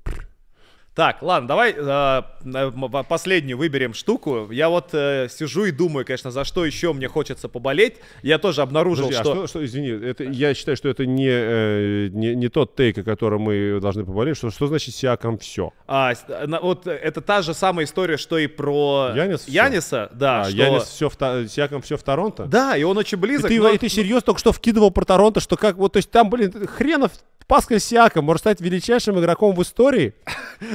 Так, 0.95 1.21
ладно, 1.21 1.45
давай 1.49 1.73
э, 1.77 2.21
э, 2.45 2.71
последнюю 3.09 3.57
выберем 3.57 3.93
штуку. 3.93 4.49
Я 4.49 4.69
вот 4.69 4.91
э, 4.93 5.27
сижу 5.29 5.65
и 5.65 5.71
думаю, 5.71 6.05
конечно, 6.05 6.31
за 6.31 6.45
что 6.45 6.65
еще 6.65 6.93
мне 6.93 7.09
хочется 7.09 7.49
поболеть. 7.49 7.95
Я 8.23 8.37
тоже 8.37 8.61
обнаружил, 8.61 9.07
Подожди, 9.07 9.19
а 9.21 9.23
что... 9.25 9.35
что, 9.35 9.47
что, 9.47 9.65
извини, 9.65 9.89
это, 9.89 10.23
я 10.23 10.53
считаю, 10.53 10.77
что 10.77 10.87
это 10.87 11.05
не, 11.05 11.27
э, 11.29 12.07
не, 12.13 12.33
не 12.33 12.47
тот 12.47 12.77
тейк, 12.77 12.97
о 12.99 13.03
котором 13.03 13.41
мы 13.41 13.79
должны 13.81 14.05
поболеть. 14.05 14.37
Что, 14.37 14.49
что 14.51 14.67
значит 14.67 14.95
Сиаком 14.95 15.37
все? 15.37 15.73
А, 15.85 16.15
с- 16.15 16.25
на- 16.47 16.61
вот 16.61 16.87
это 16.87 17.19
та 17.19 17.41
же 17.41 17.53
самая 17.53 17.85
история, 17.85 18.15
что 18.15 18.37
и 18.37 18.47
про 18.47 19.11
Янис? 19.13 19.49
Яниса, 19.49 20.09
да, 20.13 20.43
а, 20.43 20.45
что... 20.45 20.55
Янис 20.55 20.83
все 20.83 21.09
в, 21.09 21.17
Та- 21.17 21.45
Сиаком 21.45 21.81
все 21.81 21.97
в 21.97 22.03
Торонто? 22.03 22.45
Да, 22.45 22.77
и 22.77 22.83
он 22.83 22.97
очень 22.97 23.17
И 23.17 23.21
близок. 23.21 23.49
ты, 23.49 23.59
но- 23.61 23.69
и 23.69 23.77
ты 23.77 23.89
серьезно 23.89 24.21
только 24.21 24.39
что 24.39 24.53
вкидывал 24.53 24.91
про 24.91 25.03
Торонто, 25.03 25.41
что 25.41 25.57
как 25.57 25.75
вот, 25.75 25.91
то 25.91 25.97
есть 25.97 26.09
там, 26.09 26.29
блин, 26.29 26.53
хренов 26.67 27.11
Паскаль 27.47 27.79
Сиаком 27.79 28.25
может 28.25 28.39
стать 28.41 28.59
величайшим 28.61 29.19
игроком 29.19 29.53
в 29.55 29.61
истории. 29.61 30.13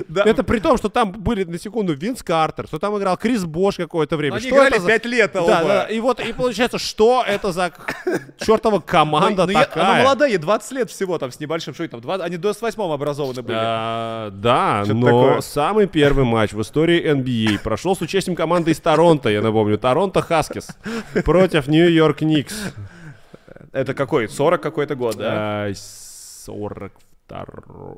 Да. 0.09 0.25
Это 0.25 0.45
при 0.45 0.59
том, 0.59 0.77
что 0.77 0.91
там 0.91 1.11
были 1.11 1.43
на 1.45 1.59
секунду 1.59 1.95
Винс 1.95 2.23
Картер, 2.23 2.67
что 2.67 2.79
там 2.79 2.99
играл 2.99 3.17
Крис 3.17 3.45
Бош 3.45 3.77
какое-то 3.77 4.19
время. 4.19 4.35
Они 4.35 4.47
что 4.47 4.57
играли 4.57 4.73
это 4.75 4.81
за- 4.83 4.87
5 4.89 5.05
лет 5.07 5.31
Да, 5.33 5.41
оба. 5.43 5.53
да. 5.69 5.85
И 5.87 5.99
вот, 6.01 6.21
и 6.21 6.33
получается, 6.35 6.79
что 6.79 7.25
это 7.27 7.51
за 7.51 7.73
чертова 8.45 8.81
команда 8.87 9.47
Ну, 9.47 9.53
я- 9.53 9.61
такая? 9.65 9.85
Она 9.95 10.03
молодая, 10.03 10.29
ей 10.29 10.37
20 10.37 10.73
лет 10.73 10.91
всего 10.91 11.17
там 11.19 11.33
с 11.33 11.41
небольшим, 11.41 11.73
там, 11.89 12.01
20 12.03 12.27
они 12.27 12.37
до 12.37 12.43
28 12.53 12.83
образованы 12.93 13.41
были. 13.43 13.57
А, 13.59 14.31
да, 14.33 14.85
но 14.87 15.07
такое. 15.07 15.41
самый 15.41 15.87
первый 15.87 16.25
матч 16.25 16.53
в 16.53 16.61
истории 16.61 17.03
NBA 17.15 17.61
прошел 17.61 17.97
с 17.97 18.03
участием 18.03 18.37
команды 18.37 18.73
из 18.73 18.81
Торонто, 18.81 19.31
я 19.31 19.41
напомню. 19.41 19.79
Торонто 19.79 20.21
Хаскис 20.21 20.69
против 21.25 21.69
Нью-Йорк 21.69 22.21
Никс. 22.21 22.55
Это 23.73 23.95
какой? 23.95 24.29
40 24.29 24.61
какой-то 24.61 24.95
год, 24.95 25.17
да? 25.17 25.69
А, 26.49 26.91
42 27.29 27.97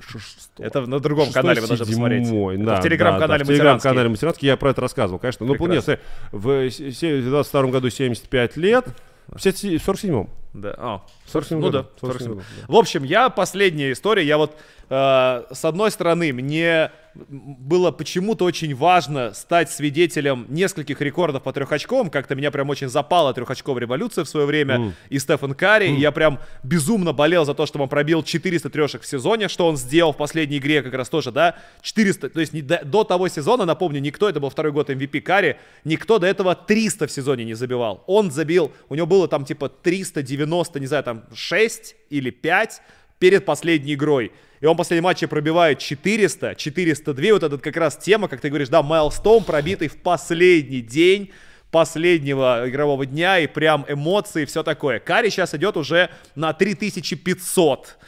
шестой. 0.00 0.66
Это 0.66 0.80
на 0.86 0.98
другом 1.00 1.26
Шестой, 1.26 1.42
канале 1.42 1.60
вы 1.60 1.66
должны 1.68 1.86
посмотреть. 1.86 2.28
да, 2.64 2.80
в 2.80 2.82
телеграм-канале 2.82 3.28
да, 3.28 3.38
да, 3.38 3.44
в 3.44 3.46
телеграм-канале 3.46 4.08
Матеранский 4.08 4.48
я 4.48 4.56
про 4.56 4.70
это 4.70 4.80
рассказывал, 4.80 5.18
конечно. 5.18 5.46
Ну, 5.46 5.54
нет, 5.66 5.86
в 6.32 6.70
се- 6.70 6.92
се- 6.92 7.20
в 7.20 7.24
22 7.24 7.70
году 7.70 7.90
75 7.90 8.56
лет, 8.56 8.86
в 9.28 9.36
47-м. 9.36 10.28
Да. 10.54 10.74
А, 10.76 11.02
47 11.26 11.58
ну 11.58 11.66
году, 11.66 11.78
да, 11.78 11.88
47 12.00 12.28
47. 12.28 12.34
году, 12.34 12.42
В 12.68 12.76
общем, 12.76 13.04
я 13.04 13.30
последняя 13.30 13.92
история, 13.92 14.24
я 14.26 14.36
вот 14.38 14.56
э, 14.90 15.44
с 15.52 15.64
одной 15.64 15.90
стороны 15.90 16.32
мне 16.32 16.90
было 17.14 17.90
почему-то 17.90 18.44
очень 18.44 18.74
важно 18.74 19.34
стать 19.34 19.70
свидетелем 19.70 20.46
нескольких 20.48 21.00
рекордов 21.00 21.42
по 21.42 21.52
трехочковым, 21.52 22.08
как-то 22.10 22.34
меня 22.34 22.50
прям 22.50 22.70
очень 22.70 22.88
запала 22.88 23.34
трехочковая 23.34 23.82
революция 23.82 24.24
в 24.24 24.28
свое 24.28 24.46
время, 24.46 24.78
Мгм. 24.78 24.94
и 25.10 25.18
Стефан 25.18 25.54
Карри, 25.54 25.88
и 25.94 26.00
я 26.00 26.10
прям 26.10 26.38
безумно 26.62 27.12
болел 27.12 27.44
за 27.44 27.54
то, 27.54 27.66
что 27.66 27.78
он 27.78 27.88
пробил 27.88 28.22
400 28.22 28.70
трешек 28.70 29.02
в 29.02 29.06
сезоне, 29.06 29.48
что 29.48 29.66
он 29.66 29.76
сделал 29.76 30.12
в 30.12 30.16
последней 30.16 30.58
игре 30.58 30.82
как 30.82 30.94
раз 30.94 31.08
тоже, 31.10 31.32
да, 31.32 31.56
400, 31.82 32.30
то 32.30 32.40
есть 32.40 32.52
не 32.54 32.62
до, 32.62 32.80
до 32.84 33.04
того 33.04 33.28
сезона, 33.28 33.64
напомню, 33.66 34.00
никто, 34.00 34.28
это 34.28 34.40
был 34.40 34.48
второй 34.48 34.72
год 34.72 34.88
MVP 34.88 35.20
Карри, 35.20 35.58
никто 35.84 36.18
до 36.18 36.26
этого 36.26 36.54
300 36.54 37.06
в 37.06 37.12
сезоне 37.12 37.44
не 37.44 37.54
забивал. 37.54 38.04
Он 38.06 38.30
забил, 38.30 38.72
у 38.88 38.94
него 38.94 39.06
было 39.06 39.28
там 39.28 39.44
типа 39.44 39.68
390, 39.68 40.80
не 40.80 40.86
знаю, 40.86 41.04
там 41.04 41.24
6 41.34 41.96
или 42.10 42.30
5 42.30 42.80
перед 43.18 43.44
последней 43.44 43.94
игрой. 43.94 44.32
И 44.62 44.66
он 44.66 44.74
в 44.74 44.78
последнем 44.78 45.04
матче 45.04 45.26
пробивает 45.26 45.80
400, 45.80 46.54
402. 46.54 47.32
Вот 47.32 47.42
это 47.42 47.58
как 47.58 47.76
раз 47.76 47.96
тема, 47.96 48.28
как 48.28 48.40
ты 48.40 48.48
говоришь, 48.48 48.68
да, 48.68 48.80
майлстоун, 48.80 49.42
пробитый 49.42 49.88
в 49.88 49.96
последний 49.96 50.80
день 50.80 51.32
последнего 51.72 52.62
игрового 52.68 53.04
дня, 53.04 53.40
и 53.40 53.48
прям 53.48 53.84
эмоции, 53.88 54.44
все 54.44 54.62
такое. 54.62 55.00
Карри 55.00 55.30
сейчас 55.30 55.52
идет 55.54 55.76
уже 55.76 56.10
на 56.36 56.52
3500. 56.52 57.98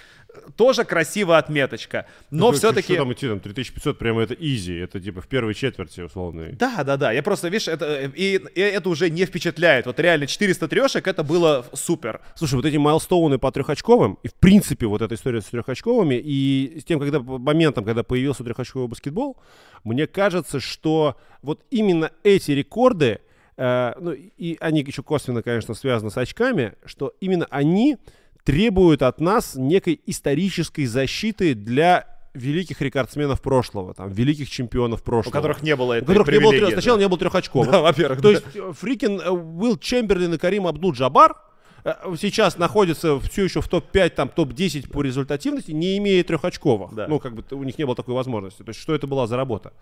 Тоже 0.57 0.85
красивая 0.85 1.39
отметочка. 1.39 2.07
Но 2.31 2.51
Ну, 2.51 2.53
все-таки... 2.53 2.95
Что 2.95 3.03
там 3.03 3.13
идти, 3.13 3.29
там 3.29 3.41
3500 3.41 3.99
прямо 3.99 4.23
это 4.23 4.35
изи, 4.35 4.75
это 4.77 5.01
типа 5.01 5.21
в 5.21 5.27
первой 5.27 5.55
четверти 5.55 6.01
условно. 6.01 6.49
Да, 6.53 6.85
да, 6.85 6.97
да. 6.97 7.13
Я 7.13 7.23
просто, 7.23 7.49
видишь, 7.49 7.69
это, 7.69 8.05
и, 8.05 8.37
и 8.37 8.61
это 8.61 8.89
уже 8.89 9.11
не 9.11 9.25
впечатляет. 9.27 9.87
Вот 9.87 9.99
реально 10.01 10.27
400 10.27 10.69
трешек, 10.69 11.07
это 11.07 11.23
было 11.23 11.67
супер. 11.73 12.21
Слушай, 12.35 12.57
вот 12.57 12.65
эти 12.65 12.77
майлстоуны 12.77 13.39
по 13.39 13.51
трехочковым, 13.53 14.19
и 14.23 14.29
в 14.29 14.35
принципе 14.35 14.87
вот 14.87 15.03
эта 15.03 15.15
история 15.15 15.41
с 15.41 15.47
трехочковыми, 15.47 16.15
и 16.15 16.79
с 16.81 16.85
тем, 16.85 17.01
когда 17.01 17.21
моментом, 17.21 17.85
когда 17.85 18.03
появился 18.03 18.45
трехочковый 18.45 18.89
баскетбол, 18.89 19.37
мне 19.85 20.07
кажется, 20.07 20.61
что 20.61 21.17
вот 21.43 21.61
именно 21.71 22.11
эти 22.23 22.53
рекорды, 22.53 23.21
э, 23.57 23.93
ну 24.01 24.13
и 24.13 24.57
они 24.61 24.81
еще 24.81 25.03
косвенно, 25.03 25.43
конечно, 25.43 25.75
связаны 25.75 26.11
с 26.11 26.17
очками, 26.17 26.75
что 26.85 27.15
именно 27.21 27.47
они 27.51 27.99
требуют 28.45 29.03
от 29.03 29.21
нас 29.21 29.55
некой 29.57 30.01
исторической 30.07 30.85
защиты 30.87 31.55
для 31.55 32.07
великих 32.35 32.81
рекордсменов 32.81 33.41
прошлого, 33.41 33.95
там, 33.95 34.11
великих 34.11 34.51
чемпионов 34.51 35.01
У 35.01 35.05
прошлого. 35.05 35.33
которых 35.33 35.63
не 35.63 35.75
было 35.77 35.93
у 35.93 35.95
этой 35.95 36.07
которых 36.07 36.29
не 36.29 36.41
было 36.41 36.53
трех, 36.53 36.73
сначала 36.73 36.99
да. 36.99 37.05
не 37.05 37.09
было 37.09 37.19
трехочковых. 37.19 37.71
Да, 37.71 37.81
во-первых, 37.81 38.19
То 38.21 38.23
да. 38.23 38.31
есть 38.31 38.45
э, 38.55 38.73
фрикин 38.73 39.21
э, 39.21 39.31
Уилл 39.31 39.79
Чемберлин 39.79 40.35
и 40.35 40.39
Карим 40.39 40.67
Абдул-Джабар 40.67 41.37
э, 41.85 41.95
сейчас 42.21 42.59
находятся 42.59 43.21
все 43.21 43.45
еще 43.45 43.61
в 43.61 43.69
топ-5, 43.69 44.11
там, 44.11 44.29
топ-10 44.29 44.91
по 44.91 45.03
результативности, 45.03 45.71
не 45.71 45.97
имея 45.99 46.25
трехочковых. 46.25 46.93
Да. 46.93 47.07
Ну, 47.07 47.21
как 47.21 47.35
бы 47.35 47.45
у 47.53 47.63
них 47.63 47.79
не 47.79 47.85
было 47.85 47.95
такой 47.95 48.15
возможности. 48.15 48.63
То 48.65 48.71
есть, 48.71 48.81
что 48.81 48.97
это 48.97 49.07
была 49.07 49.29
за 49.29 49.37
работа? 49.37 49.73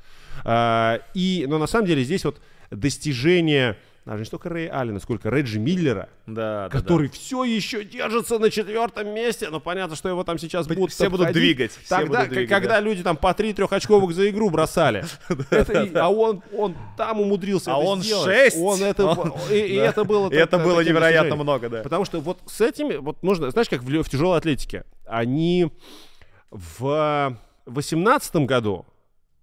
А, 0.45 1.01
и, 1.15 1.47
но 1.49 1.57
на 1.57 1.67
самом 1.67 1.87
деле 1.87 2.05
здесь 2.05 2.25
вот 2.25 2.39
достижение 2.71 3.79
даже 4.05 4.21
не 4.21 4.25
столько 4.25 4.49
Рэя 4.49 4.81
Аллена, 4.81 4.99
сколько 4.99 5.29
Реджи 5.29 5.61
Миллера, 5.61 6.09
Да, 6.27 6.69
да, 6.69 6.69
который 6.71 7.09
все 7.09 7.45
еще 7.45 7.85
держится 7.85 8.39
на 8.41 8.51
четвертом 8.51 9.15
месте. 9.15 9.49
Но 9.49 9.61
понятно, 9.61 9.95
что 9.95 10.09
его 10.09 10.25
там 10.25 10.39
сейчас 10.39 10.67
будут 10.67 10.91
все 10.91 11.09
будут 11.09 11.33
двигать, 11.33 11.71
Тогда, 11.89 12.19
будут 12.19 12.31
двигать, 12.31 12.49
когда 12.49 12.75
да. 12.75 12.81
люди 12.81 13.03
там 13.05 13.17
по 13.17 13.33
три 13.33 13.53
трехочковых 13.53 14.13
за 14.13 14.29
игру 14.31 14.51
бросали. 14.51 15.05
А 15.95 16.11
он, 16.11 16.43
он 16.57 16.77
там 16.97 17.21
умудрился 17.21 17.73
А 17.73 17.79
он 17.79 18.03
шесть! 18.03 18.57
Он 18.59 18.83
это, 18.83 19.33
и, 19.51 19.77
Да. 19.77 19.85
это 19.85 20.05
было 20.05 20.31
это 20.31 20.59
было 20.59 20.81
невероятно 20.81 21.37
много, 21.37 21.69
да. 21.69 21.83
Потому 21.83 22.05
что 22.05 22.21
вот 22.21 22.39
с 22.47 22.61
этими, 22.61 22.97
вот 22.97 23.23
нужно, 23.23 23.51
знаешь, 23.51 23.69
как 23.69 23.83
в, 23.83 24.09
тяжелой 24.09 24.39
атлетике, 24.39 24.85
они 25.07 25.71
в 26.51 27.39
восемнадцатом 27.67 28.47
году 28.47 28.87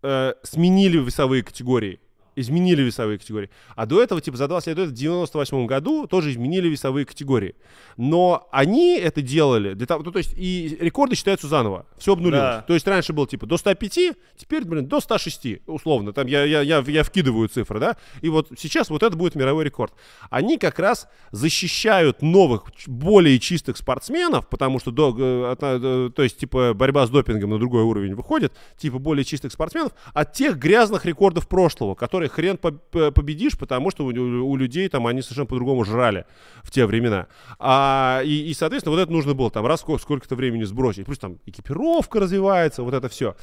э, 0.02 0.34
сменили 0.44 0.98
весовые 0.98 1.44
категории. 1.44 2.00
Изменили 2.40 2.82
весовые 2.82 3.20
категории. 3.20 3.50
А 3.76 3.86
до 3.86 4.02
этого, 4.02 4.22
типа, 4.22 4.38
за 4.38 4.48
20 4.48 4.68
лет 4.68 4.76
до 4.76 4.82
этого, 4.84 4.96
в 4.96 4.98
98 4.98 5.66
году 5.66 6.08
тоже 6.08 6.32
изменили 6.32 6.68
весовые 6.68 7.06
категории. 7.06 7.56
Но 7.98 8.48
они 8.52 8.98
это 8.98 9.22
делали 9.22 9.74
для 9.74 9.88
того, 9.88 10.04
ну, 10.04 10.12
то 10.12 10.20
есть, 10.20 10.34
и 10.38 10.78
рекорды 10.80 11.16
считаются 11.16 11.48
заново. 11.48 11.86
Все 11.98 12.14
обнулилось. 12.14 12.40
Да. 12.40 12.62
То 12.62 12.74
есть 12.74 12.88
раньше 12.88 13.14
было 13.14 13.28
типа 13.28 13.46
до 13.46 13.58
105, 13.58 14.16
теперь, 14.38 14.66
блин, 14.66 14.88
до 14.88 15.00
106, 15.00 15.68
условно. 15.68 16.14
Там 16.14 16.28
я, 16.28 16.44
я, 16.44 16.62
я, 16.62 16.84
я 16.86 17.04
вкидываю 17.04 17.50
цифры, 17.50 17.80
да. 17.80 17.98
И 18.22 18.30
вот 18.30 18.50
сейчас 18.58 18.90
вот 18.90 19.04
это 19.04 19.16
будет 19.16 19.36
мировой 19.36 19.66
рекорд. 19.66 19.94
Они 20.30 20.58
как 20.58 20.80
раз 20.80 21.08
защищают 21.32 22.22
новых, 22.22 22.66
более 22.88 23.40
чистых 23.40 23.78
спортсменов, 23.78 24.48
потому 24.48 24.80
что, 24.80 24.92
до, 24.92 25.16
э, 25.18 25.56
э, 25.60 26.10
то 26.16 26.24
есть, 26.24 26.38
типа, 26.38 26.74
борьба 26.74 27.06
с 27.06 27.10
допингом 27.10 27.52
на 27.52 27.58
другой 27.58 27.84
уровень 27.84 28.16
выходит, 28.16 28.54
типа, 28.78 29.00
более 29.00 29.26
чистых 29.26 29.52
спортсменов, 29.52 29.92
от 30.14 30.34
тех 30.34 30.58
грязных 30.58 31.06
рекордов 31.06 31.48
прошлого, 31.48 31.96
которые 31.96 32.29
хрен 32.30 32.58
по- 32.58 32.72
победишь, 33.12 33.58
потому 33.58 33.92
что 33.92 34.06
у, 34.06 34.10
у 34.10 34.56
людей 34.56 34.88
там 34.90 35.06
они 35.08 35.22
совершенно 35.22 35.48
по-другому 35.48 35.84
жрали 35.84 36.26
в 36.64 36.72
те 36.72 36.86
времена. 36.86 37.28
А, 37.60 38.22
и, 38.24 38.50
и, 38.50 38.54
соответственно, 38.54 38.96
вот 38.96 39.02
это 39.02 39.12
нужно 39.12 39.34
было 39.34 39.52
там 39.52 39.66
раз 39.66 39.82
сколько- 39.82 40.02
сколько-то 40.02 40.36
времени 40.36 40.64
сбросить. 40.64 41.06
Плюс 41.06 41.20
там 41.20 41.40
экипировка 41.46 42.20
развивается, 42.20 42.84
вот 42.84 42.94
это 42.94 43.10
все. 43.10 43.36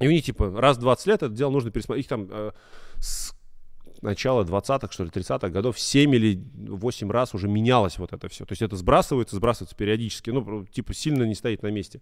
И 0.00 0.06
у 0.06 0.10
них, 0.10 0.24
типа, 0.24 0.52
раз 0.60 0.76
в 0.76 0.80
20 0.80 1.06
лет 1.06 1.22
это 1.22 1.34
дело 1.34 1.50
нужно 1.50 1.70
пересмотреть. 1.70 2.04
Их 2.04 2.08
там 2.08 2.28
э, 2.30 2.52
начала 4.02 4.44
20-х, 4.44 4.92
что 4.92 5.04
ли, 5.04 5.10
30-х 5.10 5.48
годов 5.48 5.78
7 5.78 6.14
или 6.14 6.42
8 6.54 7.10
раз 7.10 7.34
уже 7.34 7.48
менялось 7.48 7.98
вот 7.98 8.12
это 8.12 8.28
все. 8.28 8.44
То 8.44 8.52
есть 8.52 8.62
это 8.62 8.76
сбрасывается, 8.76 9.36
сбрасывается 9.36 9.74
периодически. 9.76 10.30
Ну, 10.30 10.64
типа, 10.66 10.94
сильно 10.94 11.24
не 11.24 11.34
стоит 11.34 11.62
на 11.62 11.68
месте. 11.68 12.00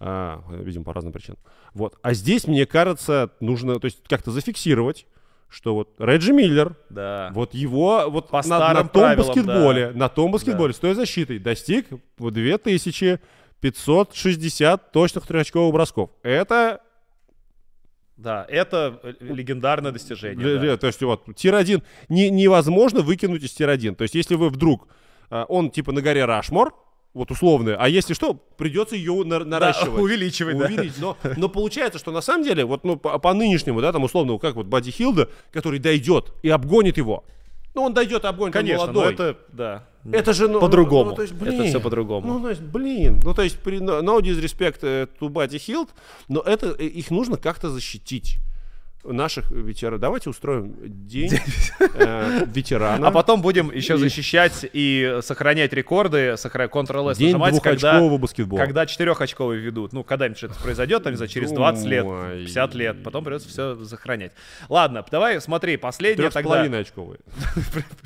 А, 0.00 0.42
видимо, 0.50 0.84
по 0.84 0.92
разным 0.92 1.12
причинам. 1.12 1.38
Вот. 1.74 1.98
А 2.02 2.12
здесь, 2.14 2.46
мне 2.46 2.66
кажется, 2.66 3.30
нужно, 3.40 3.78
то 3.80 3.86
есть 3.86 4.02
как-то 4.08 4.30
зафиксировать, 4.30 5.06
что 5.48 5.74
вот 5.74 5.90
Реджи 5.98 6.32
Миллер, 6.32 6.76
Да. 6.88 7.30
вот 7.34 7.52
его 7.54 8.04
вот 8.08 8.28
По 8.30 8.40
на, 8.48 8.72
на 8.72 8.84
том 8.84 9.02
правилам, 9.02 9.26
баскетболе, 9.26 9.90
да. 9.92 9.98
на 9.98 10.08
том 10.08 10.30
баскетболе, 10.32 10.72
с 10.72 10.78
той 10.78 10.94
защитой, 10.94 11.38
достиг 11.38 11.88
в 12.18 12.30
2560 12.30 14.92
точных 14.92 15.26
трехочковых 15.26 15.74
бросков. 15.74 16.08
Это, 16.22 16.80
Да, 18.22 18.46
это 18.48 19.00
э, 19.02 19.14
легендарное 19.20 19.92
достижение. 19.92 20.56
да. 20.58 20.64
ле- 20.64 20.76
то 20.76 20.86
есть 20.86 21.02
вот 21.02 21.24
tier-1 21.34 21.82
не, 22.08 22.30
невозможно 22.30 23.00
выкинуть 23.00 23.42
из 23.42 23.52
tier-1. 23.52 23.96
То 23.96 24.02
есть 24.02 24.14
если 24.14 24.36
вы 24.36 24.48
вдруг, 24.48 24.88
а, 25.30 25.44
он 25.48 25.70
типа 25.70 25.92
на 25.92 26.00
горе 26.02 26.24
Рашмор, 26.24 26.72
вот 27.14 27.30
условно, 27.30 27.76
а 27.78 27.88
если 27.88 28.14
что, 28.14 28.34
придется 28.34 28.96
ее 28.96 29.22
на- 29.24 29.44
наращивать. 29.44 30.00
увеличивать, 30.00 30.56
да. 30.56 30.64
увеличить. 30.66 30.98
Но, 30.98 31.16
но 31.36 31.48
получается, 31.48 31.98
что 31.98 32.10
на 32.10 32.20
самом 32.22 32.44
деле, 32.44 32.64
вот 32.64 32.84
ну, 32.84 32.96
по, 32.96 33.18
по 33.18 33.34
нынешнему, 33.34 33.80
да, 33.82 33.92
там 33.92 34.04
условно, 34.04 34.38
как 34.38 34.54
вот 34.54 34.66
Бадди 34.66 34.90
Хилда, 34.90 35.28
который 35.50 35.78
дойдет 35.78 36.32
и 36.42 36.48
обгонит 36.48 36.96
его, 36.96 37.24
Ну, 37.74 37.82
он 37.82 37.94
дойдет, 37.94 38.24
обгонит, 38.24 38.52
Конечно, 38.52 38.84
он 38.84 38.94
молодой. 38.94 39.14
но 39.16 39.24
это, 39.24 39.38
да. 39.48 39.84
Это 40.10 40.32
же, 40.32 40.48
ну, 40.48 40.60
По-другому. 40.60 41.10
ну, 41.10 41.16
то 41.16 41.22
есть, 41.22 41.34
Это 41.34 41.44
блин, 41.44 41.64
всё 41.68 41.80
по-другому. 41.80 42.26
Ну, 42.26 42.40
то 42.40 42.50
есть, 42.50 42.60
блин, 42.60 43.20
ну, 43.24 43.34
то 43.34 43.42
есть, 43.42 43.58
при, 43.60 43.78
no 43.78 44.02
no 44.02 44.20
disrespect 44.20 44.78
э, 44.82 45.06
to 45.20 45.28
Buddy 45.28 45.56
Hield, 45.58 45.88
но 46.28 46.40
это, 46.40 46.74
э, 46.78 46.84
их 46.84 47.10
нужно 47.10 47.36
как-то 47.36 47.70
защитить 47.70 48.38
наших 49.04 49.50
ветеранов. 49.50 50.00
Давайте 50.00 50.30
устроим 50.30 50.76
день 51.06 51.32
э, 51.80 52.44
ветерана. 52.46 53.08
А 53.08 53.10
потом 53.10 53.42
будем 53.42 53.70
еще 53.72 53.96
защищать 53.96 54.64
и 54.72 55.18
сохранять 55.22 55.72
рекорды, 55.72 56.36
сохранять 56.36 56.70
Ctrl-S 56.70 57.18
День 57.18 57.36
нажимать, 57.36 57.62
когда, 57.62 58.00
баскетбола. 58.00 58.60
когда 58.60 58.86
четырехочковый 58.86 59.58
ведут. 59.58 59.92
Ну, 59.92 60.04
когда-нибудь 60.04 60.38
что-то 60.38 60.54
произойдет, 60.62 61.02
там, 61.02 61.12
не 61.12 61.16
знаю, 61.16 61.28
через 61.28 61.50
20 61.52 61.84
лет, 61.86 62.04
Думай. 62.04 62.44
50 62.44 62.74
лет. 62.74 63.02
Потом 63.02 63.24
придется 63.24 63.48
все 63.48 63.84
сохранять. 63.84 64.32
Ладно, 64.68 65.04
давай, 65.10 65.40
смотри, 65.40 65.76
последнее 65.76 66.30
Трех 66.30 66.34
тогда 66.34 66.50
половиной 66.50 66.80
очковые. 66.82 67.20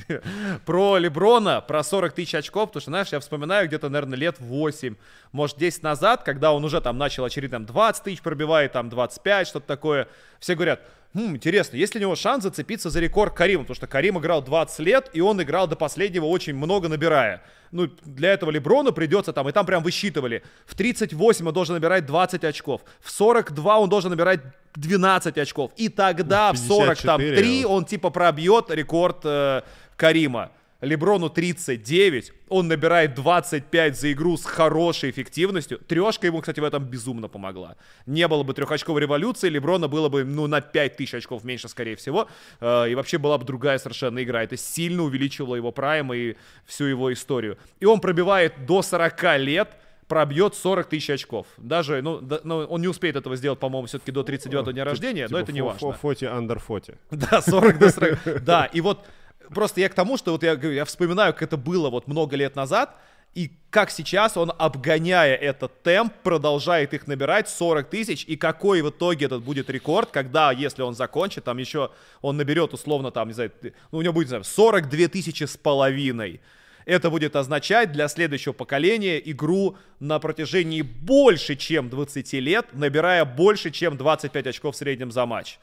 про 0.64 0.98
Леброна, 0.98 1.60
про 1.60 1.82
40 1.82 2.12
тысяч 2.12 2.34
очков, 2.34 2.70
потому 2.70 2.80
что, 2.80 2.90
знаешь, 2.90 3.08
я 3.08 3.20
вспоминаю 3.20 3.66
где-то, 3.66 3.88
наверное, 3.88 4.18
лет 4.18 4.36
8, 4.38 4.94
может, 5.32 5.58
10 5.58 5.82
назад, 5.82 6.22
когда 6.22 6.52
он 6.52 6.64
уже 6.64 6.80
там 6.80 6.96
начал 6.96 7.24
очередно 7.24 7.56
там 7.56 7.66
20 7.66 8.04
тысяч 8.04 8.20
пробивает, 8.20 8.72
там 8.72 8.88
25, 8.90 9.48
что-то 9.48 9.66
такое. 9.66 10.08
Все 10.40 10.54
говорят, 10.54 10.80
«Хм, 11.14 11.36
интересно, 11.36 11.76
есть 11.76 11.94
ли 11.94 12.00
у 12.00 12.02
него 12.02 12.14
шанс 12.14 12.42
зацепиться 12.42 12.90
за 12.90 13.00
рекорд 13.00 13.34
Карима? 13.34 13.62
Потому 13.62 13.74
что 13.74 13.86
Карим 13.86 14.18
играл 14.18 14.42
20 14.42 14.78
лет, 14.80 15.10
и 15.14 15.20
он 15.20 15.42
играл 15.42 15.66
до 15.66 15.74
последнего 15.74 16.26
очень 16.26 16.54
много 16.54 16.88
набирая. 16.88 17.42
Ну, 17.72 17.88
для 18.04 18.32
этого 18.32 18.50
Леброну 18.50 18.92
придется 18.92 19.32
там, 19.32 19.48
и 19.48 19.52
там 19.52 19.64
прям 19.66 19.82
высчитывали. 19.82 20.42
В 20.66 20.74
38 20.74 21.46
он 21.46 21.54
должен 21.54 21.74
набирать 21.74 22.06
20 22.06 22.44
очков. 22.44 22.82
В 23.00 23.10
42 23.10 23.78
он 23.78 23.88
должен 23.88 24.10
набирать 24.10 24.40
12 24.74 25.38
очков. 25.38 25.72
И 25.76 25.88
тогда 25.88 26.52
в 26.52 26.56
54, 26.56 27.34
43 27.36 27.64
он 27.64 27.84
типа 27.86 28.10
пробьет 28.10 28.70
рекорд 28.70 29.20
э, 29.24 29.62
Карима. 29.96 30.50
Леброну 30.86 31.28
39, 31.28 32.32
он 32.48 32.68
набирает 32.68 33.14
25 33.14 33.98
за 33.98 34.12
игру 34.12 34.36
с 34.36 34.44
хорошей 34.44 35.10
эффективностью. 35.10 35.78
Трешка 35.78 36.26
ему, 36.28 36.40
кстати, 36.40 36.60
в 36.60 36.64
этом 36.64 36.84
безумно 36.84 37.28
помогла. 37.28 37.76
Не 38.06 38.28
было 38.28 38.42
бы 38.44 38.54
трехочковой 38.54 39.00
революции, 39.00 39.48
Леброна 39.48 39.88
было 39.88 40.08
бы, 40.08 40.24
ну, 40.24 40.46
на 40.46 40.60
5000 40.60 41.14
очков 41.14 41.44
меньше, 41.44 41.68
скорее 41.68 41.96
всего. 41.96 42.28
Э, 42.60 42.88
и 42.88 42.94
вообще 42.94 43.18
была 43.18 43.36
бы 43.38 43.44
другая 43.44 43.78
совершенно 43.78 44.22
игра. 44.22 44.42
Это 44.42 44.56
сильно 44.56 45.02
увеличивало 45.02 45.56
его 45.56 45.72
прайм 45.72 46.12
и 46.14 46.36
всю 46.64 46.84
его 46.84 47.12
историю. 47.12 47.58
И 47.80 47.84
он 47.84 48.00
пробивает 48.00 48.64
до 48.66 48.82
40 48.82 49.38
лет, 49.38 49.68
пробьет 50.08 50.54
40 50.54 50.88
тысяч 50.88 51.10
очков. 51.10 51.46
Даже, 51.56 52.00
ну, 52.00 52.20
да- 52.20 52.40
ну, 52.44 52.58
он 52.58 52.80
не 52.80 52.86
успеет 52.88 53.16
этого 53.16 53.34
сделать, 53.34 53.58
по-моему, 53.58 53.88
все-таки 53.88 54.12
до 54.12 54.22
39 54.22 54.72
дня 54.72 54.84
рождения, 54.84 55.22
но 55.22 55.28
Типа 55.38 55.38
это 55.38 55.52
не 55.52 55.62
важно. 55.62 55.88
фо- 55.88 55.96
Фоти 56.00 56.24
under 56.26 56.60
40. 56.64 56.96
Да, 57.10 57.42
40 57.42 57.78
до 57.78 57.90
40. 57.90 58.18
Да, 58.44 58.66
и 58.66 58.80
вот 58.80 59.04
просто 59.50 59.80
я 59.80 59.88
к 59.88 59.94
тому, 59.94 60.16
что 60.16 60.32
вот 60.32 60.42
я, 60.42 60.52
я 60.52 60.84
вспоминаю, 60.84 61.32
как 61.32 61.42
это 61.42 61.56
было 61.56 61.90
вот 61.90 62.06
много 62.06 62.36
лет 62.36 62.56
назад, 62.56 62.96
и 63.36 63.50
как 63.68 63.90
сейчас 63.90 64.38
он, 64.38 64.50
обгоняя 64.56 65.34
этот 65.34 65.82
темп, 65.82 66.14
продолжает 66.22 66.94
их 66.94 67.06
набирать 67.06 67.50
40 67.50 67.90
тысяч, 67.90 68.24
и 68.26 68.34
какой 68.34 68.80
в 68.80 68.88
итоге 68.88 69.26
этот 69.26 69.42
будет 69.42 69.68
рекорд, 69.68 70.10
когда, 70.10 70.52
если 70.52 70.80
он 70.80 70.94
закончит, 70.94 71.44
там 71.44 71.58
еще 71.58 71.90
он 72.22 72.38
наберет 72.38 72.72
условно 72.72 73.10
там, 73.10 73.28
не 73.28 73.34
знаю, 73.34 73.52
ну, 73.92 73.98
у 73.98 74.02
него 74.02 74.14
будет, 74.14 74.28
не 74.28 74.30
знаю, 74.30 74.44
42 74.44 75.08
тысячи 75.08 75.44
с 75.44 75.56
половиной. 75.58 76.40
Это 76.86 77.10
будет 77.10 77.36
означать 77.36 77.92
для 77.92 78.08
следующего 78.08 78.54
поколения 78.54 79.18
игру 79.18 79.76
на 80.00 80.18
протяжении 80.18 80.80
больше, 80.80 81.56
чем 81.56 81.90
20 81.90 82.32
лет, 82.34 82.68
набирая 82.72 83.26
больше, 83.26 83.70
чем 83.70 83.98
25 83.98 84.46
очков 84.46 84.76
в 84.76 84.78
среднем 84.78 85.10
за 85.10 85.26
матч. 85.26 85.58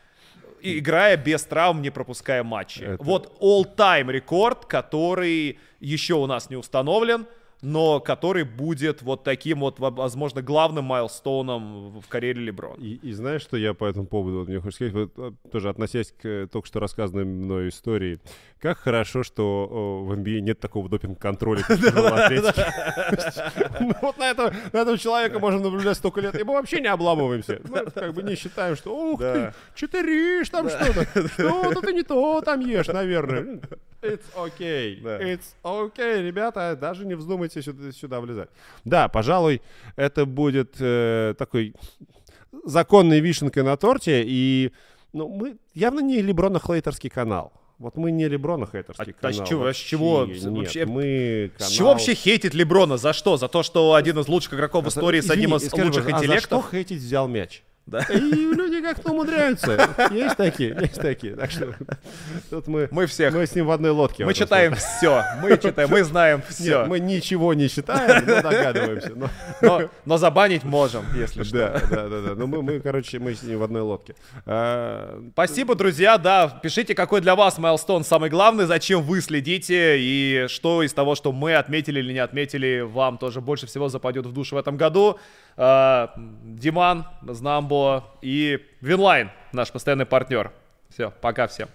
Играя 0.63 1.17
без 1.17 1.43
травм, 1.43 1.81
не 1.81 1.89
пропуская 1.89 2.43
матчи. 2.43 2.83
Это- 2.83 3.03
Вот 3.03 3.37
all-time 3.41 4.11
рекорд, 4.11 4.65
который 4.65 5.59
еще 5.79 6.13
у 6.15 6.25
нас 6.25 6.49
не 6.49 6.55
установлен, 6.55 7.25
но 7.63 7.99
который 8.01 8.43
будет 8.43 9.01
вот 9.01 9.23
таким 9.23 9.61
вот, 9.61 9.79
во- 9.79 9.89
возможно, 9.89 10.41
главным 10.41 10.85
майлстоуном 10.85 11.99
в- 11.99 12.07
карьере 12.07 12.41
Леброна. 12.41 12.79
И, 12.81 12.95
и 12.95 13.11
знаешь, 13.13 13.41
что 13.41 13.57
я 13.57 13.73
по 13.73 13.85
этому 13.85 14.05
поводу 14.05 14.39
вот 14.39 14.47
мне 14.49 14.59
хочется 14.59 14.89
сказать, 14.89 14.93
вот, 15.15 15.33
э, 15.45 15.49
тоже 15.49 15.69
относясь 15.69 16.11
к 16.11 16.25
э, 16.25 16.47
только 16.51 16.67
что 16.67 16.79
рассказанной 16.79 17.23
мной 17.25 17.69
истории, 17.69 18.19
как 18.59 18.77
хорошо, 18.77 19.23
что 19.23 19.67
о, 19.71 20.03
в 20.05 20.11
NBA 20.13 20.41
нет 20.41 20.59
такого 20.59 20.89
допинг-контроля, 20.89 21.63
как 21.63 21.79
в. 21.79 22.53
Ну, 23.79 23.93
Вот 24.01 24.17
на 24.17 24.29
этого, 24.29 24.53
человека 24.97 25.39
можем 25.39 25.61
наблюдать 25.63 25.97
столько 25.97 26.21
лет, 26.21 26.35
и 26.39 26.43
мы 26.43 26.53
вообще 26.53 26.79
не 26.81 26.87
обламываемся. 26.87 27.61
Мы 27.63 27.85
как 27.91 28.13
бы 28.13 28.23
не 28.23 28.35
считаем, 28.35 28.75
что 28.75 28.95
ух 28.95 29.19
ты, 29.21 29.53
читеришь 29.75 30.49
там 30.49 30.69
что-то, 30.69 31.05
что-то 31.29 31.81
ты 31.81 31.93
не 31.93 32.03
то 32.03 32.41
там 32.41 32.59
ешь, 32.59 32.87
наверное. 32.87 33.61
It's 34.03 34.25
okay. 34.35 34.99
Да. 35.03 35.19
It's 35.21 35.53
okay, 35.63 36.21
ребята, 36.21 36.77
даже 36.79 37.05
не 37.05 37.15
вздумайте 37.15 37.61
сюда, 37.61 37.91
сюда 37.91 38.19
влезать. 38.19 38.49
Да, 38.85 39.07
пожалуй, 39.07 39.61
это 39.95 40.25
будет 40.25 40.75
э, 40.79 41.33
такой 41.37 41.73
законной 42.65 43.19
вишенкой 43.19 43.63
на 43.63 43.75
торте, 43.77 44.23
и 44.25 44.71
ну, 45.13 45.27
мы 45.29 45.57
явно 45.73 45.99
не 46.01 46.21
Леброна 46.21 46.59
хейтерский 46.59 47.09
канал. 47.09 47.53
Вот 47.79 47.97
мы 47.97 48.11
не 48.11 48.27
Леброна 48.27 48.67
хейтерский 48.71 49.13
А- 49.21 49.27
а 49.27 49.33
с 49.33 49.35
канал. 49.37 49.47
чего- 49.49 49.61
а 49.61 49.63
с 49.63 49.67
вообще. 49.67 49.87
чего- 49.89 50.25
Нет, 50.25 50.43
вообще- 50.45 50.85
мы 50.85 51.51
С 51.55 51.57
канал- 51.57 51.71
чего 51.73 51.87
вообще 51.89 52.13
хейтить 52.13 52.53
Леброна? 52.53 52.97
За 52.97 53.13
что? 53.13 53.35
За 53.37 53.47
то, 53.47 53.63
что 53.63 53.93
один 53.95 54.19
из 54.19 54.27
лучших 54.27 54.53
игроков 54.53 54.85
в 54.85 54.89
истории 54.89 55.19
с 55.21 55.29
одним 55.29 55.51
Извини, 55.55 55.63
из 55.65 55.67
скажи, 55.69 55.83
лучших 55.85 56.03
пожалуйста, 56.05 56.15
а 56.15 56.19
за 56.19 56.25
что 56.25 56.35
интеллектов? 56.55 56.71
хейтить 56.71 56.97
взял 56.99 57.27
мяч? 57.27 57.63
Да. 57.85 57.99
И 58.09 58.17
люди 58.17 58.81
как-то 58.81 59.11
умудряются. 59.11 59.89
Есть 60.11 60.37
такие, 60.37 60.75
есть 60.79 61.01
такие. 61.01 61.35
Так 61.35 61.51
что 61.51 61.73
тут 62.49 62.67
мы, 62.67 62.87
Мы 62.91 63.07
всех. 63.07 63.33
мы 63.33 63.45
с 63.45 63.53
ним 63.55 63.65
в 63.65 63.71
одной 63.71 63.91
лодке. 63.91 64.23
Мы 64.25 64.33
читаем 64.33 64.73
все. 64.75 65.21
Мы 65.41 65.57
читаем, 65.57 65.89
мы 65.89 66.03
знаем 66.03 66.37
Нет, 66.39 66.47
все. 66.49 66.85
мы 66.85 66.99
ничего 66.99 67.53
не 67.53 67.67
считаем, 67.67 68.25
но 68.25 68.41
догадываемся. 68.41 69.11
Но- 69.15 69.29
Но, 69.61 69.89
но 70.05 70.17
забанить 70.17 70.63
можем, 70.63 71.03
если 71.13 71.43
что. 71.43 71.57
Да, 71.57 71.81
да, 71.89 72.07
да, 72.09 72.21
да. 72.21 72.35
Ну 72.35 72.47
мы, 72.47 72.61
мы, 72.63 72.79
короче, 72.79 73.19
мы 73.19 73.35
с 73.35 73.43
ним 73.43 73.59
в 73.59 73.63
одной 73.63 73.81
лодке. 73.81 74.15
А, 74.45 75.21
Спасибо, 75.33 75.75
друзья, 75.75 76.17
да, 76.17 76.47
пишите, 76.47 76.95
какой 76.95 77.19
для 77.21 77.35
вас 77.35 77.57
milestone 77.57 78.03
самый 78.05 78.29
главный, 78.29 78.65
зачем 78.65 79.01
вы 79.01 79.19
следите, 79.21 79.97
и 79.99 80.45
что 80.47 80.83
из 80.83 80.93
того, 80.93 81.15
что 81.15 81.31
мы 81.33 81.55
отметили 81.55 81.99
или 81.99 82.13
не 82.13 82.19
отметили, 82.19 82.79
вам 82.79 83.17
тоже 83.17 83.41
больше 83.41 83.67
всего 83.67 83.89
западет 83.89 84.25
в 84.25 84.31
душу 84.31 84.55
в 84.55 84.59
этом 84.59 84.77
году. 84.77 85.19
А, 85.57 86.13
Диман, 86.43 87.05
Знамбо 87.73 88.03
и 88.21 88.59
Winline, 88.81 89.31
наш 89.51 89.71
постоянный 89.71 90.05
партнер. 90.05 90.51
Все, 90.89 91.11
пока 91.21 91.47
всем. 91.47 91.69